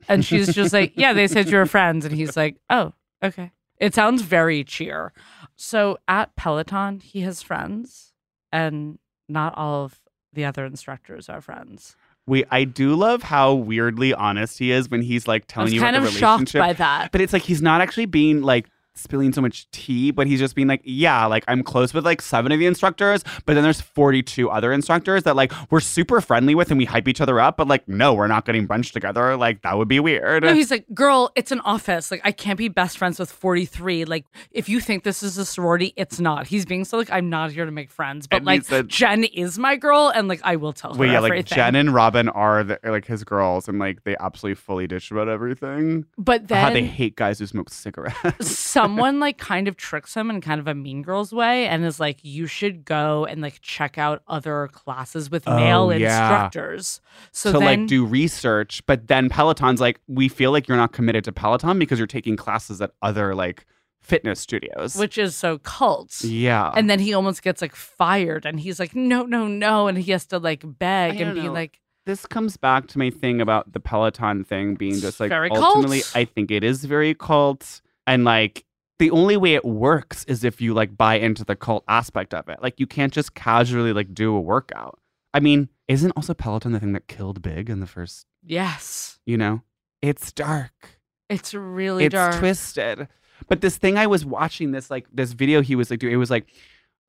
And 0.10 0.26
she's 0.26 0.54
just 0.54 0.74
like, 0.74 0.94
Yeah, 0.96 1.14
they 1.14 1.28
said 1.28 1.50
you 1.50 1.58
were 1.58 1.66
friends. 1.66 2.06
And 2.06 2.16
he's 2.16 2.36
like, 2.36 2.58
Oh, 2.70 2.94
okay. 3.24 3.52
It 3.78 3.96
sounds 3.96 4.22
very 4.22 4.64
cheer. 4.64 5.12
So 5.56 5.98
at 6.08 6.36
Peloton, 6.36 7.00
he 7.00 7.22
has 7.22 7.42
friends, 7.42 8.14
and 8.52 9.00
not 9.28 9.58
all 9.58 9.86
of 9.86 10.00
the 10.34 10.46
other 10.46 10.66
instructors 10.66 11.30
are 11.30 11.42
friends. 11.42 11.96
Wait, 12.28 12.46
I 12.52 12.64
do 12.66 12.96
love 12.96 13.24
how 13.24 13.54
weirdly 13.54 14.14
honest 14.14 14.60
he 14.60 14.72
is 14.72 14.90
when 14.90 15.02
he's 15.02 15.28
like 15.28 15.44
I 15.44 15.46
telling 15.48 15.66
was 15.66 15.74
you 15.74 15.82
kind 15.82 15.96
about 15.96 16.08
of 16.08 16.14
the 16.14 16.20
shocked 16.20 16.40
relationship. 16.54 16.62
by 16.62 16.74
that. 16.74 17.12
But 17.12 17.22
it's 17.22 17.34
like 17.34 17.42
he's 17.42 17.62
not 17.62 17.82
actually 17.82 18.06
being 18.06 18.42
like 18.42 18.68
spilling 19.02 19.34
so 19.34 19.42
much 19.42 19.70
tea, 19.72 20.12
but 20.12 20.28
he's 20.28 20.40
just 20.40 20.56
being 20.56 20.68
like, 20.68 20.82
yeah, 20.84 21.26
like 21.26 21.44
I'm 21.48 21.64
close 21.64 21.94
with 21.94 22.06
like 22.06 22.22
seven 22.22 22.52
of 22.52 22.60
the 22.60 22.66
instructors, 22.66 23.24
but 23.46 23.54
then 23.56 23.64
there's 23.64 23.82
42 23.82 24.50
other 24.50 24.72
instructors 24.72 25.24
that 25.24 25.36
like 25.36 25.52
we're 25.72 25.80
super 25.80 26.22
friendly 26.22 26.56
with 26.56 26.70
and 26.72 26.78
we 26.78 26.86
hype 26.86 27.08
each 27.08 27.22
other 27.22 27.40
up, 27.40 27.58
but 27.58 27.68
like, 27.68 27.88
no, 27.88 28.14
we're 28.14 28.28
not 28.28 28.46
getting 28.46 28.68
brunch 28.68 28.92
together. 28.92 29.36
Like 29.36 29.62
that 29.64 29.78
would 29.78 29.88
be 29.88 30.00
weird. 30.00 30.44
No, 30.44 30.54
he's 30.54 30.72
like, 30.72 30.86
girl, 30.94 31.32
it's 31.36 31.52
an 31.52 31.60
office. 31.62 32.12
Like, 32.12 32.22
I 32.24 32.32
can't 32.32 32.58
be 32.58 32.68
best 32.68 32.98
friends 32.98 33.20
with 33.20 33.32
43. 33.32 34.06
Like, 34.06 34.26
if 34.52 34.70
you 34.70 34.80
think 34.80 35.04
this 35.04 35.24
is 35.24 35.38
a 35.38 35.46
sorority, 35.46 35.94
it's 35.96 36.20
not. 36.20 36.48
He's 36.48 36.66
being 36.66 36.86
so 36.86 36.98
like, 36.98 37.12
I'm 37.12 37.30
not 37.30 37.52
here 37.52 37.66
to 37.66 37.72
make 37.72 37.90
friends, 37.92 38.28
but 38.28 38.38
And 38.38 38.46
like, 38.46 38.64
said- 38.64 38.88
Jen 38.90 39.24
is 39.24 39.58
my 39.60 39.76
girl, 39.76 40.12
and 40.14 40.28
like, 40.28 40.42
I 40.44 40.56
will 40.56 40.74
tell 40.74 40.94
her 40.94 41.00
Wait, 41.00 41.12
yeah, 41.12 41.20
like. 41.20 41.46
Jen 41.46 41.76
and 41.76 41.94
Robin 41.94 42.30
are 42.30 42.64
the, 42.64 42.80
like 42.84 43.06
his 43.06 43.24
girls, 43.24 43.68
and 43.68 43.80
like 43.80 44.04
they 44.04 44.16
absolutely 44.20 44.56
fully 44.56 44.88
dish 44.88 45.12
about 45.12 45.28
everything. 45.30 46.06
but 46.18 46.50
How 46.50 46.70
they 46.72 46.84
hate 46.84 47.16
guys 47.16 47.40
who 47.40 47.46
smoke 47.48 47.70
cigarettes. 47.70 48.48
Someone 48.92 49.20
like 49.20 49.38
kind 49.38 49.68
of 49.68 49.78
tricks 49.78 50.14
him 50.16 50.30
in 50.30 50.42
kind 50.42 50.60
of 50.60 50.68
a 50.68 50.76
mean 50.76 51.02
girls 51.02 51.32
way 51.34 51.68
and 51.68 51.84
is 51.86 52.00
like, 52.00 52.20
you 52.24 52.46
should 52.48 52.84
go 52.86 53.26
and 53.26 53.42
like 53.42 53.60
check 53.62 53.98
out 53.98 54.22
other 54.28 54.70
classes 54.72 55.30
with 55.32 55.44
Oh, 55.48 55.56
male 55.56 55.94
yeah. 55.94 56.08
instructors. 56.08 57.02
So 57.32 57.52
to 57.54 57.60
then 57.60 57.82
like 57.82 57.88
do 57.90 58.06
research, 58.06 58.86
but 58.86 59.08
then 59.08 59.30
Peloton's 59.30 59.82
like, 59.82 60.00
we 60.08 60.28
feel 60.28 60.52
like 60.52 60.68
you're 60.68 60.78
not 60.78 60.92
committed 60.94 61.24
to 61.26 61.32
Peloton 61.32 61.80
because 61.80 61.98
you're 62.00 62.08
taking 62.08 62.36
classes 62.36 62.82
at 62.82 62.92
other 63.02 63.34
like 63.36 63.66
fitness 64.02 64.40
studios. 64.40 64.96
which 64.96 65.18
is 65.18 65.36
so 65.36 65.60
cult. 65.60 66.22
yeah. 66.24 66.72
And 66.76 66.90
then 66.90 67.00
he 67.00 67.14
almost 67.14 67.44
gets 67.44 67.62
like 67.62 67.76
fired 67.76 68.46
and 68.46 68.60
he's 68.60 68.80
like, 68.80 68.96
no, 68.96 69.24
no, 69.24 69.48
no. 69.48 69.88
And 69.88 69.98
he 69.98 70.12
has 70.12 70.26
to 70.28 70.40
like 70.40 70.64
beg 70.66 71.22
and 71.22 71.36
be 71.36 71.44
know. 71.44 71.54
like, 71.54 71.80
this 72.08 72.26
comes 72.26 72.58
back 72.58 72.88
to 72.88 72.98
my 72.98 73.12
thing 73.12 73.42
about 73.42 73.74
the 73.74 73.80
Peloton 73.80 74.44
thing 74.44 74.74
being 74.74 74.96
just 75.00 75.20
like 75.20 75.30
very 75.30 75.52
ultimately 75.52 76.02
cult. 76.02 76.16
I 76.16 76.26
think 76.26 76.50
it 76.50 76.64
is 76.64 76.84
very 76.84 77.14
cult 77.14 77.82
and 78.08 78.24
like 78.24 78.66
the 79.02 79.10
only 79.10 79.36
way 79.36 79.56
it 79.56 79.66
works 79.66 80.24
is 80.26 80.44
if 80.44 80.62
you 80.62 80.76
like 80.76 80.96
buy 80.96 81.16
into 81.16 81.44
the 81.44 81.56
cult 81.56 81.84
aspect 81.88 82.36
of 82.36 82.48
it. 82.48 82.62
Like 82.62 82.80
you 82.80 82.86
can't 82.86 83.12
just 83.12 83.34
casually 83.34 83.94
like 83.94 84.14
do 84.14 84.36
a 84.36 84.40
workout. 84.40 85.00
I 85.34 85.40
mean, 85.40 85.70
isn't 85.88 86.12
also 86.12 86.36
Peloton 86.36 86.72
the 86.72 86.80
thing 86.80 86.94
that 86.94 87.08
killed 87.08 87.42
Big 87.42 87.68
in 87.68 87.80
the 87.80 87.88
first, 87.88 88.28
yes, 88.44 89.20
you 89.26 89.38
know? 89.38 89.64
It's 90.04 90.32
dark. 90.32 91.00
it's 91.30 91.56
really 91.56 92.06
it's 92.06 92.14
dark. 92.14 92.36
twisted. 92.36 93.08
But 93.48 93.62
this 93.62 93.76
thing 93.76 93.98
I 93.98 94.06
was 94.06 94.24
watching 94.24 94.72
this 94.72 94.92
like 94.92 95.08
this 95.12 95.32
video 95.32 95.62
he 95.62 95.76
was 95.76 95.90
like 95.90 96.00
doing 96.00 96.14
it 96.14 96.18
was 96.18 96.30
like 96.30 96.46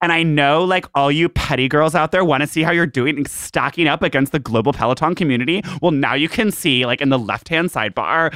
and 0.01 0.12
I 0.12 0.22
know 0.22 0.64
like 0.64 0.86
all 0.95 1.12
you 1.12 1.28
petty 1.28 1.68
girls 1.68 1.95
out 1.95 2.11
there 2.11 2.24
want 2.24 2.40
to 2.40 2.47
see 2.47 2.62
how 2.62 2.72
you're 2.72 2.86
doing 2.86 3.18
and 3.18 3.28
stacking 3.28 3.86
up 3.86 4.03
against 4.03 4.32
the 4.32 4.38
global 4.38 4.72
Peloton 4.72 5.14
community. 5.14 5.62
Well, 5.82 5.93
now 5.93 6.14
you 6.14 6.30
can 6.30 6.51
see 6.51 6.86
like 6.86 7.03
in 7.03 7.11
the 7.11 7.18
left-hand 7.18 7.68
sidebar 7.68 8.34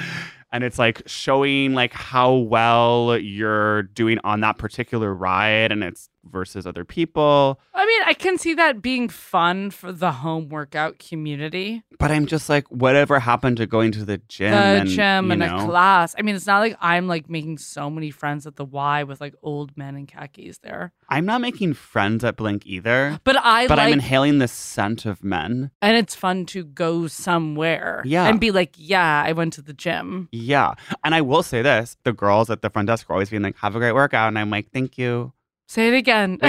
and 0.56 0.64
it's 0.64 0.78
like 0.78 1.02
showing 1.04 1.74
like 1.74 1.92
how 1.92 2.32
well 2.32 3.18
you're 3.18 3.82
doing 3.82 4.18
on 4.24 4.40
that 4.40 4.56
particular 4.56 5.12
ride 5.12 5.70
and 5.70 5.84
it's 5.84 6.08
versus 6.30 6.66
other 6.66 6.84
people. 6.84 7.60
I 7.74 7.86
mean, 7.86 8.02
I 8.06 8.14
can 8.14 8.38
see 8.38 8.54
that 8.54 8.82
being 8.82 9.08
fun 9.08 9.70
for 9.70 9.92
the 9.92 10.12
home 10.12 10.48
workout 10.48 10.98
community. 10.98 11.82
But 11.98 12.10
I'm 12.10 12.26
just 12.26 12.48
like 12.48 12.66
whatever 12.68 13.18
happened 13.18 13.56
to 13.58 13.66
going 13.66 13.92
to 13.92 14.04
the 14.04 14.18
gym 14.28 14.50
the 14.52 14.56
and, 14.56 14.88
gym 14.88 15.30
and 15.30 15.40
know, 15.40 15.56
a 15.58 15.64
class. 15.66 16.14
I 16.18 16.22
mean, 16.22 16.34
it's 16.34 16.46
not 16.46 16.60
like 16.60 16.76
I'm 16.80 17.06
like 17.08 17.28
making 17.30 17.58
so 17.58 17.88
many 17.90 18.10
friends 18.10 18.46
at 18.46 18.56
the 18.56 18.64
Y 18.64 19.02
with 19.04 19.20
like 19.20 19.34
old 19.42 19.76
men 19.76 19.96
in 19.96 20.06
khakis 20.06 20.58
there. 20.58 20.92
I'm 21.08 21.24
not 21.26 21.40
making 21.40 21.74
friends 21.74 22.24
at 22.24 22.36
Blink 22.36 22.66
either. 22.66 23.20
But 23.24 23.36
I 23.38 23.66
but 23.68 23.78
like, 23.78 23.86
I'm 23.88 23.92
inhaling 23.94 24.38
the 24.38 24.48
scent 24.48 25.06
of 25.06 25.22
men. 25.24 25.70
and 25.80 25.96
it's 25.96 26.14
fun 26.14 26.46
to 26.46 26.64
go 26.64 27.06
somewhere, 27.06 28.02
Yeah. 28.04 28.26
and 28.28 28.40
be 28.40 28.50
like, 28.50 28.72
yeah, 28.76 29.22
I 29.24 29.32
went 29.32 29.52
to 29.54 29.62
the 29.62 29.72
gym. 29.72 30.28
Yeah. 30.32 30.74
And 31.04 31.14
I 31.14 31.20
will 31.20 31.42
say 31.42 31.62
this 31.62 31.96
the 32.04 32.12
girls 32.12 32.50
at 32.50 32.62
the 32.62 32.70
front 32.70 32.88
desk 32.88 33.08
are 33.08 33.14
always 33.14 33.30
being 33.30 33.42
like, 33.42 33.56
have 33.58 33.76
a 33.76 33.78
great 33.78 33.92
workout. 33.94 34.28
And 34.28 34.38
I'm 34.38 34.50
like, 34.50 34.70
thank 34.72 34.98
you. 34.98 35.32
Say 35.66 35.88
it 35.88 35.94
again. 35.94 36.38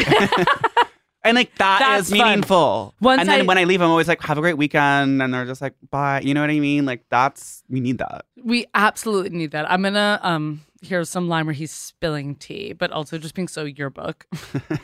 And 1.24 1.36
like, 1.36 1.54
that 1.56 1.80
That's 1.80 2.08
is 2.10 2.16
fun. 2.18 2.26
meaningful. 2.26 2.96
Once 3.02 3.20
and 3.20 3.28
then 3.28 3.42
I- 3.42 3.44
when 3.44 3.58
I 3.58 3.66
leave, 3.66 3.82
I'm 3.82 3.90
always 3.90 4.08
like, 4.08 4.22
have 4.22 4.38
a 4.38 4.42
great 4.42 4.58
weekend. 4.58 5.22
And 5.22 5.34
they're 5.34 5.46
just 5.46 5.62
like, 5.62 5.74
bye. 5.90 6.22
You 6.22 6.34
know 6.34 6.40
what 6.40 6.50
I 6.50 6.58
mean? 6.60 6.86
Like, 6.86 7.04
that's, 7.10 7.64
we 7.68 7.82
need 7.82 7.98
that. 7.98 8.24
we 8.42 8.66
absolutely 8.74 9.32
need 9.38 9.52
that. 9.52 9.70
I'm 9.70 9.82
gonna 9.82 10.22
um 10.24 10.62
here's 10.82 11.10
some 11.10 11.28
line 11.28 11.46
where 11.46 11.54
he's 11.54 11.72
spilling 11.72 12.36
tea, 12.36 12.74
but 12.74 12.92
also 12.92 13.18
just 13.18 13.36
being 13.36 13.48
so 13.48 13.64
yearbook. 13.64 14.28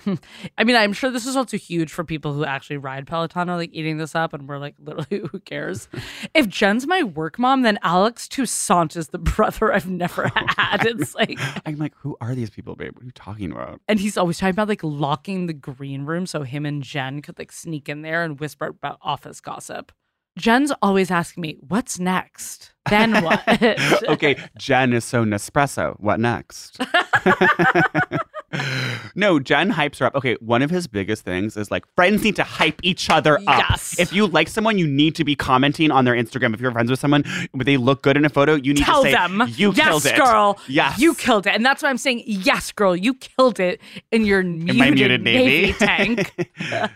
I 0.57 0.63
mean, 0.63 0.75
I'm 0.75 0.93
sure 0.93 1.11
this 1.11 1.25
is 1.25 1.35
also 1.35 1.57
huge 1.57 1.91
for 1.91 2.03
people 2.03 2.33
who 2.33 2.45
actually 2.45 2.77
ride 2.77 3.07
Peloton 3.07 3.49
or 3.49 3.55
like 3.55 3.69
eating 3.73 3.97
this 3.97 4.15
up, 4.15 4.33
and 4.33 4.47
we're 4.47 4.57
like, 4.57 4.75
literally, 4.79 5.27
who 5.31 5.39
cares? 5.39 5.87
if 6.33 6.47
Jen's 6.47 6.87
my 6.87 7.03
work 7.03 7.39
mom, 7.39 7.61
then 7.61 7.79
Alex 7.83 8.27
Toussaint 8.27 8.95
is 8.95 9.09
the 9.09 9.19
brother 9.19 9.73
I've 9.73 9.89
never 9.89 10.27
had. 10.57 10.85
It's 10.85 11.15
like, 11.15 11.37
I'm 11.65 11.77
like, 11.77 11.93
who 11.95 12.17
are 12.21 12.35
these 12.35 12.49
people, 12.49 12.75
babe? 12.75 12.95
What 12.95 13.03
are 13.03 13.05
you 13.05 13.11
talking 13.11 13.51
about? 13.51 13.81
and 13.87 13.99
he's 13.99 14.17
always 14.17 14.37
talking 14.37 14.51
about 14.51 14.67
like 14.67 14.83
locking 14.83 15.47
the 15.47 15.53
green 15.53 16.05
room 16.05 16.25
so 16.25 16.43
him 16.43 16.65
and 16.65 16.83
Jen 16.83 17.21
could 17.21 17.37
like 17.37 17.51
sneak 17.51 17.89
in 17.89 18.01
there 18.01 18.23
and 18.23 18.39
whisper 18.39 18.67
about 18.67 18.97
office 19.01 19.41
gossip. 19.41 19.91
Jen's 20.37 20.71
always 20.81 21.11
asking 21.11 21.41
me, 21.41 21.57
"What's 21.67 21.99
next? 21.99 22.71
Then 22.89 23.23
what?" 23.23 23.43
okay, 24.07 24.35
Jen 24.57 24.93
is 24.93 25.05
so 25.05 25.23
Nespresso. 25.23 25.99
What 25.99 26.19
next? 26.19 26.79
no, 29.15 29.39
Jen 29.39 29.71
hypes 29.71 29.99
her 29.99 30.05
up. 30.05 30.15
Okay, 30.15 30.35
one 30.39 30.61
of 30.61 30.69
his 30.69 30.87
biggest 30.87 31.23
things 31.23 31.57
is 31.57 31.71
like 31.71 31.85
friends 31.95 32.23
need 32.23 32.35
to 32.35 32.43
hype 32.43 32.79
each 32.83 33.09
other 33.09 33.37
up. 33.47 33.63
Yes. 33.69 33.99
If 33.99 34.13
you 34.13 34.27
like 34.27 34.47
someone, 34.47 34.77
you 34.77 34.87
need 34.87 35.15
to 35.15 35.23
be 35.23 35.35
commenting 35.35 35.91
on 35.91 36.05
their 36.05 36.13
Instagram. 36.15 36.53
If 36.53 36.61
you're 36.61 36.71
friends 36.71 36.89
with 36.89 36.99
someone, 36.99 37.23
they 37.53 37.77
look 37.77 38.03
good 38.03 38.17
in 38.17 38.25
a 38.25 38.29
photo, 38.29 38.55
you 38.55 38.73
need 38.73 38.83
tell 38.83 39.03
to 39.03 39.09
say, 39.09 39.13
them 39.13 39.43
"You 39.47 39.73
yes, 39.73 39.87
killed 39.87 40.05
it, 40.05 40.15
girl. 40.17 40.59
Yes, 40.67 40.99
you 40.99 41.15
killed 41.15 41.47
it." 41.47 41.53
And 41.55 41.65
that's 41.65 41.83
why 41.83 41.89
I'm 41.89 41.97
saying, 41.97 42.23
"Yes, 42.25 42.71
girl, 42.71 42.95
you 42.95 43.13
killed 43.15 43.59
it 43.59 43.81
in 44.11 44.25
your 44.25 44.43
muted, 44.43 44.77
my 44.77 44.91
muted 44.91 45.21
navy. 45.23 45.67
navy. 45.67 45.73
tank." 45.79 46.33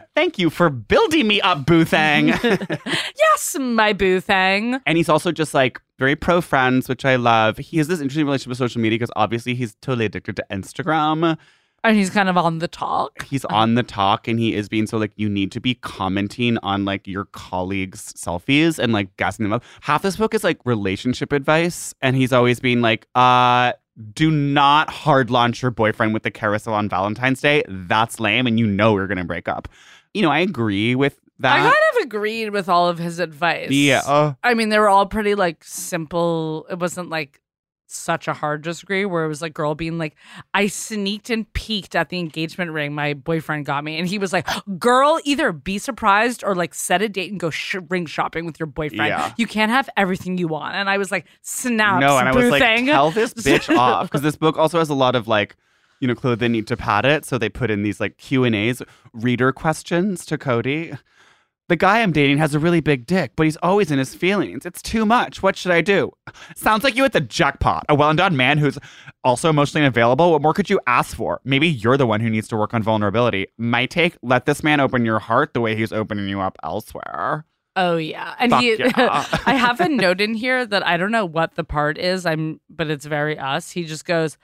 Thank 0.15 0.37
you 0.39 0.49
for 0.49 0.69
building 0.69 1.27
me 1.27 1.41
up, 1.41 1.65
Boo 1.65 1.85
Thang. 1.85 2.27
yes, 2.29 3.55
my 3.59 3.93
boo 3.93 4.19
thing. 4.19 4.79
and 4.85 4.97
he's 4.97 5.09
also 5.09 5.31
just 5.31 5.53
like 5.53 5.79
very 5.97 6.15
pro 6.15 6.41
friends, 6.41 6.87
which 6.87 7.05
I 7.05 7.15
love. 7.15 7.57
He 7.57 7.77
has 7.77 7.87
this 7.87 7.99
interesting 7.99 8.25
relationship 8.25 8.49
with 8.49 8.57
social 8.57 8.81
media 8.81 8.97
because 8.97 9.11
obviously 9.15 9.55
he's 9.55 9.75
totally 9.81 10.05
addicted 10.05 10.35
to 10.37 10.45
Instagram. 10.51 11.37
And 11.83 11.95
he's 11.95 12.09
kind 12.09 12.27
of 12.27 12.35
on 12.37 12.59
the 12.59 12.67
talk. 12.67 13.23
he's 13.23 13.45
on 13.45 13.75
the 13.75 13.83
talk 13.83 14.27
and 14.27 14.39
he 14.39 14.53
is 14.53 14.67
being 14.67 14.87
so 14.87 14.97
like 14.97 15.11
you 15.15 15.29
need 15.29 15.51
to 15.53 15.61
be 15.61 15.75
commenting 15.75 16.57
on 16.63 16.85
like 16.85 17.07
your 17.07 17.25
colleagues 17.25 18.13
selfies 18.13 18.77
and 18.79 18.91
like 18.91 19.15
gassing 19.17 19.43
them 19.43 19.53
up 19.53 19.63
half 19.81 20.01
this 20.01 20.17
book 20.17 20.33
is 20.33 20.43
like 20.43 20.59
relationship 20.65 21.31
advice 21.31 21.93
and 22.01 22.15
he's 22.15 22.33
always 22.33 22.59
being 22.59 22.81
like 22.81 23.07
uh 23.15 23.71
do 24.13 24.29
not 24.31 24.89
hard 24.89 25.29
launch 25.29 25.61
your 25.61 25.71
boyfriend 25.71 26.13
with 26.13 26.23
the 26.23 26.31
carousel 26.31 26.73
on 26.73 26.89
valentine's 26.89 27.39
day 27.39 27.63
that's 27.69 28.19
lame 28.19 28.47
and 28.47 28.59
you 28.59 28.65
know 28.65 28.91
we're 28.93 29.07
gonna 29.07 29.23
break 29.23 29.47
up 29.47 29.69
you 30.13 30.21
know 30.21 30.31
i 30.31 30.39
agree 30.39 30.93
with 30.95 31.19
that 31.39 31.55
I 31.55 31.59
kind 31.59 31.75
of 31.95 32.03
agreed 32.03 32.49
with 32.49 32.69
all 32.69 32.87
of 32.87 32.97
his 32.97 33.19
advice. 33.19 33.69
yeah 33.71 34.01
uh, 34.05 34.33
I 34.43 34.53
mean, 34.53 34.69
they 34.69 34.79
were 34.79 34.89
all 34.89 35.05
pretty 35.05 35.35
like 35.35 35.63
simple. 35.63 36.65
It 36.69 36.79
wasn't 36.79 37.09
like 37.09 37.41
such 37.89 38.27
a 38.27 38.33
hard 38.33 38.61
disagree 38.63 39.05
where 39.05 39.23
it 39.23 39.29
was 39.29 39.41
like 39.41 39.53
girl 39.53 39.73
being 39.73 39.97
like, 39.97 40.15
I 40.53 40.67
sneaked 40.67 41.29
and 41.29 41.51
peeked 41.53 41.95
at 41.95 42.09
the 42.09 42.19
engagement 42.19 42.71
ring 42.71 42.93
my 42.93 43.13
boyfriend 43.13 43.65
got 43.65 43.83
me. 43.83 43.97
And 43.97 44.07
he 44.07 44.19
was 44.19 44.33
like, 44.33 44.47
girl, 44.77 45.19
either 45.23 45.53
be 45.53 45.77
surprised 45.77 46.43
or 46.43 46.53
like 46.53 46.73
set 46.73 47.01
a 47.01 47.09
date 47.09 47.31
and 47.31 47.39
go 47.39 47.49
sh- 47.49 47.77
ring 47.89 48.05
shopping 48.05 48.45
with 48.45 48.59
your 48.59 48.67
boyfriend. 48.67 49.07
Yeah. 49.07 49.33
You 49.37 49.47
can't 49.47 49.71
have 49.71 49.89
everything 49.95 50.37
you 50.37 50.49
want. 50.49 50.75
And 50.75 50.89
I 50.89 50.97
was 50.97 51.11
like, 51.11 51.25
snaps. 51.41 52.01
no 52.01 52.17
and 52.17 52.27
i 52.27 52.33
was 52.33 52.49
like 52.49 52.85
tell 52.85 53.11
this 53.11 53.33
bitch 53.35 53.75
off 53.75 54.09
because 54.09 54.21
this 54.21 54.35
book 54.35 54.57
also 54.57 54.79
has 54.79 54.89
a 54.89 54.93
lot 54.93 55.15
of 55.15 55.27
like 55.27 55.55
you 55.99 56.07
know 56.07 56.15
clearly 56.15 56.35
they 56.35 56.47
need 56.47 56.67
to 56.67 56.75
pad 56.75 57.05
it 57.05 57.25
so 57.25 57.37
they 57.37 57.49
put 57.49 57.71
in 57.71 57.83
these 57.83 57.99
like 57.99 58.17
q 58.17 58.43
and 58.43 58.55
a's 58.55 58.81
reader 59.13 59.51
questions 59.51 60.25
to 60.25 60.37
cody 60.37 60.93
the 61.69 61.75
guy 61.75 62.01
i'm 62.01 62.11
dating 62.11 62.37
has 62.37 62.53
a 62.55 62.59
really 62.59 62.79
big 62.79 63.05
dick 63.05 63.31
but 63.35 63.43
he's 63.45 63.57
always 63.57 63.91
in 63.91 63.99
his 63.99 64.13
feelings 64.15 64.65
it's 64.65 64.81
too 64.81 65.05
much 65.05 65.43
what 65.43 65.55
should 65.55 65.71
i 65.71 65.81
do 65.81 66.11
sounds 66.55 66.83
like 66.83 66.95
you 66.95 67.03
hit 67.03 67.13
the 67.13 67.21
jackpot 67.21 67.85
a 67.89 67.95
well-endowed 67.95 68.33
man 68.33 68.57
who's 68.57 68.77
also 69.23 69.49
emotionally 69.49 69.85
unavailable 69.85 70.31
what 70.31 70.41
more 70.41 70.53
could 70.53 70.69
you 70.69 70.79
ask 70.87 71.15
for 71.15 71.41
maybe 71.43 71.67
you're 71.67 71.97
the 71.97 72.07
one 72.07 72.21
who 72.21 72.29
needs 72.29 72.47
to 72.47 72.57
work 72.57 72.73
on 72.73 72.81
vulnerability 72.83 73.47
my 73.57 73.85
take 73.85 74.17
let 74.21 74.45
this 74.45 74.63
man 74.63 74.79
open 74.79 75.05
your 75.05 75.19
heart 75.19 75.53
the 75.53 75.61
way 75.61 75.75
he's 75.75 75.91
opening 75.91 76.27
you 76.27 76.39
up 76.41 76.57
elsewhere 76.63 77.45
Oh 77.79 77.97
yeah, 77.97 78.33
and 78.39 78.49
Fuck 78.51 78.61
he. 78.61 78.75
yeah. 78.79 79.23
I 79.45 79.53
have 79.53 79.79
a 79.79 79.87
note 79.87 80.19
in 80.19 80.33
here 80.33 80.65
that 80.65 80.83
I 80.83 80.97
don't 80.97 81.11
know 81.11 81.27
what 81.27 81.53
the 81.53 81.63
part 81.63 81.99
is. 81.99 82.25
I'm, 82.25 82.59
but 82.71 82.89
it's 82.89 83.05
very 83.05 83.37
us. 83.37 83.69
He 83.69 83.83
just 83.83 84.03
goes, 84.03 84.35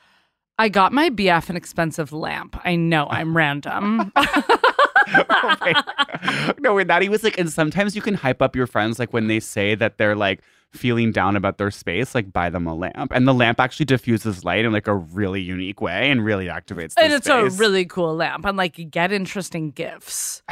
"I 0.59 0.69
got 0.69 0.93
my 0.93 1.09
BF 1.09 1.49
an 1.49 1.57
expensive 1.57 2.13
lamp. 2.13 2.55
I 2.63 2.75
know 2.75 3.07
I'm 3.09 3.35
random." 3.35 4.11
Oh 5.07 6.53
no, 6.59 6.73
with 6.75 6.87
that 6.87 7.01
he 7.01 7.09
was 7.09 7.23
like, 7.23 7.37
and 7.37 7.51
sometimes 7.51 7.95
you 7.95 8.01
can 8.01 8.13
hype 8.13 8.41
up 8.41 8.55
your 8.55 8.67
friends 8.67 8.99
like 8.99 9.13
when 9.13 9.27
they 9.27 9.39
say 9.39 9.75
that 9.75 9.97
they're 9.97 10.15
like 10.15 10.41
feeling 10.73 11.11
down 11.11 11.35
about 11.35 11.57
their 11.57 11.71
space, 11.71 12.13
like 12.15 12.33
buy 12.33 12.49
them 12.49 12.67
a 12.67 12.73
lamp, 12.75 13.11
and 13.13 13.27
the 13.27 13.33
lamp 13.33 13.59
actually 13.59 13.85
diffuses 13.85 14.43
light 14.43 14.65
in 14.65 14.71
like 14.73 14.87
a 14.87 14.95
really 14.95 15.41
unique 15.41 15.81
way 15.81 16.09
and 16.11 16.23
really 16.25 16.47
activates. 16.47 16.95
The 16.95 17.03
and 17.03 17.13
it's 17.13 17.25
space. 17.27 17.53
a 17.55 17.57
really 17.57 17.85
cool 17.85 18.15
lamp. 18.15 18.45
And 18.45 18.57
like, 18.57 18.89
get 18.91 19.11
interesting 19.11 19.71
gifts. 19.71 20.41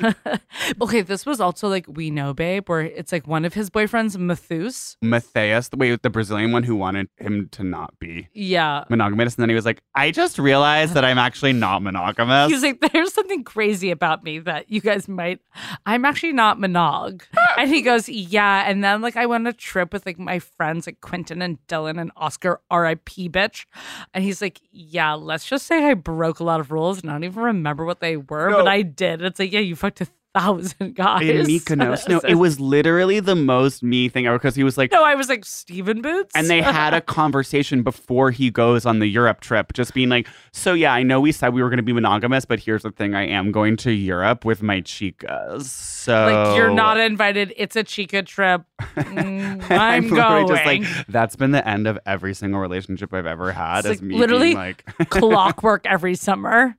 okay, 0.82 1.02
this 1.02 1.26
was 1.26 1.40
also 1.40 1.68
like 1.68 1.86
We 1.88 2.10
Know 2.10 2.34
Babe, 2.34 2.68
where 2.68 2.80
it's 2.82 3.12
like 3.12 3.26
one 3.26 3.44
of 3.44 3.54
his 3.54 3.70
boyfriends, 3.70 4.16
Mathus. 4.16 4.96
Matthias, 5.02 5.68
the 5.68 5.76
way 5.76 5.96
the 5.96 6.10
Brazilian 6.10 6.52
one 6.52 6.62
who 6.62 6.76
wanted 6.76 7.08
him 7.16 7.48
to 7.52 7.64
not 7.64 7.98
be 7.98 8.28
Yeah. 8.34 8.84
monogamous, 8.88 9.34
and 9.36 9.42
then 9.42 9.48
he 9.48 9.54
was 9.54 9.64
like, 9.64 9.80
I 9.94 10.10
just 10.10 10.38
realized 10.38 10.94
that 10.94 11.04
I'm 11.04 11.18
actually 11.18 11.52
not 11.52 11.82
monogamous. 11.82 12.50
He's 12.50 12.62
like, 12.62 12.80
there's 12.92 13.12
something 13.12 13.44
crazy 13.44 13.90
about 13.90 14.22
me 14.24 14.38
that 14.40 14.70
you 14.70 14.80
guys 14.80 15.08
might. 15.08 15.40
I'm 15.86 16.04
actually 16.04 16.32
not 16.32 16.58
monog. 16.58 17.22
and 17.58 17.68
he 17.70 17.82
goes, 17.82 18.08
yeah. 18.08 18.68
And 18.68 18.82
then 18.84 19.00
like 19.00 19.16
I 19.16 19.26
went 19.26 19.37
on 19.38 19.46
a 19.46 19.52
trip 19.52 19.92
with 19.92 20.04
like 20.04 20.18
my 20.18 20.38
friends 20.38 20.86
like 20.86 21.00
Quentin 21.00 21.40
and 21.40 21.58
Dylan 21.68 22.00
and 22.00 22.10
Oscar, 22.16 22.60
R.I.P. 22.70 23.28
bitch. 23.30 23.66
And 24.12 24.24
he's 24.24 24.42
like, 24.42 24.60
yeah, 24.70 25.14
let's 25.14 25.46
just 25.46 25.66
say 25.66 25.84
I 25.84 25.94
broke 25.94 26.40
a 26.40 26.44
lot 26.44 26.60
of 26.60 26.72
rules 26.72 27.00
and 27.00 27.10
I 27.10 27.14
don't 27.14 27.24
even 27.24 27.42
remember 27.42 27.84
what 27.84 28.00
they 28.00 28.16
were, 28.16 28.50
but 28.50 28.68
I 28.68 28.82
did. 28.82 29.22
It's 29.22 29.38
like, 29.38 29.52
yeah, 29.52 29.60
you 29.60 29.76
fucked 29.76 30.00
a 30.00 30.08
thousand 30.34 30.94
guys. 30.94 31.28
in 31.28 31.46
Mykonos. 31.46 31.98
No, 32.08 32.20
it 32.20 32.36
was 32.36 32.58
literally 32.60 33.20
the 33.20 33.34
most 33.34 33.82
me 33.82 34.08
thing 34.08 34.26
ever 34.26 34.38
because 34.38 34.54
he 34.54 34.64
was 34.64 34.78
like, 34.78 34.92
No, 34.92 35.04
I 35.04 35.14
was 35.14 35.28
like 35.28 35.44
Steven 35.44 36.00
Boots. 36.00 36.32
and 36.34 36.48
they 36.48 36.62
had 36.62 36.94
a 36.94 37.00
conversation 37.18 37.82
before 37.82 38.30
he 38.30 38.50
goes 38.50 38.86
on 38.86 38.98
the 38.98 39.06
Europe 39.06 39.40
trip, 39.40 39.72
just 39.72 39.94
being 39.94 40.08
like, 40.08 40.26
so 40.52 40.72
yeah, 40.74 40.92
I 40.92 41.02
know 41.02 41.20
we 41.20 41.32
said 41.32 41.52
we 41.52 41.62
were 41.62 41.68
going 41.68 41.78
to 41.78 41.82
be 41.82 41.92
monogamous, 41.92 42.44
but 42.44 42.60
here's 42.60 42.82
the 42.82 42.90
thing: 42.90 43.14
I 43.14 43.26
am 43.26 43.52
going 43.52 43.76
to 43.78 43.90
Europe 43.92 44.44
with 44.44 44.62
my 44.62 44.80
chicas. 44.80 45.64
So 45.64 46.26
like 46.26 46.56
you're 46.56 46.70
not 46.70 46.98
invited. 46.98 47.52
It's 47.56 47.76
a 47.76 47.84
chica 47.84 48.22
trip. 48.22 48.62
Mm, 49.08 49.70
I'm, 49.70 50.08
literally 50.08 50.44
going. 50.44 50.48
just 50.48 50.66
like 50.66 51.06
that's 51.08 51.36
been 51.36 51.50
the 51.52 51.66
end 51.66 51.86
of 51.86 51.98
every 52.04 52.34
single 52.34 52.60
relationship 52.60 53.14
I've 53.14 53.26
ever 53.26 53.52
had. 53.52 53.80
It's 53.80 53.86
is 53.86 53.90
like 53.96 54.02
me 54.02 54.16
literally 54.16 54.54
like, 54.54 54.84
clockwork 55.08 55.86
every 55.86 56.14
summer. 56.14 56.76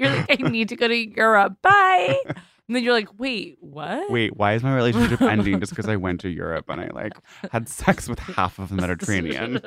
You're 0.00 0.10
like, 0.10 0.42
I 0.44 0.48
need 0.48 0.68
to 0.70 0.76
go 0.76 0.88
to 0.88 0.96
Europe. 0.96 1.58
Bye. 1.62 2.18
And 2.26 2.76
then 2.76 2.84
you're 2.84 2.92
like, 2.94 3.18
wait, 3.18 3.58
what? 3.60 4.10
wait, 4.10 4.36
why 4.36 4.54
is 4.54 4.62
my 4.62 4.74
relationship 4.74 5.20
ending 5.34 5.58
just 5.60 5.70
because 5.70 5.88
I 5.88 5.96
went 5.96 6.20
to 6.20 6.28
Europe 6.28 6.66
and 6.68 6.80
I 6.80 6.88
like 6.92 7.12
had 7.50 7.68
sex 7.68 8.08
with 8.08 8.18
half 8.20 8.58
of 8.58 8.68
the 8.68 8.76
Mediterranean? 8.76 9.60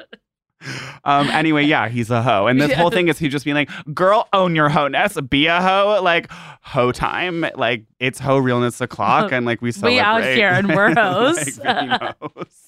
Um. 1.04 1.28
Anyway, 1.32 1.64
yeah, 1.66 1.90
he's 1.90 2.10
a 2.10 2.22
hoe, 2.22 2.48
and 2.48 2.62
this 2.62 2.70
Yeah. 2.70 2.78
whole 2.78 2.90
thing 2.90 3.10
is 3.10 3.20
he 3.20 3.28
just 3.28 3.44
being 3.44 3.56
like, 3.56 3.70
"Girl, 3.94 4.30
own 4.32 4.56
your 4.56 4.70
hoe-ness, 4.70 5.20
be 5.20 5.48
a 5.48 5.62
hoe, 5.62 6.00
like 6.02 6.32
hoe 6.62 6.94
time, 6.94 7.46
like 7.56 7.84
it's 8.00 8.18
hoe 8.18 8.38
realness 8.38 8.80
o'clock, 8.80 9.34
and 9.34 9.46
like 9.46 9.62
we 9.62 9.74
celebrate." 9.74 9.96
We 9.96 10.00
out 10.00 10.24
here 10.24 10.48
and 10.48 10.70
we're 10.74 10.96
hoes. 10.96 11.58
like, 11.66 12.16
hoes. 12.22 12.62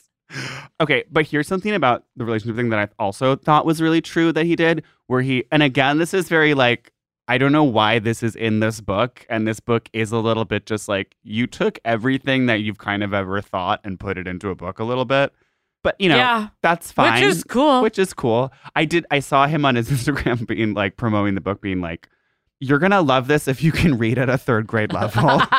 Okay, 0.82 1.05
but 1.09 1.26
here's 1.26 1.47
something 1.47 1.74
about 1.74 2.03
the 2.18 2.26
relationship 2.26 2.57
thing 2.57 2.70
that 2.72 2.80
I 2.80 2.89
also 3.01 3.38
thought 3.38 3.66
was 3.66 3.82
really 3.82 4.01
true 4.01 4.34
that 4.34 4.45
he 4.45 4.57
did, 4.57 4.84
where 5.07 5.22
he, 5.22 5.45
and 5.49 5.63
again, 5.63 5.97
this 5.97 6.13
is 6.13 6.28
very 6.28 6.53
like, 6.53 6.91
I 7.28 7.38
don't 7.39 7.51
know 7.51 7.63
why 7.63 7.99
this 7.99 8.21
is 8.21 8.36
in 8.36 8.59
this 8.59 8.82
book, 8.82 9.26
and 9.30 9.47
this 9.47 9.59
book 9.59 9.89
is 9.93 10.11
a 10.11 10.19
little 10.19 10.45
bit 10.45 10.65
just 10.65 10.88
like 10.88 11.15
you 11.23 11.47
took 11.47 11.80
everything 11.84 12.45
that 12.45 12.61
you've 12.61 12.78
kind 12.78 13.03
of 13.03 13.13
ever 13.13 13.41
thought 13.41 13.82
and 13.84 13.99
put 13.99 14.17
it 14.17 14.28
into 14.28 14.49
a 14.49 14.55
book 14.55 14.78
a 14.80 14.84
little 14.84 15.05
bit. 15.05 15.34
But 15.84 15.95
you 15.99 16.09
know, 16.09 16.17
Yeah. 16.17 16.47
that's 16.61 16.91
fine. 16.91 17.13
Which 17.21 17.23
is 17.32 17.43
cool. 17.43 17.82
Which 17.82 17.97
is 17.99 18.13
cool. 18.13 18.51
I 18.76 18.86
did. 18.86 19.05
I 19.11 19.19
saw 19.19 19.47
him 19.47 19.65
on 19.65 19.76
his 19.76 19.89
Instagram 19.91 20.45
being 20.47 20.73
like 20.73 20.97
promoting 20.97 21.36
the 21.36 21.41
book, 21.41 21.61
being 21.61 21.82
like, 21.82 22.09
"You're 22.60 22.80
gonna 22.80 23.01
love 23.01 23.28
this 23.28 23.47
if 23.47 23.62
you 23.64 23.72
can 23.72 23.97
read 23.97 24.18
at 24.18 24.30
a 24.30 24.38
third 24.38 24.68
grade 24.68 24.93
level." 24.93 25.41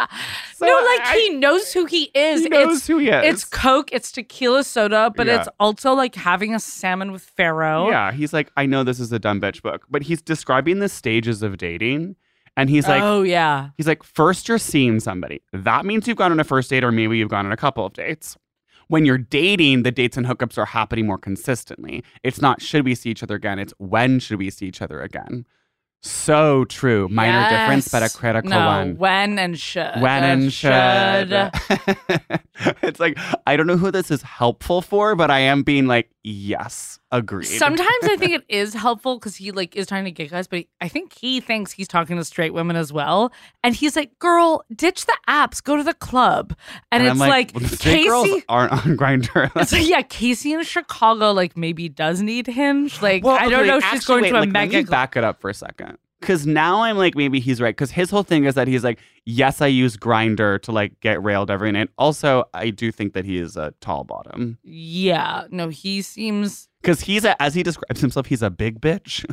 So 0.59 0.65
no, 0.65 0.73
like 0.73 1.01
I- 1.07 1.17
he 1.17 1.35
knows 1.35 1.71
who 1.75 1.85
he 1.85 2.05
is. 2.15 2.45
He 2.45 2.49
knows 2.49 2.79
it's, 2.79 2.87
who 2.87 2.97
he 2.97 3.11
is. 3.11 3.25
It's 3.35 3.45
Coke, 3.45 3.93
it's 3.93 4.11
tequila 4.11 4.65
soda, 4.65 5.13
but 5.15 5.27
Yeah. 5.27 5.41
it's 5.41 5.49
also 5.61 5.93
like 5.93 6.15
having 6.15 6.55
a 6.55 6.59
salmon 6.59 7.13
with 7.13 7.23
Pharaoh. 7.25 7.91
Yeah, 7.91 8.11
he's 8.11 8.33
like, 8.33 8.51
I 8.57 8.65
know 8.65 8.83
this 8.83 8.99
is 8.99 9.13
a 9.13 9.19
dumb 9.19 9.39
bitch 9.39 9.61
book, 9.61 9.85
but 9.91 10.05
he's 10.05 10.23
describing 10.23 10.79
the 10.79 10.89
stages 10.89 11.43
of 11.43 11.59
dating, 11.59 12.17
and 12.57 12.71
he's 12.71 12.89
like, 12.89 13.03
oh 13.03 13.21
yeah. 13.23 13.69
he's 13.77 13.87
like, 13.87 14.03
first 14.03 14.49
you're 14.49 14.57
seeing 14.57 14.99
somebody. 14.99 15.43
That 15.53 15.85
means 15.85 16.09
you've 16.09 16.17
gone 16.17 16.33
on 16.33 16.41
a 16.41 16.45
first 16.45 16.71
date, 16.71 16.85
or 16.85 16.91
maybe 16.91 17.19
you've 17.19 17.29
gone 17.29 17.45
on 17.45 17.53
a 17.53 17.57
couple 17.59 17.85
of 17.85 17.93
dates. 17.93 18.39
When 18.89 19.05
you're 19.05 19.19
dating, 19.19 19.83
the 19.83 19.91
dates 19.93 20.17
and 20.17 20.25
hookups 20.25 20.57
are 20.57 20.65
happening 20.65 21.07
more 21.07 21.19
consistently. 21.19 22.03
It's 22.23 22.41
not 22.41 22.63
should 22.63 22.87
we 22.87 22.95
see 22.95 23.11
each 23.11 23.23
other 23.23 23.35
again. 23.35 23.59
It's 23.59 23.75
when 23.77 24.21
should 24.21 24.39
we 24.39 24.49
see 24.49 24.65
each 24.69 24.81
other 24.81 25.03
again. 25.03 25.45
So 26.07 26.65
true. 26.67 27.09
Minor 27.09 27.49
difference, 27.49 27.89
but 27.89 28.03
a 28.03 28.09
critical 28.09 28.51
no, 28.51 28.67
one. 28.67 28.97
When 28.97 29.39
and 29.39 29.59
should. 29.59 30.01
when 30.01 30.25
and 30.25 30.53
should. 30.53 30.71
it's 32.83 33.01
like 33.01 33.19
I 33.47 33.57
don't 33.57 33.67
know 33.67 33.77
who 33.77 33.91
this 33.91 34.11
is 34.11 34.23
helpful 34.23 34.83
for, 34.83 35.17
but 35.17 35.31
I 35.31 35.41
am 35.41 35.63
being 35.63 35.87
like, 35.87 36.11
yes, 36.23 37.01
agreed. 37.17 37.47
Sometimes 37.47 37.89
I 38.05 38.17
think 38.17 38.33
it 38.35 38.45
is 38.49 38.75
helpful 38.75 39.19
because 39.19 39.37
he 39.37 39.51
like 39.51 39.75
is 39.77 39.87
trying 39.87 40.05
to 40.05 40.11
get 40.11 40.31
guys, 40.31 40.47
but 40.47 40.61
he- 40.61 40.69
I 40.81 40.89
think 40.89 41.12
he 41.19 41.41
thinks 41.41 41.73
he's 41.73 41.89
talking 41.89 42.17
to 42.17 42.25
straight 42.25 42.55
women 42.55 42.77
as 42.77 42.93
well. 42.93 43.33
And 43.64 43.75
he's 43.75 43.97
like, 43.97 44.19
"Girl, 44.19 44.64
ditch 44.75 45.07
the 45.07 45.17
apps, 45.29 45.62
go 45.62 45.77
to 45.77 45.83
the 45.83 45.95
club." 45.95 46.55
And, 46.93 47.03
I'm 47.03 47.11
it's 47.12 47.21
like, 47.21 47.51
well, 47.55 47.62
the 47.69 47.77
straight 47.77 48.07
girls 48.09 48.27
Casey. 48.27 48.45
aren't 48.49 48.73
on 48.73 48.79
Grindr. 48.97 49.51
It's 49.57 49.73
like, 49.73 49.89
yeah, 49.89 50.03
Casey 50.03 50.53
in 50.53 50.62
Chicago, 50.62 51.33
like 51.33 51.57
maybe 51.57 51.89
does 51.89 52.21
need 52.23 52.47
Hinge. 52.47 53.01
Like, 53.03 53.25
well, 53.25 53.35
I 53.37 53.49
don't 53.49 53.67
know 53.67 53.79
if 53.79 53.85
she's 53.87 54.05
going 54.05 54.25
to 54.25 54.37
a 54.37 54.41
wait, 54.41 54.49
mega. 54.51 54.77
Let 54.77 54.85
me 54.87 54.91
back 54.91 55.17
it 55.17 55.25
up 55.25 55.41
for 55.41 55.51
a 55.51 55.55
second. 55.55 55.99
Because 56.21 56.47
now 56.47 56.83
I'm 56.83 56.97
like, 56.97 57.14
maybe 57.14 57.41
he's 57.41 57.61
right. 57.61 57.75
Because 57.75 57.91
his 57.91 58.11
whole 58.11 58.23
thing 58.23 58.45
is 58.45 58.55
that 58.55 58.69
he's 58.69 58.83
like, 58.83 58.99
yes, 59.25 59.61
I 59.61 59.67
use 59.67 59.97
Grindr 59.97 60.61
to 60.62 60.73
like 60.73 60.99
get 61.01 61.23
railed 61.23 61.51
every 61.51 61.71
night. 61.73 61.91
Also, 61.99 62.45
I 62.55 62.71
do 62.71 62.91
think 62.91 63.12
that 63.12 63.25
he 63.25 63.39
is 63.39 63.57
a 63.57 63.75
tall 63.81 64.05
bottom. 64.05 64.59
yeah, 64.64 65.45
no, 65.51 65.69
he 65.69 66.03
seems. 66.03 66.69
Because 66.81 67.01
he's 67.01 67.25
a, 67.25 67.41
as 67.43 67.55
he 67.55 67.62
describes 67.62 68.01
himself, 68.01 68.27
he's 68.27 68.43
a 68.43 68.51
big 68.51 68.81
bitch. 68.81 69.25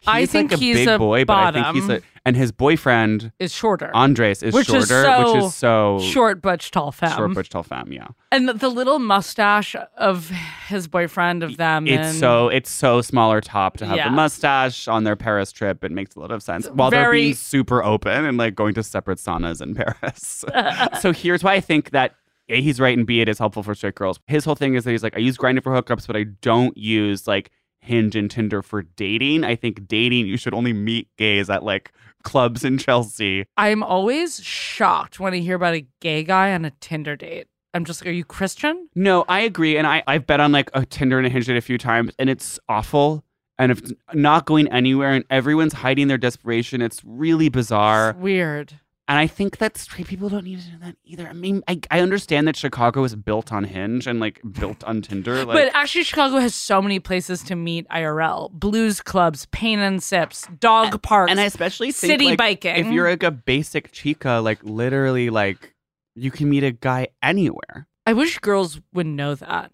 He's 0.00 0.08
I 0.08 0.24
think 0.24 0.52
like 0.52 0.60
a 0.60 0.64
he's 0.64 0.76
big 0.76 0.88
a 0.88 0.98
boy, 0.98 1.24
but 1.26 1.36
I 1.36 1.52
think 1.52 1.76
he's 1.76 1.84
a, 1.84 1.88
bottom. 1.88 2.04
And 2.26 2.36
his 2.36 2.52
boyfriend 2.52 3.32
Is 3.38 3.52
shorter, 3.52 3.90
Andres 3.94 4.42
is 4.42 4.52
Which 4.54 4.66
shorter, 4.66 4.80
is 4.82 4.88
so 4.88 5.34
which 5.34 5.44
is 5.44 5.54
so 5.54 5.98
short 6.00 6.42
butch 6.42 6.70
tall 6.70 6.92
femme, 6.92 7.16
short, 7.16 7.34
butch, 7.34 7.48
tall 7.48 7.62
femme. 7.62 7.92
Yeah, 7.92 8.08
and 8.30 8.48
the, 8.48 8.52
the 8.54 8.68
little 8.68 8.98
mustache 8.98 9.74
of 9.96 10.30
his 10.68 10.86
boyfriend 10.88 11.42
of 11.42 11.56
them. 11.56 11.86
it's 11.86 12.08
and 12.08 12.16
so 12.18 12.48
it's 12.48 12.70
so 12.70 13.00
smaller 13.00 13.40
top 13.40 13.76
to 13.78 13.86
have 13.86 13.96
Yeah. 13.96 14.08
the 14.08 14.14
mustache 14.14 14.86
on 14.88 15.04
their 15.04 15.16
Paris 15.16 15.50
trip. 15.52 15.82
It 15.84 15.92
makes 15.92 16.14
a 16.14 16.20
lot 16.20 16.30
of 16.30 16.42
sense 16.42 16.66
while 16.68 16.90
they're 16.90 17.10
being 17.10 17.34
super 17.34 17.82
open 17.82 18.24
and 18.24 18.36
like 18.38 18.54
going 18.54 18.74
to 18.74 18.82
separate 18.82 19.18
saunas 19.18 19.60
in 19.62 19.74
Paris. 19.74 20.44
so 21.00 21.12
here's 21.12 21.42
why 21.42 21.54
I 21.54 21.60
think 21.60 21.90
that. 21.90 22.14
A, 22.52 22.60
he's 22.60 22.80
right, 22.80 22.98
and 22.98 23.06
B, 23.06 23.20
it 23.20 23.28
is 23.28 23.38
helpful 23.38 23.62
for 23.62 23.76
straight 23.76 23.94
girls. 23.94 24.18
His 24.26 24.44
whole 24.44 24.56
thing 24.56 24.74
is 24.74 24.82
that 24.82 24.90
he's 24.90 25.04
like, 25.04 25.14
I 25.16 25.20
use 25.20 25.38
Grindr 25.38 25.62
for 25.62 25.70
hookups, 25.70 26.08
but 26.08 26.16
I 26.16 26.24
don't 26.42 26.76
use 26.76 27.28
like 27.28 27.52
Hinge 27.78 28.16
and 28.16 28.28
Tinder 28.28 28.60
for 28.60 28.82
dating. 28.82 29.44
I 29.44 29.54
think 29.54 29.86
dating, 29.86 30.26
you 30.26 30.36
should 30.36 30.52
only 30.52 30.72
meet 30.72 31.06
gays 31.16 31.48
at 31.48 31.62
like 31.62 31.92
clubs 32.22 32.64
in 32.64 32.78
Chelsea. 32.78 33.44
I'm 33.56 33.82
always 33.82 34.42
shocked 34.42 35.20
when 35.20 35.34
I 35.34 35.38
hear 35.38 35.56
about 35.56 35.74
a 35.74 35.86
gay 36.00 36.24
guy 36.24 36.52
on 36.52 36.64
a 36.64 36.70
Tinder 36.80 37.16
date. 37.16 37.46
I'm 37.72 37.84
just 37.84 38.00
like, 38.00 38.08
are 38.08 38.12
you 38.12 38.24
Christian? 38.24 38.88
No, 38.94 39.24
I 39.28 39.40
agree. 39.40 39.76
And 39.76 39.86
I, 39.86 40.02
I've 40.06 40.26
been 40.26 40.40
on 40.40 40.52
like 40.52 40.70
a 40.74 40.84
Tinder 40.84 41.18
and 41.18 41.26
a 41.26 41.30
Hinge 41.30 41.46
date 41.46 41.56
a 41.56 41.60
few 41.60 41.78
times, 41.78 42.12
and 42.18 42.28
it's 42.28 42.58
awful. 42.68 43.24
And 43.58 43.72
it's 43.72 43.92
not 44.14 44.46
going 44.46 44.68
anywhere, 44.68 45.12
and 45.12 45.22
everyone's 45.28 45.74
hiding 45.74 46.08
their 46.08 46.16
desperation. 46.16 46.80
It's 46.80 47.02
really 47.04 47.50
bizarre. 47.50 48.10
It's 48.10 48.18
weird. 48.18 48.80
And 49.10 49.18
I 49.18 49.26
think 49.26 49.58
that 49.58 49.76
straight 49.76 50.06
people 50.06 50.28
don't 50.28 50.44
need 50.44 50.60
to 50.60 50.70
do 50.70 50.78
that 50.82 50.94
either. 51.04 51.26
I 51.26 51.32
mean, 51.32 51.64
I, 51.66 51.80
I 51.90 51.98
understand 51.98 52.46
that 52.46 52.54
Chicago 52.54 53.02
is 53.02 53.16
built 53.16 53.52
on 53.52 53.64
Hinge 53.64 54.06
and 54.06 54.20
like 54.20 54.40
built 54.52 54.84
on 54.84 55.02
Tinder. 55.02 55.44
Like, 55.44 55.56
but 55.56 55.74
actually, 55.74 56.04
Chicago 56.04 56.36
has 56.36 56.54
so 56.54 56.80
many 56.80 57.00
places 57.00 57.42
to 57.42 57.56
meet 57.56 57.88
IRL: 57.88 58.52
blues 58.52 59.00
clubs, 59.00 59.48
pain 59.50 59.80
and 59.80 60.00
sips, 60.00 60.46
dog 60.60 61.02
parks, 61.02 61.28
and 61.28 61.40
I 61.40 61.46
especially 61.46 61.90
think 61.90 62.12
city 62.12 62.24
like, 62.26 62.38
biking. 62.38 62.76
If 62.76 62.86
you're 62.86 63.10
like 63.10 63.24
a 63.24 63.32
basic 63.32 63.90
chica, 63.90 64.40
like 64.44 64.62
literally, 64.62 65.28
like 65.28 65.74
you 66.14 66.30
can 66.30 66.48
meet 66.48 66.62
a 66.62 66.70
guy 66.70 67.08
anywhere. 67.20 67.88
I 68.06 68.12
wish 68.12 68.38
girls 68.38 68.80
would 68.92 69.06
know 69.06 69.34
that. 69.34 69.72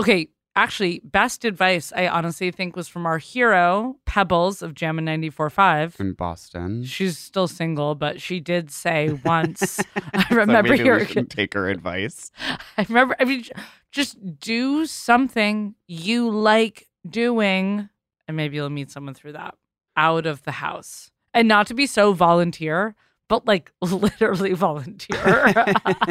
Okay, 0.00 0.30
actually, 0.56 1.00
best 1.04 1.44
advice 1.44 1.92
I 1.94 2.08
honestly 2.08 2.50
think 2.50 2.74
was 2.76 2.88
from 2.88 3.06
our 3.06 3.18
hero 3.18 3.96
Pebbles 4.06 4.62
of 4.62 4.74
Jam'n 4.74 5.04
94.5. 5.04 6.00
In 6.00 6.12
Boston, 6.14 6.84
She's 6.84 7.16
still 7.18 7.48
single, 7.48 7.94
but 7.94 8.20
she 8.20 8.40
did 8.40 8.70
say 8.70 9.10
once. 9.24 9.80
I 10.14 10.24
So 10.30 10.36
remember 10.36 10.74
hearing. 10.74 11.06
shouldn't 11.06 11.30
take 11.30 11.54
her 11.54 11.68
advice. 11.68 12.30
I 12.78 12.86
remember. 12.88 13.16
I 13.20 13.24
mean, 13.24 13.44
just 13.92 14.16
do 14.38 14.86
something 14.86 15.74
you 15.86 16.28
like 16.30 16.86
doing, 17.08 17.88
and 18.26 18.36
maybe 18.36 18.56
you'll 18.56 18.70
meet 18.70 18.90
someone 18.90 19.14
through 19.14 19.32
that 19.32 19.54
out 19.96 20.26
of 20.26 20.42
the 20.44 20.52
house, 20.52 21.10
and 21.34 21.48
not 21.48 21.66
to 21.68 21.74
be 21.74 21.86
so 21.86 22.12
volunteer, 22.12 22.94
but 23.28 23.46
like 23.46 23.70
literally 23.80 24.54
volunteer. 24.54 25.54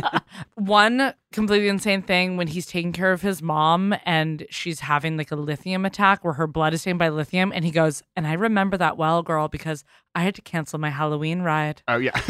One 0.56 1.14
completely 1.34 1.68
insane 1.68 2.02
thing 2.02 2.38
when 2.38 2.48
he's 2.48 2.66
taking 2.66 2.94
care 2.94 3.12
of 3.12 3.22
his 3.22 3.42
mom 3.42 3.96
and 4.06 4.46
she's 4.50 4.80
having 4.80 5.18
like 5.18 5.32
a 5.32 5.36
lithium 5.36 5.86
attack 5.86 6.24
where 6.24 6.34
her 6.34 6.48
blood 6.48 6.74
is 6.74 6.82
stained 6.82 7.00
by 7.00 7.10
lithium, 7.10 7.52
and 7.54 7.66
he 7.66 7.72
goes, 7.72 8.04
"And 8.16 8.28
I 8.28 8.34
remember 8.34 8.78
that 8.78 8.98
well, 8.98 9.24
girl, 9.24 9.48
because 9.48 9.84
I 10.16 10.22
had 10.22 10.36
to 10.36 10.42
cancel 10.42 10.80
my 10.80 10.90
Halloween 10.90 11.42
ride." 11.42 11.82
Oh 11.88 11.98
yeah, 11.98 12.12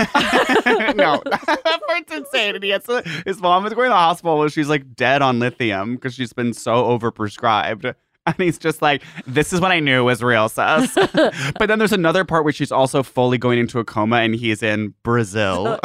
no, 0.96 1.22
that 1.26 1.82
part's 1.88 2.14
insane. 2.14 2.56
And 2.56 2.64
he 2.64 2.72
has 2.72 2.84
to, 2.84 3.04
his 3.26 3.40
mom 3.40 3.66
is 3.66 3.74
going 3.74 3.88
to 3.88 3.90
the 3.90 3.96
hospital 3.96 4.38
where 4.40 4.50
she's 4.50 4.70
like 4.70 4.96
dead 4.96 5.22
on 5.22 5.40
lithium 5.40 5.96
because 5.96 6.16
she's 6.16 6.34
been 6.34 6.54
so 6.54 6.86
overprescribed. 6.98 7.94
And 8.36 8.36
he's 8.40 8.58
just 8.58 8.82
like, 8.82 9.04
"This 9.26 9.54
is 9.54 9.62
what 9.62 9.72
I 9.72 9.80
knew 9.80 10.04
was 10.04 10.22
real, 10.22 10.50
sus." 10.50 10.94
but 11.14 11.68
then 11.68 11.80
there's 11.80 11.94
another 11.94 12.26
part 12.26 12.44
where 12.44 12.52
she's 12.52 12.74
also 12.74 13.02
fully 13.02 13.38
going 13.38 13.58
into 13.58 13.80
a 13.80 13.86
coma, 13.86 14.18
and 14.18 14.36
he's 14.36 14.62
in 14.62 14.94
Brazil, 15.02 15.80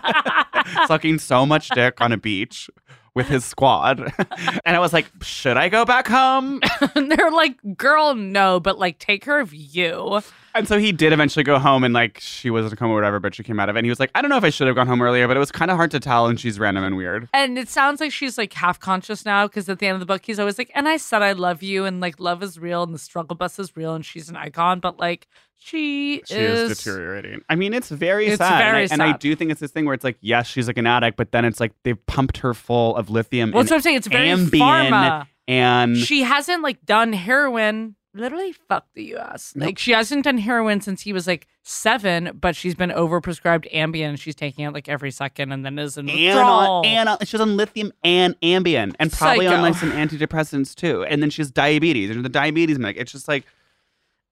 sucking 0.86 1.18
so 1.18 1.46
much 1.46 1.70
dick 1.70 2.00
on 2.02 2.12
a 2.12 2.18
beach 2.18 2.68
with 3.14 3.28
his 3.28 3.44
squad. 3.44 4.00
and 4.64 4.76
I 4.76 4.78
was 4.78 4.92
like, 4.92 5.06
"Should 5.22 5.56
I 5.56 5.68
go 5.68 5.84
back 5.84 6.08
home?" 6.08 6.60
and 6.94 7.10
they're 7.10 7.30
like, 7.30 7.56
"Girl, 7.76 8.14
no, 8.14 8.60
but 8.60 8.78
like 8.78 8.98
take 8.98 9.22
care 9.22 9.40
of 9.40 9.52
you." 9.52 10.20
And 10.54 10.68
so 10.68 10.78
he 10.78 10.92
did 10.92 11.12
eventually 11.12 11.44
go 11.44 11.58
home 11.58 11.82
and 11.82 11.94
like 11.94 12.18
she 12.20 12.50
was 12.50 12.66
in 12.66 12.72
a 12.72 12.76
coma 12.76 12.92
or 12.92 12.96
whatever, 12.96 13.18
but 13.18 13.34
she 13.34 13.42
came 13.42 13.58
out 13.58 13.68
of 13.68 13.76
it. 13.76 13.80
And 13.80 13.86
he 13.86 13.90
was 13.90 13.98
like, 13.98 14.10
I 14.14 14.20
don't 14.20 14.28
know 14.28 14.36
if 14.36 14.44
I 14.44 14.50
should 14.50 14.66
have 14.66 14.76
gone 14.76 14.86
home 14.86 15.00
earlier, 15.00 15.26
but 15.26 15.36
it 15.36 15.40
was 15.40 15.50
kind 15.50 15.70
of 15.70 15.76
hard 15.76 15.90
to 15.92 16.00
tell 16.00 16.26
and 16.26 16.38
she's 16.38 16.58
random 16.58 16.84
and 16.84 16.96
weird. 16.96 17.28
And 17.32 17.58
it 17.58 17.68
sounds 17.68 18.00
like 18.00 18.12
she's 18.12 18.36
like 18.36 18.52
half 18.52 18.78
conscious 18.78 19.24
now 19.24 19.46
because 19.46 19.68
at 19.68 19.78
the 19.78 19.86
end 19.86 19.94
of 19.94 20.00
the 20.00 20.06
book, 20.06 20.22
he's 20.26 20.38
always 20.38 20.58
like, 20.58 20.70
and 20.74 20.88
I 20.88 20.98
said 20.98 21.22
I 21.22 21.32
love 21.32 21.62
you 21.62 21.84
and 21.84 22.00
like 22.00 22.20
love 22.20 22.42
is 22.42 22.58
real 22.58 22.82
and 22.82 22.94
the 22.94 22.98
struggle 22.98 23.34
bus 23.34 23.58
is 23.58 23.76
real 23.76 23.94
and 23.94 24.04
she's 24.04 24.28
an 24.28 24.36
icon, 24.36 24.80
but 24.80 24.98
like 24.98 25.26
she, 25.64 26.22
She 26.26 26.34
is, 26.34 26.70
is 26.70 26.78
deteriorating. 26.78 27.42
I 27.48 27.54
mean, 27.54 27.72
it's 27.72 27.88
very 27.88 28.26
It's 28.26 28.38
sad. 28.38 28.58
very 28.58 28.82
and, 28.84 29.00
I, 29.02 29.06
and 29.06 29.14
I 29.14 29.16
do 29.18 29.34
think 29.36 29.50
it's 29.50 29.60
this 29.60 29.70
thing 29.70 29.84
where 29.84 29.94
it's 29.94 30.04
like, 30.04 30.18
yes, 30.20 30.46
she's 30.46 30.66
like 30.66 30.78
an 30.78 30.86
addict, 30.86 31.16
but 31.16 31.30
then 31.32 31.44
it's 31.44 31.60
like 31.60 31.72
they've 31.84 32.04
pumped 32.06 32.38
her 32.38 32.52
full 32.54 32.96
of 32.96 33.10
lithium 33.10 33.52
Well, 33.52 33.60
and 33.60 33.68
that's 33.68 33.70
what 33.70 33.76
I'm 33.76 33.82
saying. 33.82 33.96
It's 33.96 34.06
very 34.08 34.28
Ambien 34.28 34.50
pharma. 34.90 35.26
and 35.46 35.96
She 35.96 36.22
hasn't 36.22 36.62
like 36.62 36.84
done 36.84 37.12
heroin. 37.12 37.94
Literally, 38.14 38.52
fuck 38.52 38.84
the 38.94 39.04
U.S. 39.04 39.54
Like 39.56 39.78
she 39.78 39.92
hasn't 39.92 40.24
done 40.24 40.36
heroin 40.36 40.82
since 40.82 41.00
he 41.00 41.14
was 41.14 41.26
like 41.26 41.46
seven, 41.62 42.36
but 42.38 42.54
she's 42.54 42.74
been 42.74 42.90
overprescribed 42.90 43.72
Ambien. 43.72 44.10
and 44.10 44.20
She's 44.20 44.34
taking 44.34 44.66
it 44.66 44.72
like 44.74 44.86
every 44.86 45.10
second, 45.10 45.50
and 45.50 45.64
then 45.64 45.78
is 45.78 45.96
in 45.96 46.10
and 46.10 46.38
on, 46.38 46.84
and 46.84 47.08
on, 47.08 47.18
she's 47.24 47.40
on 47.40 47.56
lithium 47.56 47.90
and 48.04 48.38
Ambien, 48.42 48.94
and 48.98 49.10
probably 49.10 49.46
on 49.46 49.62
like 49.62 49.76
some 49.76 49.90
antidepressants 49.92 50.74
too. 50.74 51.04
And 51.04 51.22
then 51.22 51.30
she 51.30 51.40
has 51.40 51.50
diabetes, 51.50 52.10
and 52.10 52.22
the 52.22 52.28
diabetes 52.28 52.78
medic. 52.78 52.98
It's 53.00 53.12
just 53.12 53.28
like 53.28 53.46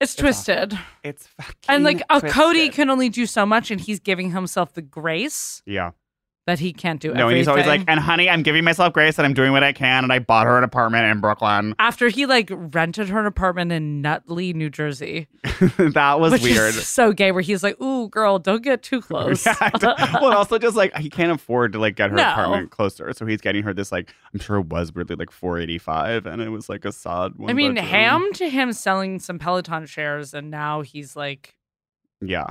it's 0.01 0.15
twisted. 0.15 0.79
it's 1.03 1.27
fucking 1.27 1.55
And 1.69 1.85
like 1.85 2.03
uh, 2.09 2.21
a 2.23 2.29
Cody 2.29 2.69
can 2.71 2.91
only 2.91 3.09
do 3.09 3.27
so 3.27 3.45
much, 3.45 3.71
and 3.71 3.81
he's 3.81 4.01
giving 4.01 4.31
himself 4.31 4.73
the 4.73 4.83
grace 4.83 5.63
yeah. 5.67 5.91
That 6.51 6.59
he 6.59 6.73
can't 6.73 7.01
do. 7.01 7.15
No, 7.15 7.29
and 7.29 7.37
he's 7.37 7.49
always 7.49 7.67
like, 7.67 7.83
and 7.89 7.99
honey, 7.99 8.29
I'm 8.29 8.43
giving 8.43 8.65
myself 8.65 8.93
grace, 8.93 9.19
and 9.19 9.25
I'm 9.27 9.33
doing 9.35 9.53
what 9.53 9.63
I 9.65 9.73
can, 9.73 10.05
and 10.05 10.13
I 10.13 10.19
bought 10.19 10.47
her 10.47 10.59
an 10.59 10.65
apartment 10.65 11.07
in 11.07 11.21
Brooklyn. 11.21 11.75
after 11.79 12.09
he 12.09 12.27
like 12.27 12.51
rented 12.53 13.09
her 13.09 13.21
an 13.21 13.27
apartment 13.27 13.73
in 13.73 14.03
Nutley, 14.03 14.53
New 14.53 14.69
Jersey, 14.71 15.29
that 15.79 16.21
was 16.21 16.33
which 16.33 16.43
weird. 16.43 16.75
is 16.75 16.87
so 16.87 17.13
gay. 17.13 17.33
Where 17.33 17.43
he's 17.43 17.63
like, 17.63 17.81
"Ooh, 17.81 18.09
girl, 18.09 18.39
don't 18.39 18.63
get 18.63 18.83
too 18.83 19.01
close." 19.11 19.47
Yeah, 19.47 19.71
well, 20.21 20.35
also 20.37 20.59
just 20.59 20.77
like 20.77 20.95
he 20.99 21.09
can't 21.09 21.33
afford 21.33 21.73
to 21.73 21.79
like 21.79 21.97
get 21.97 22.11
her 22.11 22.17
No. 22.17 22.31
apartment 22.31 22.71
closer, 22.71 23.13
so 23.13 23.25
he's 23.27 23.41
getting 23.41 23.63
her 23.63 23.73
this 23.73 23.91
like 23.93 24.13
I'm 24.35 24.41
sure 24.41 24.57
it 24.59 24.67
was 24.67 24.95
really 24.95 25.15
like 25.17 25.31
485, 25.31 26.27
and 26.27 26.43
it 26.43 26.49
was 26.51 26.69
like 26.69 26.85
a 26.85 26.93
sod. 26.93 27.37
One 27.37 27.51
I 27.51 27.53
mean, 27.53 27.75
bedroom. 27.75 27.91
ham 27.91 28.33
to 28.35 28.49
him 28.49 28.73
selling 28.73 29.19
some 29.21 29.39
Peloton 29.39 29.87
shares, 29.87 30.35
and 30.35 30.51
now 30.51 30.83
he's 30.83 31.15
like 31.17 31.57
Yeah, 32.21 32.47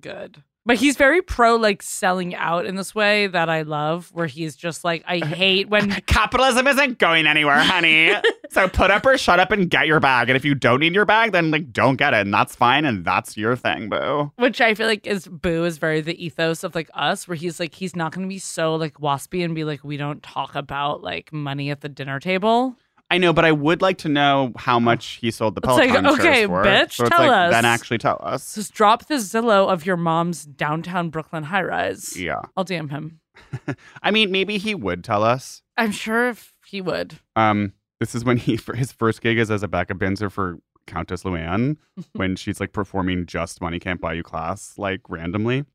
good. 0.00 0.42
But 0.64 0.76
he's 0.76 0.96
very 0.96 1.22
pro 1.22 1.56
like 1.56 1.82
selling 1.82 2.34
out 2.36 2.66
in 2.66 2.76
this 2.76 2.94
way 2.94 3.26
that 3.26 3.48
I 3.48 3.62
love, 3.62 4.10
where 4.12 4.26
he's 4.26 4.54
just 4.54 4.84
like, 4.84 5.02
I 5.06 5.18
hate 5.26 5.68
when 5.68 5.90
capitalism 6.06 6.66
isn't 6.68 6.98
going 6.98 7.26
anywhere, 7.26 7.58
honey. 7.58 8.12
so 8.50 8.68
put 8.68 8.90
up 8.90 9.04
or 9.04 9.18
shut 9.18 9.40
up 9.40 9.50
and 9.50 9.68
get 9.68 9.86
your 9.88 9.98
bag, 9.98 10.28
and 10.30 10.36
if 10.36 10.44
you 10.44 10.54
don't 10.54 10.80
need 10.80 10.94
your 10.94 11.04
bag, 11.04 11.32
then 11.32 11.50
like 11.50 11.72
don't 11.72 11.96
get 11.96 12.14
it, 12.14 12.20
and 12.20 12.32
that's 12.32 12.54
fine, 12.54 12.84
and 12.84 13.04
that's 13.04 13.36
your 13.36 13.56
thing, 13.56 13.88
boo. 13.88 14.30
which 14.36 14.60
I 14.60 14.74
feel 14.74 14.86
like 14.86 15.06
is 15.06 15.26
Boo 15.26 15.64
is 15.64 15.78
very 15.78 16.00
the 16.00 16.24
ethos 16.24 16.62
of 16.62 16.74
like 16.74 16.90
us, 16.94 17.26
where 17.26 17.36
he's 17.36 17.58
like 17.58 17.74
he's 17.74 17.96
not 17.96 18.12
gonna 18.12 18.28
be 18.28 18.38
so 18.38 18.76
like 18.76 18.94
waspy 18.94 19.44
and 19.44 19.54
be 19.54 19.64
like, 19.64 19.82
we 19.82 19.96
don't 19.96 20.22
talk 20.22 20.54
about 20.54 21.02
like 21.02 21.32
money 21.32 21.70
at 21.70 21.80
the 21.80 21.88
dinner 21.88 22.20
table. 22.20 22.76
I 23.12 23.18
know, 23.18 23.34
but 23.34 23.44
I 23.44 23.52
would 23.52 23.82
like 23.82 23.98
to 23.98 24.08
know 24.08 24.52
how 24.56 24.80
much 24.80 25.18
he 25.20 25.30
sold 25.30 25.54
the 25.54 25.60
It's 25.60 25.66
like, 25.66 25.90
Peloton 25.90 26.18
okay, 26.18 26.46
for. 26.46 26.64
bitch, 26.64 26.92
so 26.92 27.04
tell 27.04 27.18
like, 27.18 27.30
us. 27.30 27.52
Then 27.52 27.66
actually 27.66 27.98
tell 27.98 28.18
us. 28.22 28.54
Just 28.54 28.72
drop 28.72 29.06
the 29.06 29.16
Zillow 29.16 29.70
of 29.70 29.84
your 29.84 29.98
mom's 29.98 30.46
downtown 30.46 31.10
Brooklyn 31.10 31.42
high 31.42 31.62
rise. 31.62 32.16
Yeah, 32.18 32.40
I'll 32.56 32.64
DM 32.64 32.90
him. 32.90 33.20
I 34.02 34.10
mean, 34.12 34.30
maybe 34.30 34.56
he 34.56 34.74
would 34.74 35.04
tell 35.04 35.22
us. 35.24 35.60
I'm 35.76 35.90
sure 35.90 36.30
if 36.30 36.54
he 36.66 36.80
would. 36.80 37.18
Um, 37.36 37.74
this 38.00 38.14
is 38.14 38.24
when 38.24 38.38
he 38.38 38.56
for 38.56 38.74
his 38.76 38.92
first 38.92 39.20
gig 39.20 39.36
is 39.36 39.50
as 39.50 39.62
a 39.62 39.68
backup 39.68 39.98
dancer 39.98 40.30
for 40.30 40.58
Countess 40.86 41.22
Luann 41.24 41.76
when 42.14 42.34
she's 42.34 42.60
like 42.60 42.72
performing 42.72 43.26
just 43.26 43.60
Money 43.60 43.78
Can't 43.78 44.00
Buy 44.00 44.14
You 44.14 44.22
class 44.22 44.78
like 44.78 45.02
randomly. 45.10 45.66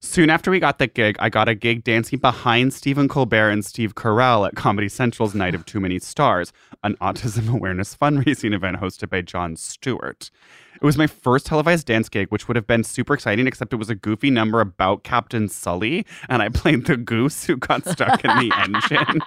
Soon 0.00 0.30
after 0.30 0.48
we 0.52 0.60
got 0.60 0.78
the 0.78 0.86
gig, 0.86 1.16
I 1.18 1.28
got 1.28 1.48
a 1.48 1.56
gig 1.56 1.82
dancing 1.82 2.20
behind 2.20 2.72
Stephen 2.72 3.08
Colbert 3.08 3.50
and 3.50 3.64
Steve 3.64 3.96
Carell 3.96 4.46
at 4.46 4.54
Comedy 4.54 4.88
Central's 4.88 5.34
Night 5.34 5.56
of 5.56 5.66
Too 5.66 5.80
Many 5.80 5.98
Stars, 5.98 6.52
an 6.84 6.94
autism 7.00 7.52
awareness 7.52 7.96
fundraising 7.96 8.54
event 8.54 8.76
hosted 8.76 9.10
by 9.10 9.22
Jon 9.22 9.56
Stewart. 9.56 10.30
It 10.76 10.84
was 10.84 10.96
my 10.96 11.08
first 11.08 11.46
televised 11.46 11.88
dance 11.88 12.08
gig, 12.08 12.28
which 12.28 12.46
would 12.46 12.54
have 12.54 12.68
been 12.68 12.84
super 12.84 13.12
exciting, 13.12 13.48
except 13.48 13.72
it 13.72 13.76
was 13.76 13.90
a 13.90 13.96
goofy 13.96 14.30
number 14.30 14.60
about 14.60 15.02
Captain 15.02 15.48
Sully, 15.48 16.06
and 16.28 16.42
I 16.42 16.48
played 16.54 16.86
the 16.86 16.96
goose 16.96 17.44
who 17.46 17.56
got 17.56 17.84
stuck 17.84 18.24
in 18.24 18.30
the 18.38 18.52
engine. 18.56 19.20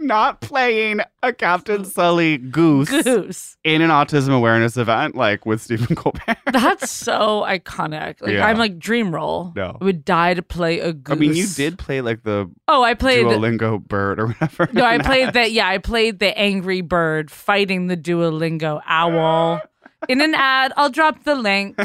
Not 0.00 0.40
playing 0.40 1.00
a 1.22 1.32
Captain 1.32 1.84
Sully 1.84 2.38
goose, 2.38 2.88
Goose. 2.88 3.56
in 3.62 3.82
an 3.82 3.90
autism 3.90 4.34
awareness 4.34 4.76
event, 4.76 5.14
like 5.14 5.46
with 5.46 5.60
Stephen 5.62 5.94
Colbert. 5.96 6.36
That's 6.46 6.90
so 6.90 7.44
iconic. 7.46 8.20
Like 8.20 8.32
Yeah. 8.32 8.46
I'm 8.46 8.58
like 8.58 8.78
dream 8.80 9.14
role. 9.14 9.52
No. 9.54 9.78
I 9.80 9.84
would 9.84 10.04
die 10.04 10.34
to 10.34 10.42
play 10.42 10.80
a 10.80 10.92
goose. 10.92 11.14
I 11.16 11.18
mean, 11.18 11.34
you 11.34 11.46
did 11.46 11.78
play 11.78 12.00
like 12.00 12.24
the 12.24 12.50
Oh, 12.66 12.82
I 12.82 12.94
played. 12.94 13.24
Duolingo 13.26 13.78
bird 13.86 14.18
or 14.18 14.26
whatever. 14.28 14.68
No, 14.72 14.84
I 14.84 14.98
played 15.02 15.34
that. 15.34 15.52
yeah, 15.52 15.68
I 15.68 15.78
played 15.78 16.18
the 16.18 16.36
angry 16.36 16.80
bird 16.80 17.30
fighting 17.30 17.86
the 17.86 17.96
Duolingo 17.96 18.80
owl. 18.86 19.60
In 20.08 20.20
an 20.20 20.34
ad, 20.34 20.72
I'll 20.76 20.90
drop 20.90 21.22
the 21.24 21.34
link. 21.36 21.78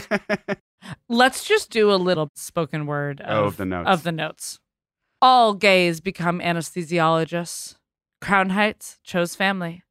Let's 1.10 1.44
just 1.44 1.70
do 1.72 1.92
a 1.92 1.96
little 1.98 2.30
spoken 2.36 2.86
word 2.86 3.22
oh, 3.26 3.28
of, 3.28 3.38
Oh, 3.44 3.48
of 3.48 3.58
the 3.58 3.66
notes. 3.66 3.90
Of 3.90 4.04
the 4.04 4.12
notes. 4.12 4.60
All 5.28 5.56
gays 5.56 6.02
become 6.02 6.40
anesthesiologists. 6.40 7.78
Crown 8.22 8.52
Heights 8.52 9.00
chose 9.04 9.34
family. 9.34 9.82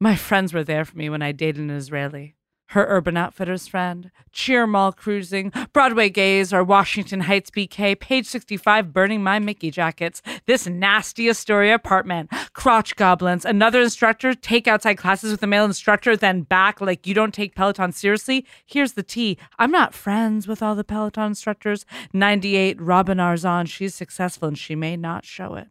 My 0.00 0.16
friends 0.16 0.52
were 0.52 0.64
there 0.64 0.84
for 0.84 0.98
me 0.98 1.08
when 1.08 1.22
I 1.22 1.30
dated 1.30 1.62
an 1.62 1.70
Israeli. 1.70 2.34
Her 2.70 2.86
Urban 2.88 3.16
Outfitters 3.16 3.66
friend, 3.66 4.12
Cheer 4.30 4.64
Mall 4.64 4.92
cruising, 4.92 5.52
Broadway 5.72 6.08
gays, 6.08 6.52
or 6.52 6.62
Washington 6.62 7.22
Heights 7.22 7.50
BK, 7.50 7.98
page 7.98 8.26
65 8.26 8.92
burning 8.92 9.24
my 9.24 9.40
Mickey 9.40 9.72
jackets, 9.72 10.22
this 10.46 10.68
nasty 10.68 11.28
Astoria 11.28 11.74
apartment, 11.74 12.30
crotch 12.52 12.94
goblins, 12.94 13.44
another 13.44 13.82
instructor, 13.82 14.34
take 14.34 14.68
outside 14.68 14.98
classes 14.98 15.32
with 15.32 15.42
a 15.42 15.48
male 15.48 15.64
instructor, 15.64 16.16
then 16.16 16.42
back 16.42 16.80
like 16.80 17.08
you 17.08 17.12
don't 17.12 17.34
take 17.34 17.56
Peloton 17.56 17.90
seriously. 17.90 18.46
Here's 18.64 18.92
the 18.92 19.02
tea 19.02 19.36
I'm 19.58 19.72
not 19.72 19.92
friends 19.92 20.46
with 20.46 20.62
all 20.62 20.76
the 20.76 20.84
Peloton 20.84 21.26
instructors. 21.26 21.84
98, 22.12 22.80
Robin 22.80 23.18
Arzon, 23.18 23.66
she's 23.68 23.96
successful 23.96 24.46
and 24.46 24.56
she 24.56 24.76
may 24.76 24.96
not 24.96 25.24
show 25.24 25.54
it. 25.54 25.66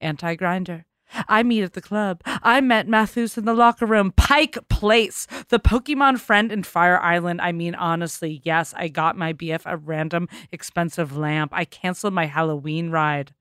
Anti 0.00 0.36
Grindr. 0.36 0.84
I 1.28 1.42
meet 1.42 1.62
at 1.62 1.72
the 1.74 1.80
club. 1.80 2.20
I 2.24 2.60
met 2.60 2.88
Mathus 2.88 3.38
in 3.38 3.44
the 3.44 3.54
locker 3.54 3.86
room. 3.86 4.12
Pike 4.16 4.58
Place. 4.68 5.26
The 5.48 5.58
Pokemon 5.58 6.18
friend 6.18 6.50
in 6.52 6.62
Fire 6.62 7.00
Island. 7.00 7.40
I 7.40 7.52
mean, 7.52 7.74
honestly, 7.74 8.40
yes, 8.44 8.74
I 8.76 8.88
got 8.88 9.16
my 9.16 9.32
BF 9.32 9.62
a 9.64 9.76
random 9.76 10.28
expensive 10.52 11.16
lamp. 11.16 11.52
I 11.54 11.64
canceled 11.64 12.14
my 12.14 12.26
Halloween 12.26 12.90
ride. 12.90 13.34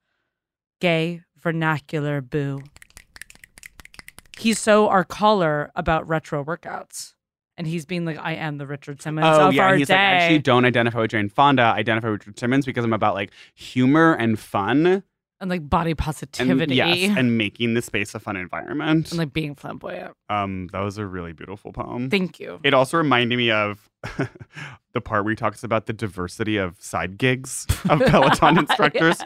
Gay 0.80 1.22
vernacular 1.38 2.22
boo. 2.22 2.62
He's 4.38 4.60
so 4.60 4.90
our 4.90 5.04
caller 5.04 5.72
about 5.76 6.08
retro 6.08 6.44
workouts. 6.44 7.14
And 7.58 7.66
he's 7.66 7.86
being 7.86 8.04
like, 8.04 8.18
I 8.20 8.34
am 8.34 8.58
the 8.58 8.68
Richard 8.68 9.02
Simmons 9.02 9.26
Oh 9.28 9.48
of 9.48 9.54
yeah, 9.54 9.68
our 9.68 9.76
he's 9.78 9.88
day. 9.88 9.94
like 9.94 10.02
actually 10.02 10.40
don't 10.40 10.66
identify 10.66 11.00
with 11.00 11.12
Jane 11.12 11.30
Fonda. 11.30 11.62
Identify 11.64 12.10
with 12.10 12.22
Richard 12.28 12.38
Simmons 12.38 12.66
because 12.66 12.84
I'm 12.84 12.92
about 12.92 13.14
like 13.14 13.32
humor 13.54 14.14
and 14.14 14.38
fun, 14.38 15.04
and 15.42 15.50
like 15.50 15.70
body 15.70 15.92
and 15.92 15.98
positivity. 15.98 16.76
yes, 16.76 17.18
and 17.18 17.38
making 17.38 17.74
the 17.74 17.82
space 17.82 18.16
a 18.16 18.20
fun 18.20 18.36
environment. 18.38 19.10
and 19.12 19.18
like 19.18 19.34
being 19.34 19.56
flamboyant. 19.56 20.14
um, 20.30 20.68
that 20.72 20.80
was 20.80 20.98
a 20.98 21.06
really 21.06 21.34
beautiful 21.34 21.72
poem. 21.74 22.10
Thank 22.10 22.40
you. 22.40 22.60
It 22.64 22.74
also 22.74 22.98
reminded 22.98 23.38
me 23.38 23.52
of 23.52 23.90
the 24.94 25.02
part 25.02 25.24
where 25.26 25.32
he 25.32 25.36
talks 25.36 25.64
about 25.64 25.86
the 25.88 25.94
diversity 25.94 26.58
of 26.58 26.82
side 26.82 27.18
gigs 27.18 27.66
of 27.90 28.00
Peloton 28.08 28.58
instructors. 28.58 29.18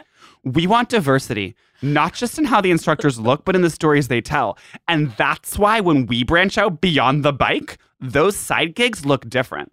We 0.44 0.66
want 0.66 0.88
diversity, 0.88 1.54
not 1.82 2.14
just 2.14 2.38
in 2.38 2.44
how 2.44 2.60
the 2.60 2.70
instructors 2.70 3.18
look, 3.28 3.44
but 3.44 3.54
in 3.54 3.62
the 3.62 3.70
stories 3.70 4.08
they 4.08 4.20
tell. 4.20 4.58
And 4.88 5.12
that's 5.16 5.58
why 5.58 5.80
when 5.80 6.06
we 6.06 6.24
branch 6.24 6.58
out 6.58 6.80
beyond 6.80 7.24
the 7.24 7.32
bike, 7.32 7.78
those 8.00 8.36
side 8.36 8.74
gigs 8.74 9.04
look 9.06 9.28
different. 9.28 9.72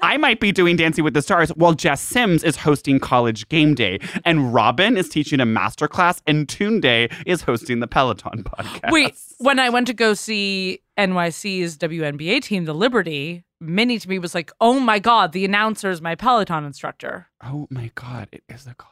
I 0.00 0.16
might 0.16 0.40
be 0.40 0.52
doing 0.52 0.76
Dancing 0.76 1.04
with 1.04 1.14
the 1.14 1.22
Stars 1.22 1.50
while 1.50 1.72
Jess 1.72 2.00
Sims 2.00 2.44
is 2.44 2.56
hosting 2.56 2.98
College 3.00 3.48
Game 3.48 3.74
Day, 3.74 3.98
and 4.24 4.52
Robin 4.54 4.96
is 4.96 5.08
teaching 5.08 5.40
a 5.40 5.46
masterclass, 5.46 6.20
and 6.26 6.46
Tunde 6.46 7.12
is 7.26 7.42
hosting 7.42 7.80
the 7.80 7.86
Peloton 7.86 8.44
podcast. 8.44 8.90
Wait, 8.92 9.14
when 9.38 9.58
I 9.58 9.70
went 9.70 9.86
to 9.88 9.94
go 9.94 10.14
see 10.14 10.80
NYC's 10.98 11.76
WNBA 11.78 12.42
team, 12.42 12.64
the 12.64 12.74
Liberty, 12.74 13.44
Minnie 13.60 13.98
to 13.98 14.08
me 14.08 14.18
was 14.18 14.34
like, 14.34 14.52
"Oh 14.60 14.78
my 14.78 14.98
god, 14.98 15.32
the 15.32 15.44
announcer 15.44 15.90
is 15.90 16.00
my 16.00 16.14
Peloton 16.14 16.64
instructor." 16.64 17.28
Oh 17.42 17.66
my 17.70 17.90
God, 17.94 18.28
it 18.32 18.42
is 18.48 18.66
a 18.66 18.74
cult. 18.74 18.90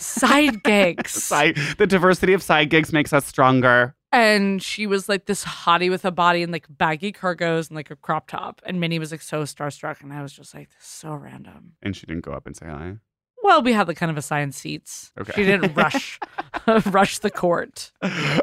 Side 0.00 0.62
gigs, 0.62 1.10
Side, 1.22 1.56
the 1.78 1.86
diversity 1.86 2.32
of 2.32 2.42
side 2.42 2.70
gigs 2.70 2.92
makes 2.92 3.12
us 3.12 3.24
stronger. 3.26 3.94
And 4.12 4.62
she 4.62 4.86
was 4.86 5.08
like 5.08 5.26
this 5.26 5.44
hottie 5.44 5.90
with 5.90 6.04
a 6.04 6.10
body 6.10 6.42
and 6.42 6.52
like 6.52 6.66
baggy 6.68 7.12
cargos 7.12 7.68
and 7.68 7.76
like 7.76 7.90
a 7.90 7.96
crop 7.96 8.28
top, 8.28 8.60
and 8.64 8.80
Minnie 8.80 8.98
was 8.98 9.12
like 9.12 9.22
so 9.22 9.42
starstruck, 9.44 10.02
and 10.02 10.12
I 10.12 10.22
was 10.22 10.32
just 10.32 10.54
like, 10.54 10.68
"This 10.70 10.82
is 10.82 10.86
so 10.86 11.14
random." 11.14 11.72
And 11.82 11.96
she 11.96 12.06
didn't 12.06 12.24
go 12.24 12.32
up 12.32 12.46
and 12.46 12.56
say 12.56 12.66
hi. 12.66 12.96
Well, 13.42 13.62
we 13.62 13.72
had 13.72 13.88
like 13.88 13.96
kind 13.96 14.10
of 14.10 14.18
assigned 14.18 14.54
seats. 14.54 15.12
Okay. 15.18 15.32
She 15.34 15.44
didn't 15.44 15.74
rush, 15.74 16.18
rush 16.86 17.18
the 17.18 17.30
court. 17.30 17.92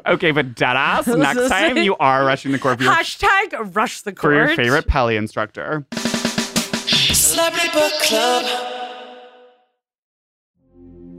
Okay, 0.05 0.31
but 0.31 0.55
deadass, 0.55 1.17
next 1.17 1.49
time 1.49 1.77
you 1.77 1.95
are 1.97 2.25
rushing 2.25 2.51
the 2.51 2.59
court 2.59 2.77
for 2.77 2.85
your, 2.85 2.93
Hashtag 2.93 3.75
rush 3.75 4.01
the 4.01 4.13
court. 4.13 4.21
for 4.21 4.33
your 4.33 4.55
favorite 4.55 4.87
Pelly 4.87 5.17
instructor. 5.17 5.85
Celebrity 5.93 7.69
Book 7.73 7.93
Club. 8.03 8.73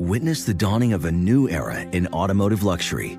Witness 0.00 0.44
the 0.44 0.54
dawning 0.54 0.92
of 0.92 1.04
a 1.04 1.12
new 1.12 1.48
era 1.48 1.80
in 1.92 2.06
automotive 2.08 2.62
luxury 2.62 3.18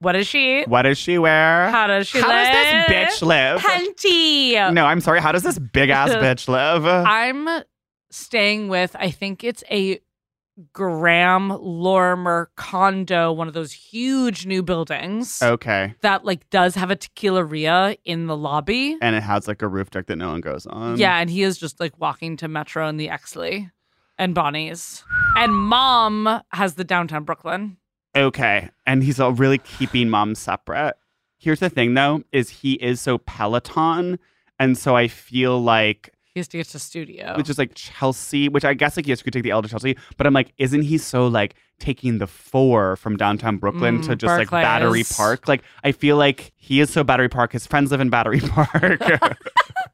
What 0.00 0.12
does 0.12 0.26
she? 0.26 0.64
What 0.64 0.82
does 0.82 0.98
she 0.98 1.18
wear? 1.18 1.70
How 1.70 1.86
does 1.88 2.06
she 2.06 2.20
How 2.20 2.28
live? 2.28 2.52
does 2.52 2.88
this 2.88 3.20
bitch 3.22 3.26
live? 3.26 3.60
Henty. 3.60 4.54
No, 4.72 4.86
I'm 4.86 5.00
sorry. 5.00 5.20
How 5.20 5.32
does 5.32 5.42
this 5.42 5.58
big 5.58 5.90
ass 5.90 6.10
bitch 6.14 6.48
live? 6.48 6.86
I'm 6.86 7.64
staying 8.10 8.68
with, 8.68 8.94
I 8.98 9.10
think 9.10 9.42
it's 9.42 9.64
a 9.70 10.00
Graham 10.72 11.50
Lorimer 11.50 12.50
condo, 12.56 13.32
one 13.32 13.46
of 13.46 13.54
those 13.54 13.72
huge 13.72 14.44
new 14.46 14.62
buildings 14.62 15.40
okay. 15.40 15.94
that 16.00 16.24
like 16.24 16.48
does 16.50 16.74
have 16.74 16.90
a 16.90 16.96
tequileria 16.96 17.96
in 18.04 18.26
the 18.26 18.36
lobby. 18.36 18.96
And 19.00 19.14
it 19.14 19.22
has 19.22 19.46
like 19.46 19.62
a 19.62 19.68
roof 19.68 19.90
deck 19.90 20.06
that 20.06 20.16
no 20.16 20.30
one 20.30 20.40
goes 20.40 20.66
on. 20.66 20.96
yeah, 20.96 21.18
and 21.18 21.30
he 21.30 21.42
is 21.42 21.58
just 21.58 21.78
like 21.78 21.98
walking 22.00 22.36
to 22.38 22.48
Metro 22.48 22.88
and 22.88 22.98
the 22.98 23.08
Exley 23.08 23.70
and 24.18 24.34
Bonnie's. 24.34 25.04
And 25.36 25.54
mom 25.54 26.42
has 26.50 26.74
the 26.74 26.84
downtown 26.84 27.24
Brooklyn. 27.24 27.76
Okay. 28.24 28.68
And 28.86 29.02
he's 29.02 29.20
all 29.20 29.32
really 29.32 29.58
keeping 29.58 30.08
mom 30.08 30.34
separate. 30.34 30.94
Here's 31.38 31.60
the 31.60 31.70
thing 31.70 31.94
though, 31.94 32.22
is 32.32 32.50
he 32.50 32.74
is 32.74 33.00
so 33.00 33.18
Peloton. 33.18 34.18
And 34.58 34.76
so 34.76 34.96
I 34.96 35.06
feel 35.08 35.62
like 35.62 36.10
He 36.34 36.40
has 36.40 36.48
to 36.48 36.56
get 36.56 36.66
to 36.68 36.78
studio. 36.80 37.34
which 37.36 37.48
is 37.48 37.58
like 37.58 37.72
Chelsea, 37.74 38.48
which 38.48 38.64
I 38.64 38.74
guess 38.74 38.96
like 38.96 39.06
yes, 39.06 39.20
you 39.20 39.24
could 39.24 39.32
take 39.32 39.44
the 39.44 39.50
to 39.50 39.68
Chelsea, 39.68 39.96
but 40.16 40.26
I'm 40.26 40.34
like, 40.34 40.52
isn't 40.58 40.82
he 40.82 40.98
so 40.98 41.28
like 41.28 41.54
taking 41.78 42.18
the 42.18 42.26
four 42.26 42.96
from 42.96 43.16
downtown 43.16 43.56
Brooklyn 43.58 44.00
Mm, 44.00 44.06
to 44.06 44.16
just 44.16 44.36
like 44.36 44.50
Battery 44.50 45.04
Park? 45.04 45.46
Like 45.46 45.62
I 45.84 45.92
feel 45.92 46.16
like 46.16 46.52
he 46.56 46.80
is 46.80 46.90
so 46.90 47.04
Battery 47.04 47.28
Park. 47.28 47.52
His 47.52 47.66
friends 47.68 47.92
live 47.92 48.00
in 48.00 48.10
Battery 48.10 48.40
Park. 48.44 48.70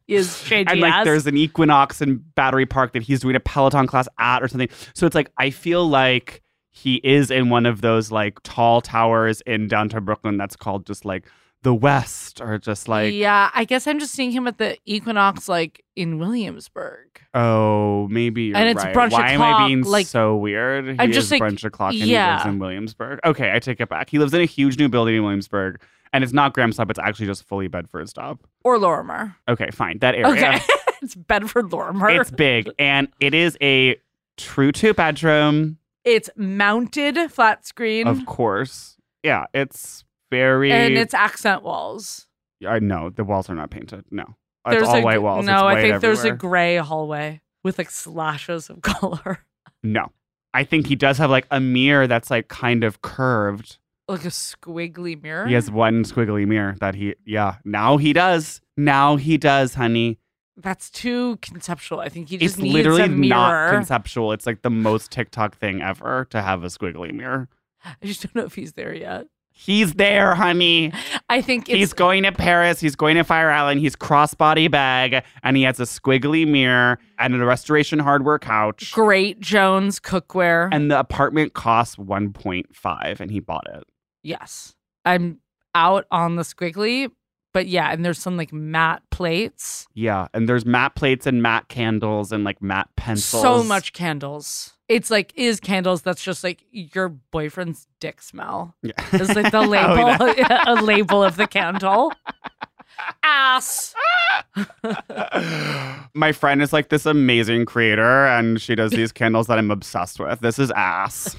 is 0.08 0.28
JGS. 0.28 0.70
and 0.70 0.80
like 0.80 1.04
there's 1.04 1.26
an 1.26 1.36
Equinox 1.36 2.00
in 2.02 2.16
Battery 2.34 2.66
Park 2.66 2.92
that 2.92 3.02
he's 3.02 3.20
doing 3.20 3.36
a 3.36 3.40
Peloton 3.40 3.86
class 3.86 4.08
at 4.18 4.42
or 4.42 4.48
something. 4.48 4.68
So 4.94 5.06
it's 5.06 5.14
like 5.14 5.30
I 5.38 5.50
feel 5.50 5.86
like 5.88 6.42
he 6.76 6.96
is 7.04 7.30
in 7.30 7.48
one 7.50 7.64
of 7.66 7.80
those 7.80 8.10
like 8.10 8.42
tall 8.42 8.80
towers 8.80 9.40
in 9.42 9.68
downtown 9.68 10.04
Brooklyn 10.04 10.36
that's 10.36 10.56
called 10.56 10.86
just 10.86 11.04
like 11.04 11.24
the 11.62 11.72
West 11.74 12.40
or 12.42 12.58
just 12.58 12.88
like 12.88 13.14
yeah, 13.14 13.50
I 13.54 13.64
guess 13.64 13.86
I'm 13.86 13.98
just 13.98 14.12
seeing 14.12 14.32
him 14.32 14.46
at 14.46 14.58
the 14.58 14.76
Equinox 14.84 15.48
like 15.48 15.82
in 15.96 16.18
Williamsburg. 16.18 17.20
oh 17.32 18.06
maybe 18.08 18.44
you're 18.44 18.56
And 18.56 18.68
it's 18.68 18.84
right. 18.84 18.94
brunch 18.94 19.12
Why 19.12 19.30
am 19.30 19.40
I 19.40 19.66
being 19.66 19.82
like- 19.82 20.06
so 20.06 20.36
weird? 20.36 20.86
He 20.86 20.96
I'm 20.98 21.12
just 21.12 21.30
like- 21.30 21.40
brunch 21.40 21.64
o'clock 21.64 21.92
and 21.92 22.02
yeah. 22.02 22.26
he 22.26 22.34
lives 22.36 22.46
in 22.54 22.58
Williamsburg. 22.58 23.20
Okay, 23.24 23.52
I 23.54 23.60
take 23.60 23.80
it 23.80 23.88
back. 23.88 24.10
He 24.10 24.18
lives 24.18 24.34
in 24.34 24.40
a 24.42 24.44
huge 24.46 24.78
new 24.78 24.88
building 24.88 25.14
in 25.16 25.22
Williamsburg. 25.22 25.80
And 26.12 26.22
it's 26.22 26.32
not 26.32 26.52
Graham's 26.54 26.76
Stop, 26.76 26.90
it's 26.90 26.98
actually 26.98 27.26
just 27.26 27.44
fully 27.44 27.66
Bedford 27.66 28.08
Stop. 28.08 28.46
Or 28.62 28.78
Lorimer. 28.78 29.34
Okay, 29.48 29.70
fine. 29.72 29.98
That 29.98 30.14
area. 30.14 30.28
Okay. 30.28 30.60
it's 31.02 31.14
Bedford 31.16 31.72
Lorimer. 31.72 32.08
It's 32.10 32.30
big. 32.30 32.70
And 32.78 33.08
it 33.20 33.32
is 33.34 33.56
a 33.62 33.96
true 34.36 34.70
two 34.70 34.92
bedroom. 34.94 35.78
It's 36.04 36.30
mounted 36.36 37.16
flat 37.30 37.66
screen. 37.66 38.06
Of 38.06 38.26
course. 38.26 38.96
Yeah, 39.22 39.46
it's 39.54 40.04
very. 40.30 40.70
and 40.72 40.96
it's 40.96 41.14
accent 41.14 41.62
walls. 41.62 42.26
I 42.66 42.78
know 42.78 43.10
the 43.10 43.24
walls 43.24 43.48
are 43.50 43.54
not 43.54 43.70
painted. 43.70 44.04
No, 44.10 44.22
it's 44.66 44.76
There's 44.76 44.88
all 44.88 44.96
a, 44.96 45.02
white 45.02 45.22
walls. 45.22 45.44
No, 45.46 45.68
It's 45.68 45.76
I 45.78 45.82
think 45.82 46.00
there's 46.00 46.24
a 46.24 46.32
gray 46.32 46.76
hallway 46.76 47.40
with 47.62 47.78
like 47.78 47.90
slashes 47.90 48.68
of 48.70 48.82
color, 48.82 49.40
No, 49.82 50.12
I 50.52 50.64
think 50.64 50.86
he 50.86 50.96
does 50.96 51.18
have 51.18 51.30
like 51.30 51.46
a 51.50 51.60
mirror 51.60 52.06
that's 52.06 52.30
like 52.30 52.48
kind 52.48 52.84
of 52.84 53.00
curved. 53.02 53.78
like 54.08 54.24
a 54.24 54.28
squiggly 54.28 55.20
mirror. 55.22 55.46
He 55.46 55.54
has 55.54 55.70
one 55.70 56.04
squiggly 56.04 56.46
mirror 56.46 56.76
that 56.80 56.94
he. 56.94 57.14
Yeah, 57.24 57.56
now 57.64 57.96
he 57.96 58.12
does. 58.12 58.60
Now 58.76 59.16
he 59.16 59.38
does, 59.38 59.74
honey. 59.74 60.18
That's 60.56 60.88
too 60.90 61.38
conceptual. 61.42 62.00
I 62.00 62.08
think 62.08 62.28
he 62.28 62.36
It's 62.36 62.44
just 62.44 62.58
needs 62.58 62.74
literally 62.74 63.02
a 63.02 63.08
mirror. 63.08 63.14
It's 63.14 63.22
literally 63.22 63.28
not 63.28 63.70
conceptual. 63.72 64.32
It's 64.32 64.46
like 64.46 64.62
the 64.62 64.70
most 64.70 65.10
TikTok 65.10 65.56
thing 65.56 65.82
ever 65.82 66.26
to 66.30 66.40
have 66.42 66.62
a 66.62 66.68
squiggly 66.68 67.12
mirror. 67.12 67.48
I 67.84 68.06
just 68.06 68.22
don't 68.22 68.34
know 68.36 68.44
if 68.44 68.54
he's 68.54 68.74
there 68.74 68.94
yet. 68.94 69.26
He's 69.56 69.94
there, 69.94 70.34
honey. 70.34 70.92
I 71.28 71.40
think 71.40 71.68
it's 71.68 71.76
He's 71.76 71.92
going 71.92 72.24
to 72.24 72.32
Paris. 72.32 72.80
He's 72.80 72.96
going 72.96 73.14
to 73.16 73.22
Fire 73.22 73.50
Island. 73.50 73.80
He's 73.80 73.94
crossbody 73.94 74.68
bag, 74.68 75.22
and 75.44 75.56
he 75.56 75.62
has 75.62 75.78
a 75.78 75.84
squiggly 75.84 76.44
mirror 76.46 76.98
and 77.20 77.34
a 77.36 77.44
restoration 77.44 78.00
hardware 78.00 78.40
couch. 78.40 78.90
great 78.90 79.38
Jones 79.38 80.00
cookware. 80.00 80.68
And 80.72 80.90
the 80.90 80.98
apartment 80.98 81.54
costs 81.54 81.94
1.5, 81.94 83.20
and 83.20 83.30
he 83.30 83.38
bought 83.38 83.68
it. 83.72 83.84
yes, 84.24 84.74
I'm 85.04 85.38
out 85.74 86.06
on 86.10 86.34
the 86.36 86.42
squiggly, 86.42 87.10
but 87.54 87.66
yeah, 87.66 87.90
and 87.90 88.04
there's 88.04 88.18
some 88.18 88.36
like 88.36 88.52
matte 88.52 89.02
plates. 89.10 89.86
Yeah, 89.94 90.28
and 90.34 90.46
there's 90.46 90.66
matte 90.66 90.94
plates 90.94 91.26
and 91.26 91.42
matte 91.42 91.68
candles 91.68 92.32
and 92.32 92.44
like 92.44 92.60
matte 92.60 92.90
pencils. 92.96 93.42
So 93.42 93.62
much 93.62 93.94
candles. 93.94 94.74
It's 94.86 95.10
like 95.10 95.32
is 95.34 95.60
candles 95.60 96.02
that's 96.02 96.22
just 96.22 96.44
like 96.44 96.62
your 96.70 97.08
boyfriend's 97.08 97.86
dick 98.00 98.20
smell. 98.20 98.74
Yeah. 98.82 98.92
It's 99.12 99.34
like 99.34 99.50
the 99.50 99.58
Oh, 99.62 99.66
label, 99.66 100.04
that- 100.04 100.64
a 100.68 100.74
label 100.82 101.24
of 101.24 101.36
the 101.36 101.46
candle. 101.46 102.12
Ass. 103.22 103.94
My 106.14 106.32
friend 106.32 106.62
is 106.62 106.72
like 106.72 106.88
this 106.88 107.06
amazing 107.06 107.64
creator, 107.66 108.26
and 108.26 108.60
she 108.60 108.74
does 108.74 108.92
these 108.92 109.12
candles 109.20 109.46
that 109.48 109.58
I'm 109.58 109.70
obsessed 109.70 110.20
with. 110.20 110.40
This 110.40 110.58
is 110.58 110.70
ass. 110.72 111.36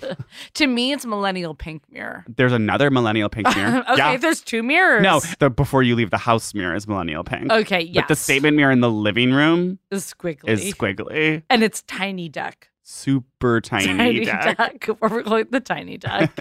To 0.55 0.67
me, 0.67 0.91
it's 0.91 1.05
millennial 1.05 1.55
pink 1.55 1.83
mirror. 1.91 2.25
There's 2.35 2.53
another 2.53 2.89
millennial 2.91 3.29
pink 3.29 3.47
mirror. 3.55 3.83
okay, 3.89 3.97
yeah. 3.97 4.17
there's 4.17 4.41
two 4.41 4.63
mirrors. 4.63 5.03
No, 5.03 5.21
the 5.39 5.49
before 5.49 5.83
you 5.83 5.95
leave 5.95 6.09
the 6.11 6.17
house 6.17 6.53
mirror 6.53 6.75
is 6.75 6.87
millennial 6.87 7.23
pink. 7.23 7.51
Okay, 7.51 7.81
yes. 7.81 8.03
But 8.03 8.07
the 8.09 8.15
statement 8.15 8.57
mirror 8.57 8.71
in 8.71 8.81
the 8.81 8.91
living 8.91 9.31
room 9.33 9.79
is 9.91 10.13
squiggly. 10.13 10.49
is 10.49 10.73
squiggly. 10.73 11.43
and 11.49 11.63
it's 11.63 11.81
tiny 11.83 12.29
deck. 12.29 12.69
Super 12.87 13.61
tiny, 13.61 14.25
deck. 14.25 14.57
deck. 14.57 14.87
We're 15.01 15.23
calling 15.23 15.41
it 15.41 15.51
the 15.51 15.59
tiny 15.59 15.97
deck. 15.97 16.31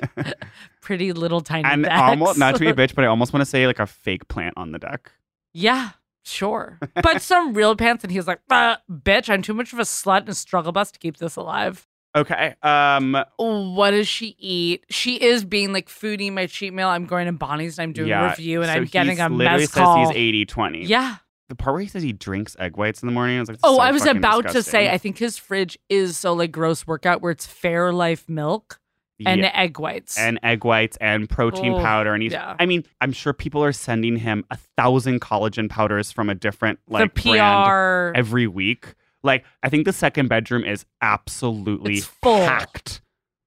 Pretty 0.83 1.15
little 1.15 1.41
tiny 1.41 1.65
And 1.67 1.85
decks. 1.85 1.99
almost 1.99 2.39
not 2.39 2.55
to 2.57 2.61
be 2.61 2.69
a 2.69 2.75
bitch, 2.75 2.95
but 2.95 3.03
I 3.03 3.07
almost 3.09 3.33
want 3.33 3.41
to 3.41 3.47
say 3.47 3.67
like 3.67 3.79
a 3.79 3.87
fake 3.87 4.29
plant 4.29 4.53
on 4.59 4.71
the 4.73 4.79
deck. 4.79 5.11
Yeah, 5.55 5.91
sure. 6.23 6.79
But 7.03 7.23
some 7.23 7.55
real 7.55 7.75
pants, 7.77 8.05
and 8.05 8.13
he's 8.13 8.27
like, 8.27 8.41
"Uh, 8.51 8.77
bitch, 8.93 9.31
I'm 9.31 9.41
too 9.41 9.55
much 9.55 9.73
of 9.73 9.79
a 9.79 9.83
slut 9.85 10.21
and 10.21 10.29
a 10.29 10.35
struggle 10.35 10.71
bus 10.73 10.91
to 10.91 10.99
keep 10.99 11.17
this 11.17 11.37
alive. 11.37 11.87
Okay. 12.17 12.55
Um 12.63 13.17
What 13.39 13.91
does 13.93 14.07
she 14.07 14.37
eat? 14.39 14.85
She 14.91 15.17
is 15.17 15.45
being 15.47 15.73
like 15.73 15.89
foodie 15.89 16.31
my 16.31 16.47
cheat 16.47 16.73
meal. 16.75 16.89
I'm 16.89 17.07
going 17.07 17.27
to 17.27 17.33
Bonnie's 17.33 17.79
and 17.79 17.85
I'm 17.85 17.93
doing 17.93 18.09
yeah. 18.11 18.27
a 18.27 18.29
review 18.31 18.61
and 18.63 18.69
so 18.69 18.75
I'm 18.75 18.85
getting 18.85 19.19
a 19.19 19.29
literally 19.29 19.63
mezcal. 19.63 20.07
says 20.07 20.15
he's 20.15 20.47
80-20. 20.47 20.89
Yeah. 20.89 21.17
The 21.57 21.63
part 21.63 21.75
where 21.75 21.83
he 21.83 21.89
says 21.89 22.03
he 22.03 22.13
drinks 22.13 22.57
egg 22.59 22.77
whites 22.77 23.01
in 23.03 23.07
the 23.07 23.13
morning, 23.13 23.37
I 23.37 23.41
was 23.41 23.49
like, 23.49 23.59
Oh, 23.63 23.77
so 23.77 23.81
I 23.81 23.93
was 23.93 24.07
about 24.07 24.49
to 24.51 24.63
say. 24.63 24.91
I 24.91 24.99
think 24.99 25.19
his 25.19 25.39
fridge 25.39 25.79
is 25.89 26.17
so 26.19 26.33
like 26.33 26.51
gross 26.51 26.85
workout 26.85 27.23
where 27.23 27.31
it's 27.31 27.47
Fairlife 27.47 28.29
milk 28.29 28.81
and 29.25 29.41
Yeah. 29.43 29.53
egg 29.55 29.79
whites. 29.79 30.19
and 30.19 30.41
egg 30.43 30.65
whites 30.65 30.99
and 31.01 31.29
protein 31.31 31.75
Oh, 31.75 31.79
powder 31.81 32.13
and 32.13 32.23
he's 32.25 32.33
yeah. 32.33 32.57
I 32.59 32.67
mean, 32.67 32.85
I'm 33.01 33.13
sure 33.13 33.33
people 33.33 33.63
are 33.63 33.73
sending 33.73 34.17
him 34.17 34.45
a 34.51 34.59
thousand 34.77 35.21
collagen 35.21 35.71
powders 35.71 36.11
from 36.11 36.29
a 36.29 36.35
different 36.35 36.81
like 36.89 37.15
brand 37.15 38.17
every 38.17 38.49
week. 38.49 38.95
Like 39.23 39.45
I 39.63 39.69
think 39.69 39.85
the 39.85 39.93
second 39.93 40.29
bedroom 40.29 40.65
is 40.65 40.85
absolutely 41.01 42.03
packed 42.23 43.01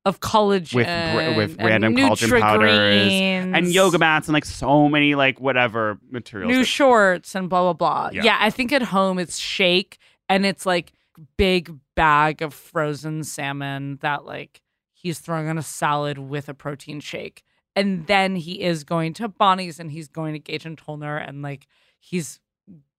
of 0.07 0.19
collagen 0.21 0.75
with 0.75 0.85
br- 0.87 1.37
with 1.37 1.59
and 1.59 1.67
random 1.67 1.95
collagen 1.95 2.39
powders 2.39 3.11
and 3.11 3.67
yoga 3.67 3.97
mats 3.99 4.27
and 4.27 4.33
like 4.33 4.45
so 4.45 4.87
many 4.87 5.15
like 5.15 5.39
whatever 5.39 5.99
materials. 6.09 6.49
new 6.51 6.59
that- 6.59 6.65
shorts 6.65 7.35
and 7.35 7.49
blah 7.49 7.61
blah 7.61 7.73
blah. 7.73 8.09
Yeah. 8.13 8.23
Yeah. 8.23 8.37
I 8.39 8.49
think 8.49 8.71
at 8.71 8.81
home 8.81 9.19
it's 9.19 9.37
shake 9.37 9.97
and 10.29 10.45
it's 10.45 10.65
like 10.65 10.93
big 11.35 11.75
bag 11.95 12.41
of 12.41 12.53
frozen 12.53 13.23
salmon 13.23 13.97
that 14.01 14.25
like 14.25 14.61
he's 14.93 15.19
throwing 15.19 15.47
on 15.49 15.57
a 15.57 15.63
salad 15.63 16.17
with 16.17 16.47
a 16.49 16.53
protein 16.53 16.99
shake. 16.99 17.43
And 17.75 18.07
then 18.07 18.35
he 18.35 18.61
is 18.61 18.83
going 18.83 19.13
to 19.13 19.27
Bonnie's 19.27 19.79
and 19.79 19.91
he's 19.91 20.07
going 20.07 20.33
to 20.33 20.39
Gage 20.39 20.65
and 20.65 20.77
Tollner 20.77 21.23
and 21.27 21.41
like 21.41 21.67
he's 21.99 22.39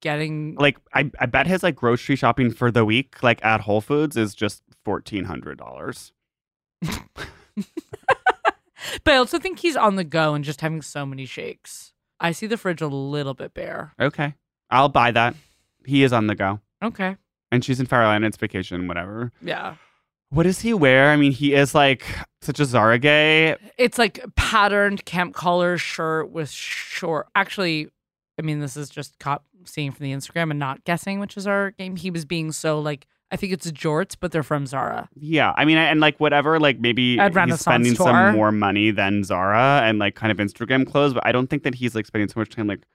getting 0.01 0.55
like 0.57 0.77
I, 0.95 1.11
I 1.19 1.27
bet 1.27 1.47
his 1.47 1.63
like 1.63 1.75
grocery 1.75 2.15
shopping 2.17 2.51
for 2.53 2.71
the 2.71 2.85
week 2.85 3.23
like 3.23 3.45
at 3.45 3.63
Whole 3.63 3.81
Foods 3.81 4.17
is 4.17 4.35
just 4.35 4.63
fourteen 4.85 5.25
hundred 5.25 5.59
dollars. 5.59 6.13
But 9.05 9.15
I 9.15 9.17
also 9.17 9.39
think 9.39 9.59
he's 9.59 9.77
on 9.77 9.97
the 9.97 10.05
go 10.05 10.35
and 10.35 10.45
just 10.45 10.61
having 10.61 10.83
so 10.83 11.05
many 11.05 11.27
shakes. 11.27 11.93
I 12.21 12.33
see 12.33 12.47
the 12.47 12.57
fridge 12.57 12.81
a 12.81 12.89
little 12.89 13.35
bit 13.35 13.55
bare. 13.55 13.93
Okay. 14.01 14.35
I'll 14.71 14.89
buy 14.89 15.11
that. 15.11 15.35
He 15.85 16.03
is 16.03 16.13
on 16.13 16.27
the 16.27 16.35
go. 16.35 16.61
Okay. 16.83 17.17
And 17.51 17.65
she's 17.65 17.81
in 17.81 17.87
Fire 17.87 18.03
Island, 18.03 18.27
it's 18.27 18.37
vacation, 18.37 18.89
whatever. 18.89 19.33
Yeah. 19.43 19.77
What 20.31 20.43
does 20.43 20.61
he 20.61 20.75
wear? 20.75 21.11
I 21.11 21.17
mean, 21.17 21.33
he 21.33 21.55
is 21.55 21.75
like 21.75 22.05
such 22.43 22.61
a 22.61 22.65
Zara 22.65 22.99
gay. 22.99 23.57
It's 23.79 23.99
like 23.99 24.25
patterned 24.37 25.05
camp 25.05 25.35
collar 25.35 25.79
shirt 25.79 26.31
with 26.31 26.51
short. 26.51 27.29
Actually, 27.35 27.89
I 28.39 28.43
mean, 28.43 28.61
this 28.61 28.77
is 28.77 28.91
just 28.91 29.19
cop 29.19 29.45
seeing 29.65 29.91
from 29.93 30.05
the 30.05 30.13
Instagram 30.13 30.51
and 30.51 30.59
not 30.59 30.85
guessing, 30.85 31.19
which 31.21 31.37
is 31.37 31.47
our 31.47 31.71
game. 31.73 31.97
He 31.97 32.11
was 32.11 32.25
being 32.25 32.53
so 32.53 32.79
like, 32.81 33.07
I 33.31 33.37
think 33.37 33.53
it's 33.53 33.71
jorts, 33.71 34.17
but 34.19 34.33
they're 34.33 34.43
from 34.43 34.67
Zara. 34.67 35.09
Yeah, 35.15 35.53
I 35.57 35.65
mean, 35.65 35.77
and 35.77 36.01
like 36.01 36.19
whatever, 36.19 36.59
like 36.59 36.81
maybe 36.81 37.19
At 37.19 37.35
he's 37.37 37.61
spending 37.61 37.95
some 37.95 38.35
more 38.35 38.51
money 38.51 38.91
than 38.91 39.23
Zara 39.23 39.83
and 39.85 39.99
like 39.99 40.15
kind 40.15 40.33
of 40.33 40.39
Instagram 40.39 40.87
clothes, 40.87 41.13
but 41.13 41.27
I 41.27 41.33
don't 41.33 41.49
think 41.49 41.63
that 41.65 41.75
he's 41.75 41.95
like 41.95 42.07
spending 42.07 42.29
so 42.29 42.41
much 42.41 42.51
time 42.51 42.67
like 42.67 42.87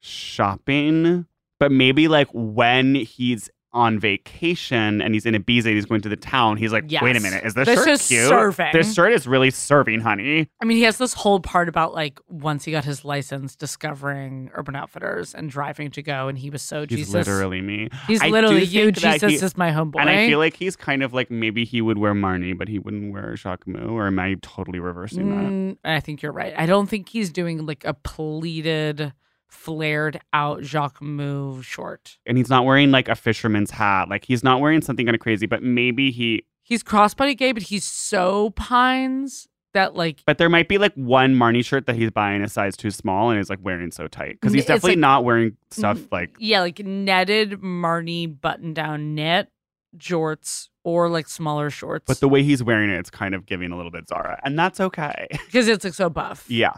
shopping. 0.00 1.26
But 1.58 1.72
maybe 1.72 2.08
like 2.08 2.28
when 2.32 2.94
he's 2.94 3.50
on 3.72 3.98
vacation 4.00 5.02
and 5.02 5.12
he's 5.14 5.26
in 5.26 5.34
Ibiza 5.34 5.66
and 5.66 5.74
he's 5.74 5.84
going 5.86 6.00
to 6.00 6.08
the 6.08 6.16
town, 6.16 6.56
he's 6.56 6.72
like, 6.72 6.84
wait 7.02 7.16
a 7.16 7.20
minute, 7.20 7.44
is 7.44 7.54
this, 7.54 7.66
This 7.66 7.78
shirt 7.78 7.88
is 7.88 8.06
cute? 8.08 8.28
serving. 8.28 8.70
This 8.72 8.94
shirt 8.94 9.12
is 9.12 9.26
really 9.26 9.50
serving, 9.50 10.00
honey. 10.00 10.48
I 10.60 10.64
mean, 10.64 10.78
he 10.78 10.84
has 10.84 10.96
this 10.98 11.12
whole 11.12 11.40
part 11.40 11.68
about 11.68 11.92
like 11.94 12.18
once 12.28 12.64
he 12.64 12.72
got 12.72 12.84
his 12.84 13.04
license, 13.04 13.54
discovering 13.56 14.50
Urban 14.54 14.74
Outfitters 14.74 15.34
and 15.34 15.50
driving 15.50 15.90
to 15.92 16.02
go, 16.02 16.28
and 16.28 16.38
he 16.38 16.50
was 16.50 16.62
so 16.62 16.86
Jesus. 16.86 16.98
He's 17.08 17.14
Jesus. 17.14 17.26
literally 17.28 17.60
me. 17.60 17.88
He's 18.06 18.22
I 18.22 18.28
literally 18.28 18.64
you. 18.64 18.90
Jesus 18.90 19.22
he- 19.22 19.36
is 19.36 19.56
my 19.56 19.70
homeboy. 19.70 20.00
And 20.00 20.08
I 20.10 20.26
feel 20.26 20.38
like 20.38 20.56
he's 20.56 20.76
kind 20.76 21.02
of 21.02 21.12
like 21.12 21.30
maybe 21.30 21.64
he 21.64 21.80
would 21.82 21.98
wear 21.98 22.14
Marni, 22.14 22.56
but 22.56 22.68
he 22.68 22.78
wouldn't 22.78 23.12
wear 23.12 23.34
Jacquemus. 23.34 23.90
Or 23.90 24.06
am 24.06 24.18
I 24.18 24.36
totally 24.42 24.78
reversing 24.80 25.28
that? 25.30 25.50
Mm, 25.50 25.76
I 25.84 26.00
think 26.00 26.22
you're 26.22 26.32
right. 26.32 26.54
I 26.56 26.66
don't 26.66 26.86
think 26.88 27.08
he's 27.10 27.30
doing 27.30 27.66
like 27.66 27.84
a 27.84 27.92
pleated, 27.94 29.12
flared 29.48 30.20
out 30.32 30.60
Jacquemus 30.60 31.62
short. 31.64 32.18
And 32.26 32.36
he's 32.38 32.50
not 32.50 32.64
wearing 32.64 32.90
like 32.90 33.08
a 33.08 33.14
fisherman's 33.16 33.70
hat. 33.70 34.08
Like 34.08 34.24
he's 34.24 34.44
not 34.44 34.60
wearing 34.60 34.82
something 34.82 35.06
kind 35.06 35.14
of 35.14 35.20
crazy, 35.20 35.46
but 35.46 35.62
maybe 35.62 36.10
he. 36.10 36.44
He's 36.62 36.82
crossbody 36.82 37.36
gay, 37.36 37.52
but 37.52 37.62
he's 37.62 37.84
so 37.84 38.50
pines 38.50 39.48
that 39.74 39.94
like 39.94 40.22
But 40.26 40.38
there 40.38 40.48
might 40.50 40.68
be 40.68 40.76
like 40.78 40.94
one 40.94 41.34
Marni 41.34 41.64
shirt 41.64 41.86
that 41.86 41.96
he's 41.96 42.10
buying 42.10 42.42
a 42.42 42.48
size 42.48 42.76
too 42.76 42.90
small 42.90 43.30
and 43.30 43.40
is 43.40 43.48
like 43.48 43.58
wearing 43.62 43.90
so 43.90 44.06
tight 44.06 44.32
because 44.40 44.52
he's 44.52 44.66
definitely 44.66 44.92
like- 44.92 44.98
not 44.98 45.24
wearing 45.24 45.56
stuff 45.70 46.00
like. 46.12 46.36
yeah, 46.38 46.60
like 46.60 46.78
netted 46.80 47.60
Marni 47.62 48.26
button 48.40 48.74
down 48.74 49.14
knit 49.14 49.48
jorts 49.96 50.68
or 50.84 51.08
like 51.08 51.28
smaller 51.28 51.70
shorts. 51.70 52.04
But 52.06 52.20
the 52.20 52.28
way 52.28 52.42
he's 52.42 52.62
wearing 52.62 52.90
it, 52.90 52.98
it's 52.98 53.10
kind 53.10 53.34
of 53.34 53.46
giving 53.46 53.72
a 53.72 53.76
little 53.76 53.90
bit 53.90 54.08
Zara, 54.08 54.38
and 54.44 54.58
that's 54.58 54.80
okay. 54.80 55.26
because 55.46 55.68
it's 55.68 55.84
like 55.84 55.94
so 55.94 56.10
buff. 56.10 56.44
yeah, 56.50 56.72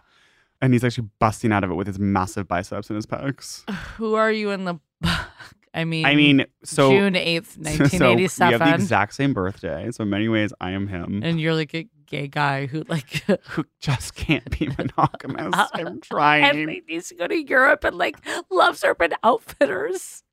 and 0.61 0.73
he's 0.73 0.85
actually 0.85 1.09
busting 1.19 1.53
out 1.53 1.65
of 1.65 1.71
it 1.71 1.75
with 1.75 1.87
his 1.87 1.99
massive 1.99 2.47
biceps 2.49 2.91
and 2.91 2.97
his 2.97 3.07
pecs. 3.07 3.69
Who 3.97 4.15
are 4.15 4.31
you 4.33 4.51
in 4.51 4.65
the? 4.65 4.79
I 5.73 5.85
mean, 5.85 6.05
I 6.05 6.17
mean, 6.17 6.47
so 6.65 6.91
June 6.91 7.15
eighth, 7.15 7.53
so 7.91 8.15
we 8.17 8.23
have 8.25 8.59
the 8.59 8.75
exact 8.75 9.15
same 9.15 9.33
birthday. 9.33 9.89
So 9.93 10.03
in 10.03 10.11
many 10.11 10.29
ways, 10.29 10.53
I 10.61 10.73
am 10.73 10.89
him. 10.89 11.21
and 11.23 11.41
you're 11.41 11.55
like 11.55 11.73
a 11.75 11.87
gay 12.07 12.27
guy 12.27 12.67
who 12.67 12.83
like 12.89 13.09
who 13.51 13.65
just 13.81 14.17
can't 14.17 14.51
be 14.59 14.67
monogamous. 14.67 15.55
Uh, 15.57 15.69
I'm 15.75 16.01
trying. 16.01 16.43
and 16.45 16.67
like, 16.67 16.85
needs 16.89 17.09
to 17.11 17.15
go 17.15 17.29
to 17.29 17.37
Europe 17.41 17.85
and 17.85 17.97
like 17.97 18.17
loves 18.51 18.83
Urban 18.83 19.13
Outfitters. 19.23 20.25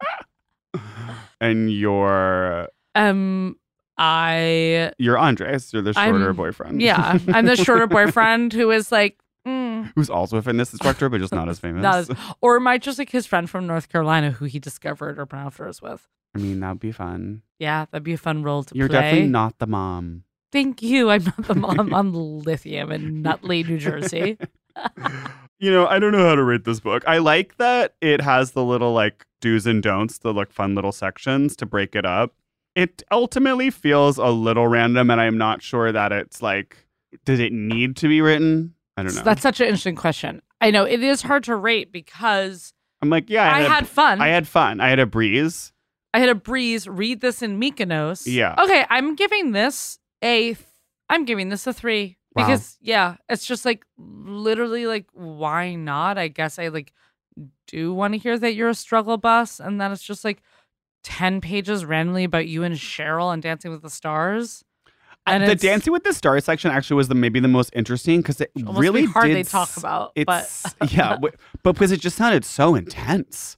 and 1.39 1.71
you're 1.71 2.67
Um, 2.95 3.57
I 3.97 4.91
you're 4.97 5.17
Andres. 5.17 5.71
You're 5.71 5.81
the 5.83 5.93
shorter 5.93 6.25
I'm- 6.25 6.35
boyfriend. 6.35 6.81
yeah, 6.81 7.19
I'm 7.27 7.45
the 7.45 7.55
shorter 7.55 7.87
boyfriend 7.87 8.53
who 8.53 8.71
is 8.71 8.91
like. 8.91 9.17
Mm, 9.47 9.93
Who's 9.95 10.09
also 10.09 10.37
a 10.37 10.41
fitness 10.41 10.73
instructor, 10.73 11.07
but 11.09 11.21
just 11.21 11.33
not 11.33 11.47
as 11.47 11.59
famous. 11.61 11.81
not 11.81 11.95
as, 11.95 12.11
or 12.41 12.57
am 12.57 12.67
I 12.67 12.77
just 12.77 12.99
like 12.99 13.09
his 13.11 13.25
friend 13.25 13.49
from 13.49 13.65
North 13.65 13.87
Carolina 13.89 14.31
who 14.31 14.45
he 14.45 14.59
discovered 14.59 15.17
Urban 15.17 15.39
Outfitters 15.39 15.81
with? 15.81 16.07
I 16.35 16.39
mean, 16.39 16.59
that'd 16.59 16.79
be 16.79 16.91
fun. 16.91 17.41
Yeah, 17.57 17.85
that'd 17.91 18.03
be 18.03 18.13
a 18.13 18.17
fun 18.17 18.43
role 18.43 18.63
to 18.63 18.73
play. 18.73 18.79
You're 18.79 18.89
play. 18.89 18.99
definitely 19.01 19.29
not 19.29 19.57
the 19.59 19.67
mom. 19.67 20.23
Thank 20.51 20.81
you. 20.81 21.09
I'm 21.09 21.23
not 21.23 21.43
the 21.47 21.55
mom. 21.55 21.93
I'm 21.93 22.13
Lithium 22.13 22.91
in 22.91 23.21
Nutley, 23.21 23.63
New 23.63 23.77
Jersey. 23.77 24.37
You 25.59 25.71
know, 25.71 25.87
I 25.87 25.97
don't 25.97 26.11
know 26.11 26.27
how 26.27 26.35
to 26.35 26.43
rate 26.43 26.65
this 26.65 26.79
book. 26.79 27.03
I 27.07 27.17
like 27.17 27.57
that 27.57 27.95
it 27.99 28.21
has 28.21 28.51
the 28.51 28.63
little 28.63 28.93
like 28.93 29.25
do's 29.41 29.65
and 29.65 29.81
don'ts, 29.81 30.19
the 30.19 30.31
like 30.31 30.51
fun 30.51 30.75
little 30.75 30.91
sections 30.91 31.55
to 31.55 31.65
break 31.65 31.95
it 31.95 32.05
up. 32.05 32.35
It 32.75 33.01
ultimately 33.11 33.71
feels 33.71 34.19
a 34.19 34.27
little 34.27 34.67
random, 34.67 35.09
and 35.09 35.19
I'm 35.19 35.35
not 35.35 35.63
sure 35.63 35.91
that 35.91 36.11
it's 36.11 36.43
like, 36.43 36.77
did 37.25 37.39
it 37.39 37.51
need 37.53 37.95
to 37.97 38.07
be 38.07 38.21
written? 38.21 38.75
I 38.97 39.03
don't 39.03 39.15
know. 39.15 39.21
That's 39.21 39.41
such 39.41 39.59
an 39.61 39.67
interesting 39.67 39.95
question. 39.95 40.41
I 40.59 40.71
know 40.71 40.83
it 40.85 41.01
is 41.03 41.21
hard 41.21 41.43
to 41.45 41.55
rate 41.55 41.91
because 41.91 42.73
I'm 43.01 43.09
like, 43.09 43.29
yeah, 43.29 43.49
I 43.51 43.59
a- 43.61 43.69
had 43.69 43.87
fun. 43.87 44.19
I 44.19 44.27
had 44.29 44.47
fun. 44.47 44.81
I 44.81 44.89
had 44.89 44.99
a 44.99 45.05
breeze. 45.05 45.71
I 46.13 46.19
had 46.19 46.29
a 46.29 46.35
breeze. 46.35 46.87
Read 46.87 47.21
this 47.21 47.41
in 47.43 47.59
Mykonos. 47.59 48.23
Yeah. 48.25 48.55
Okay, 48.57 48.85
I'm 48.89 49.15
giving 49.15 49.51
this 49.51 49.99
a. 50.23 50.57
I'm 51.09 51.23
giving 51.25 51.49
this 51.49 51.65
a 51.67 51.73
three 51.73 52.17
Wow. 52.35 52.45
because 52.47 52.77
yeah, 52.81 53.15
it's 53.29 53.45
just 53.45 53.65
like 53.65 53.85
literally 53.97 54.87
like 54.87 55.05
why 55.13 55.75
not? 55.75 56.17
I 56.17 56.27
guess 56.27 56.57
I 56.59 56.67
like 56.69 56.91
do 57.67 57.93
want 57.93 58.13
to 58.13 58.17
hear 58.19 58.37
that 58.37 58.55
you're 58.55 58.69
a 58.69 58.73
struggle 58.75 59.17
bus, 59.17 59.59
and 59.59 59.79
then 59.79 59.91
it's 59.91 60.03
just 60.03 60.25
like 60.25 60.41
ten 61.03 61.39
pages 61.39 61.85
randomly 61.85 62.23
about 62.23 62.47
you 62.47 62.63
and 62.63 62.75
Cheryl 62.75 63.31
and 63.31 63.41
Dancing 63.43 63.71
with 63.71 63.83
the 63.83 63.89
Stars. 63.89 64.63
And 65.27 65.47
the 65.47 65.55
Dancing 65.55 65.93
with 65.93 66.03
the 66.03 66.13
Stars 66.13 66.45
section 66.45 66.71
actually 66.71 66.95
was 66.97 67.07
the 67.07 67.15
maybe 67.15 67.39
the 67.39 67.47
most 67.47 67.71
interesting 67.75 68.21
because 68.21 68.41
it 68.41 68.51
really 68.55 69.05
hard 69.05 69.27
did 69.27 69.35
they 69.35 69.43
talk 69.43 69.75
about, 69.77 70.13
but 70.25 70.43
It's 70.43 70.93
yeah, 70.93 71.17
but 71.21 71.35
because 71.63 71.91
it 71.91 71.99
just 71.99 72.15
sounded 72.17 72.45
so 72.45 72.75
intense. 72.75 73.57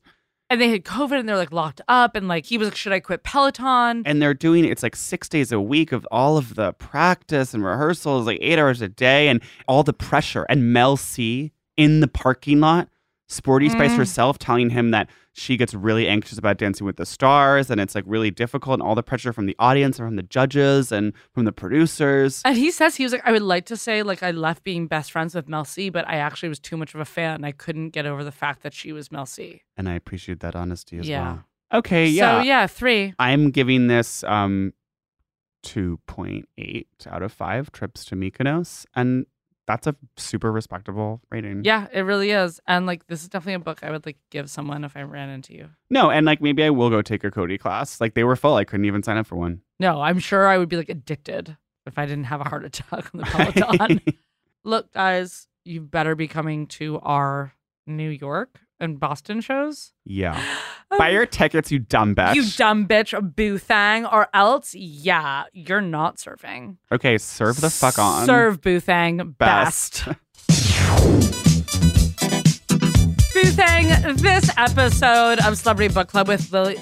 and 0.49 0.59
they 0.59 0.70
had 0.70 0.84
COVID 0.84 1.20
and 1.20 1.30
they're 1.30 1.38
like 1.38 1.51
locked 1.51 1.82
up 1.88 2.15
and 2.15 2.28
like 2.28 2.45
he 2.45 2.57
was 2.57 2.70
like, 2.70 2.76
should 2.76 2.91
I 2.91 2.99
quit 2.99 3.24
Peloton? 3.24 4.01
and 4.05 4.22
they're 4.22 4.34
doing 4.34 4.65
it's 4.65 4.82
like 4.84 4.95
six 4.95 5.30
days 5.30 5.51
a 5.51 5.61
week 5.61 5.91
of 5.91 6.07
all 6.11 6.38
of 6.38 6.55
the 6.55 6.74
practice 6.74 7.53
and 7.53 7.63
rehearsals, 7.63 8.26
like 8.26 8.39
eight 8.41 8.57
hours 8.57 8.82
a 8.82 8.89
day, 8.89 9.28
and 9.28 9.41
all 9.67 9.84
the 9.84 9.93
pressure. 9.93 10.45
And 10.49 10.74
Mel 10.74 10.97
C 10.97 11.51
in 11.78 11.99
the 11.99 12.07
parking 12.07 12.59
lot, 12.59 12.89
Sporty 13.32 13.69
Spice 13.69 13.91
Mm. 13.93 13.97
herself 13.97 14.39
telling 14.39 14.71
him 14.71 14.89
that 14.91 15.07
she 15.34 15.55
gets 15.55 15.73
really 15.75 16.07
anxious 16.07 16.38
about 16.39 16.57
Dancing 16.57 16.86
with 16.86 16.97
the 16.97 17.05
Stars, 17.05 17.69
and 17.69 17.80
it's 17.80 17.93
like 17.93 18.03
really 18.07 18.32
difficult, 18.32 18.80
and 18.80 18.82
all 18.82 18.95
the 18.95 19.03
pressure 19.03 19.32
from 19.32 19.45
the 19.45 19.55
audience 19.59 19.99
and 19.99 20.07
from 20.07 20.15
the 20.15 20.23
judges 20.23 20.91
and 20.91 21.13
from 21.34 21.45
the 21.45 21.51
producers. 21.51 22.41
And 22.43 22.57
he 22.57 22.71
says 22.71 22.95
he 22.95 23.03
was 23.03 23.13
like, 23.13 23.21
I 23.25 23.32
would 23.32 23.43
like 23.43 23.65
to 23.67 23.77
say 23.77 24.01
like 24.03 24.23
I 24.23 24.32
left 24.32 24.63
being 24.63 24.88
best 24.88 25.11
friends 25.11 25.36
with 25.36 25.47
Mel 25.47 25.63
C, 25.63 25.89
but 25.89 26.07
I 26.07 26.15
actually 26.15 26.49
was 26.49 26.59
too 26.59 26.75
much 26.75 26.95
of 26.95 26.99
a 26.99 27.05
fan. 27.05 27.45
I 27.45 27.51
couldn't 27.51 27.91
get 27.91 28.05
over 28.07 28.23
the 28.23 28.32
fact 28.32 28.63
that 28.63 28.73
she 28.73 28.91
was 28.91 29.11
Mel 29.11 29.27
C. 29.27 29.61
And 29.77 29.88
I 29.88 29.93
appreciate 29.93 30.39
that 30.39 30.55
honesty 30.55 30.97
as 30.97 31.07
Yeah. 31.07 31.21
well. 31.23 31.45
Okay, 31.71 32.07
yeah. 32.07 32.39
So 32.39 32.43
yeah, 32.45 32.65
three. 32.67 33.13
I'm 33.19 33.51
giving 33.51 33.88
this 33.88 34.23
um 34.23 34.73
2.8 35.63 36.86
out 37.07 37.21
of 37.21 37.32
5 37.32 37.71
trips 37.71 38.05
to 38.05 38.15
Mykonos 38.15 38.86
and 38.95 39.25
that's 39.70 39.86
a 39.86 39.95
super 40.17 40.51
respectable 40.51 41.22
rating. 41.30 41.63
Yeah, 41.63 41.86
it 41.93 42.01
really 42.01 42.32
is. 42.32 42.59
And 42.65 42.88
like 42.88 43.05
this 43.05 43.22
is 43.22 43.30
definitely 43.30 43.53
a 43.53 43.59
book 43.59 43.84
I 43.84 43.91
would 43.91 44.03
like 44.03 44.17
give 44.32 44.49
someone 44.49 44.84
if 44.84 44.97
I 44.97 45.03
ran 45.03 45.30
into 45.30 45.53
you. 45.53 45.70
No, 45.91 46.09
and 46.09 46.26
like 46.26 46.41
maybe 46.41 46.63
I 46.63 46.72
will 46.72 46.89
go 46.89 47.03
take 47.03 47.24
a 47.24 47.30
Cody 47.30 47.59
class. 47.59 48.01
Like 48.01 48.15
they 48.15 48.24
were 48.24 48.36
full. 48.36 48.55
I 48.55 48.63
couldn't 48.63 48.86
even 48.86 49.03
sign 49.03 49.17
up 49.17 49.28
for 49.28 49.36
one. 49.36 49.61
No, 49.80 50.01
I'm 50.01 50.17
sure 50.17 50.47
I 50.47 50.57
would 50.57 50.70
be 50.70 50.76
like 50.76 50.89
addicted 50.89 51.55
if 51.86 51.99
I 51.99 52.07
didn't 52.07 52.24
have 52.24 52.41
a 52.41 52.49
heart 52.49 52.65
attack 52.65 53.13
on 53.13 53.20
the 53.20 53.26
Peloton. 53.26 54.01
Look, 54.63 54.91
guys, 54.91 55.47
you 55.65 55.82
better 55.82 56.15
be 56.15 56.28
coming 56.28 56.65
to 56.67 56.99
our 57.01 57.53
New 57.86 58.09
York 58.09 58.59
and 58.80 58.99
Boston 58.99 59.39
shows. 59.39 59.93
yeah. 60.03 60.43
Buy 60.98 61.10
your 61.10 61.26
tickets, 61.28 61.72
you 61.72 61.80
dumb 61.80 62.16
bitch. 62.16 62.34
You 62.36 62.44
dumb 62.58 62.88
bitch, 62.88 63.36
boo 63.36 63.58
thang, 63.60 64.06
or 64.06 64.28
else, 64.34 64.74
yeah, 64.74 65.44
you're 65.54 65.82
not 65.82 66.20
serving. 66.20 66.78
okay, 66.92 67.18
serve 67.18 67.62
the 67.62 67.70
fuck 67.70 68.00
on. 68.00 68.26
Serve 68.26 68.60
boo 68.62 68.80
thang 68.80 69.36
best. 69.38 70.06
best. 70.06 70.18
Boo 73.34 73.44
thang, 73.46 74.16
this 74.18 74.50
episode 74.58 75.40
of 75.46 75.58
Celebrity 75.58 75.94
Book 75.94 76.08
Club 76.08 76.28
with 76.28 76.52
Lily, 76.52 76.80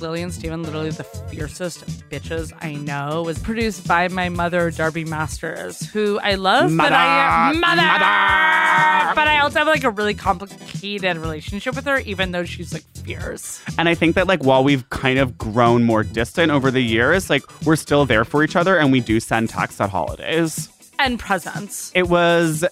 Lily 0.00 0.22
and 0.22 0.32
Steven, 0.32 0.62
literally 0.62 0.90
the 0.90 1.04
fiercest 1.04 1.84
bitches 2.10 2.52
I 2.60 2.74
know, 2.74 3.22
was 3.22 3.38
produced 3.38 3.86
by 3.86 4.08
my 4.08 4.28
mother, 4.28 4.70
Darby 4.70 5.04
Masters, 5.04 5.86
who 5.90 6.18
I 6.20 6.34
love, 6.34 6.74
but 6.76 6.92
I 6.92 7.52
Mother! 7.52 7.58
mother, 7.60 7.82
Mother! 7.82 9.14
but 9.14 9.28
I 9.28 9.40
also 9.42 9.58
have 9.60 9.68
like 9.68 9.84
a 9.84 9.90
really 9.90 10.14
complicated 10.14 11.16
relationship 11.16 11.76
with 11.76 11.84
her, 11.86 11.98
even 12.00 12.32
though 12.32 12.44
she's 12.44 12.72
like 12.72 12.84
fierce. 13.04 13.62
And 13.78 13.88
I 13.88 13.94
think 13.94 14.14
that 14.16 14.26
like 14.26 14.42
while 14.44 14.64
we've 14.64 14.88
kind 14.90 15.18
of 15.18 15.36
grown 15.38 15.84
more 15.84 16.02
distant 16.02 16.50
over 16.50 16.70
the 16.70 16.80
years, 16.82 17.30
like 17.30 17.42
we're 17.64 17.76
still 17.76 18.06
there 18.06 18.24
for 18.24 18.42
each 18.42 18.56
other 18.56 18.78
and 18.78 18.90
we 18.92 19.00
do 19.00 19.20
send 19.20 19.50
texts 19.50 19.80
at 19.80 19.90
holidays. 19.90 20.68
And 20.98 21.18
presents. 21.18 21.90
It 21.94 22.08
was 22.08 22.64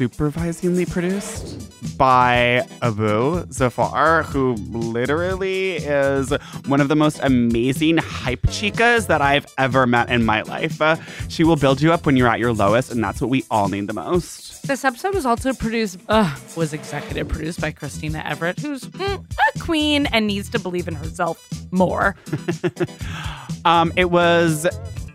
supervisingly 0.00 0.86
produced 0.86 1.98
by 1.98 2.66
Abu 2.80 3.44
Zafar, 3.52 4.22
who 4.22 4.54
literally 4.54 5.76
is 5.76 6.32
one 6.68 6.80
of 6.80 6.88
the 6.88 6.96
most 6.96 7.20
amazing 7.22 7.98
hype 7.98 8.40
chicas 8.44 9.08
that 9.08 9.20
I've 9.20 9.44
ever 9.58 9.86
met 9.86 10.08
in 10.08 10.24
my 10.24 10.40
life. 10.40 10.80
Uh, 10.80 10.96
she 11.28 11.44
will 11.44 11.56
build 11.56 11.82
you 11.82 11.92
up 11.92 12.06
when 12.06 12.16
you're 12.16 12.28
at 12.28 12.40
your 12.40 12.54
lowest, 12.54 12.90
and 12.90 13.04
that's 13.04 13.20
what 13.20 13.28
we 13.28 13.44
all 13.50 13.68
need 13.68 13.88
the 13.88 13.92
most. 13.92 14.66
This 14.66 14.86
episode 14.86 15.14
was 15.14 15.26
also 15.26 15.52
produced, 15.52 15.98
uh, 16.08 16.34
was 16.56 16.72
executive 16.72 17.28
produced 17.28 17.60
by 17.60 17.70
Christina 17.70 18.22
Everett, 18.24 18.58
who's 18.58 18.84
mm, 18.84 19.22
a 19.54 19.58
queen 19.58 20.06
and 20.06 20.26
needs 20.26 20.48
to 20.48 20.58
believe 20.58 20.88
in 20.88 20.94
herself 20.94 21.46
more. 21.70 22.16
Um, 23.64 23.92
it 23.96 24.10
was 24.10 24.66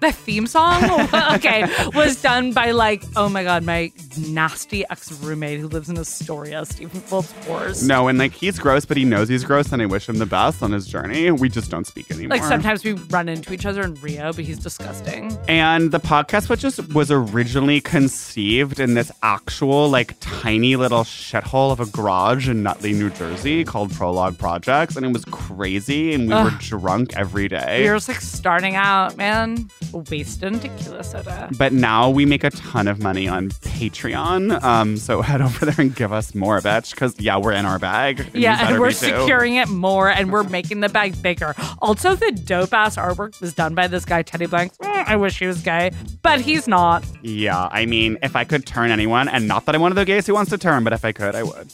The 0.06 0.12
theme 0.12 0.46
song, 0.46 0.84
okay, 1.34 1.66
was 1.96 2.22
done 2.22 2.52
by 2.52 2.70
like, 2.70 3.04
oh 3.16 3.28
my 3.28 3.44
god, 3.44 3.64
my 3.64 3.92
nasty 4.20 4.86
ex 4.92 5.12
roommate 5.14 5.60
who 5.60 5.68
lives 5.68 5.90
in 5.90 5.98
Astoria, 5.98 6.64
Stephen 6.66 7.02
Phillips 7.02 7.34
Wars. 7.48 7.88
no, 7.88 8.08
and 8.08 8.20
like 8.20 8.32
he's 8.32 8.60
gross, 8.60 8.86
but 8.86 8.98
he 8.98 9.04
knows 9.06 9.30
he's 9.30 9.44
gross, 9.44 9.72
and 9.72 9.82
I 9.82 9.88
wish 9.88 10.08
him 10.08 10.20
the 10.20 10.28
best 10.28 10.62
on 10.62 10.72
his 10.72 10.86
journey. 10.86 11.32
We 11.32 11.50
just 11.50 11.72
don't 11.72 11.88
speak 11.88 12.12
anymore. 12.12 12.38
Like 12.38 12.44
sometimes 12.44 12.84
we 12.84 12.94
run 12.94 13.28
into 13.28 13.52
each 13.52 13.66
other 13.66 13.82
in 13.82 13.96
Rio, 13.96 14.32
but 14.32 14.46
he's 14.46 14.60
disgusting. 14.60 15.36
And 15.48 15.92
the 15.92 16.00
podcast 16.00 16.50
which 16.50 16.60
just 16.60 16.94
was 16.94 17.10
originally 17.10 17.82
conceived 17.82 18.80
in 18.80 18.94
this 18.94 19.12
actual 19.24 19.90
like 19.90 20.16
tiny 20.20 20.76
little 20.76 21.04
shithole 21.04 21.72
of 21.72 21.80
a 21.80 21.88
garage 21.88 22.48
in 22.48 22.62
Nutley, 22.62 22.94
New 22.94 23.10
Jersey 23.10 23.64
called 23.64 23.92
Prologue 23.92 24.38
Projects, 24.38 24.98
and 24.98 25.04
it 25.04 25.12
was 25.12 25.26
crazy, 25.26 26.14
and 26.14 26.28
we 26.30 26.36
were 26.36 26.52
drunk 26.60 27.18
every 27.18 27.48
day. 27.48 27.82
We 27.82 27.90
were 27.90 27.96
just 27.96 28.08
like 28.08 28.22
starting 28.22 28.76
out, 28.76 29.18
man, 29.18 29.68
wasting 30.10 30.60
tequila 30.60 31.04
soda. 31.04 31.50
but 31.58 31.74
now 31.74 32.10
we 32.10 32.26
make 32.26 32.44
a 32.44 32.50
ton 32.52 32.88
of 32.88 33.00
money 33.00 33.28
on 33.28 33.50
Patreon. 33.50 34.62
Um, 34.64 34.98
so 34.98 35.22
head 35.24 35.42
over 35.42 35.66
there 35.66 35.76
and 35.78 35.96
give 35.96 36.12
us 36.14 36.36
more, 36.36 36.60
bitch, 36.62 36.92
because 36.92 37.20
yeah, 37.20 37.38
we're 37.38 37.54
in 37.54 37.66
our 37.66 37.80
bag. 37.80 38.20
and 38.20 38.36
Yeah, 38.36 38.70
and 38.70 38.80
we're 38.80 38.92
securing 38.92 39.56
it 39.56 39.70
more 39.70 40.10
and 40.10 40.32
we're 40.32 40.44
making 40.44 40.80
the 40.82 40.90
bag 40.90 41.22
bigger. 41.22 41.54
Also, 41.80 42.16
the 42.16 42.32
dope 42.32 42.74
ass 42.74 42.96
artwork 42.98 43.40
was 43.42 43.54
done 43.54 43.76
by 43.76 43.88
this 43.88 44.06
guy, 44.06 44.22
Teddy 44.22 44.46
Blanks. 44.46 44.78
Mm, 44.78 45.06
I 45.08 45.16
wish 45.16 45.40
he 45.40 45.48
was 45.48 45.62
gay, 45.62 45.92
but 46.22 46.42
he's 46.42 46.68
not. 46.68 47.04
Yeah, 47.22 47.70
I 47.72 47.86
mean, 47.86 48.18
if 48.24 48.36
I 48.36 48.44
could 48.44 48.66
turn 48.66 48.92
anyone, 48.92 49.28
and 49.28 49.48
not 49.48 49.66
that 49.66 49.76
I'm 49.76 49.82
one 49.82 49.92
of 49.92 49.96
the 49.96 50.06
gays 50.06 50.28
who 50.28 50.34
wants 50.34 50.52
to 50.52 50.58
turn, 50.58 50.84
but 50.84 50.94
if 50.94 51.04
I 51.06 51.12
could, 51.12 51.36
I 51.36 51.44
would. 51.44 51.72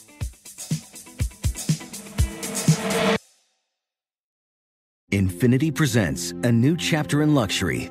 Infiniti 5.10 5.74
presents 5.74 6.30
a 6.42 6.50
new 6.50 6.76
chapter 6.76 7.22
in 7.22 7.34
luxury, 7.34 7.90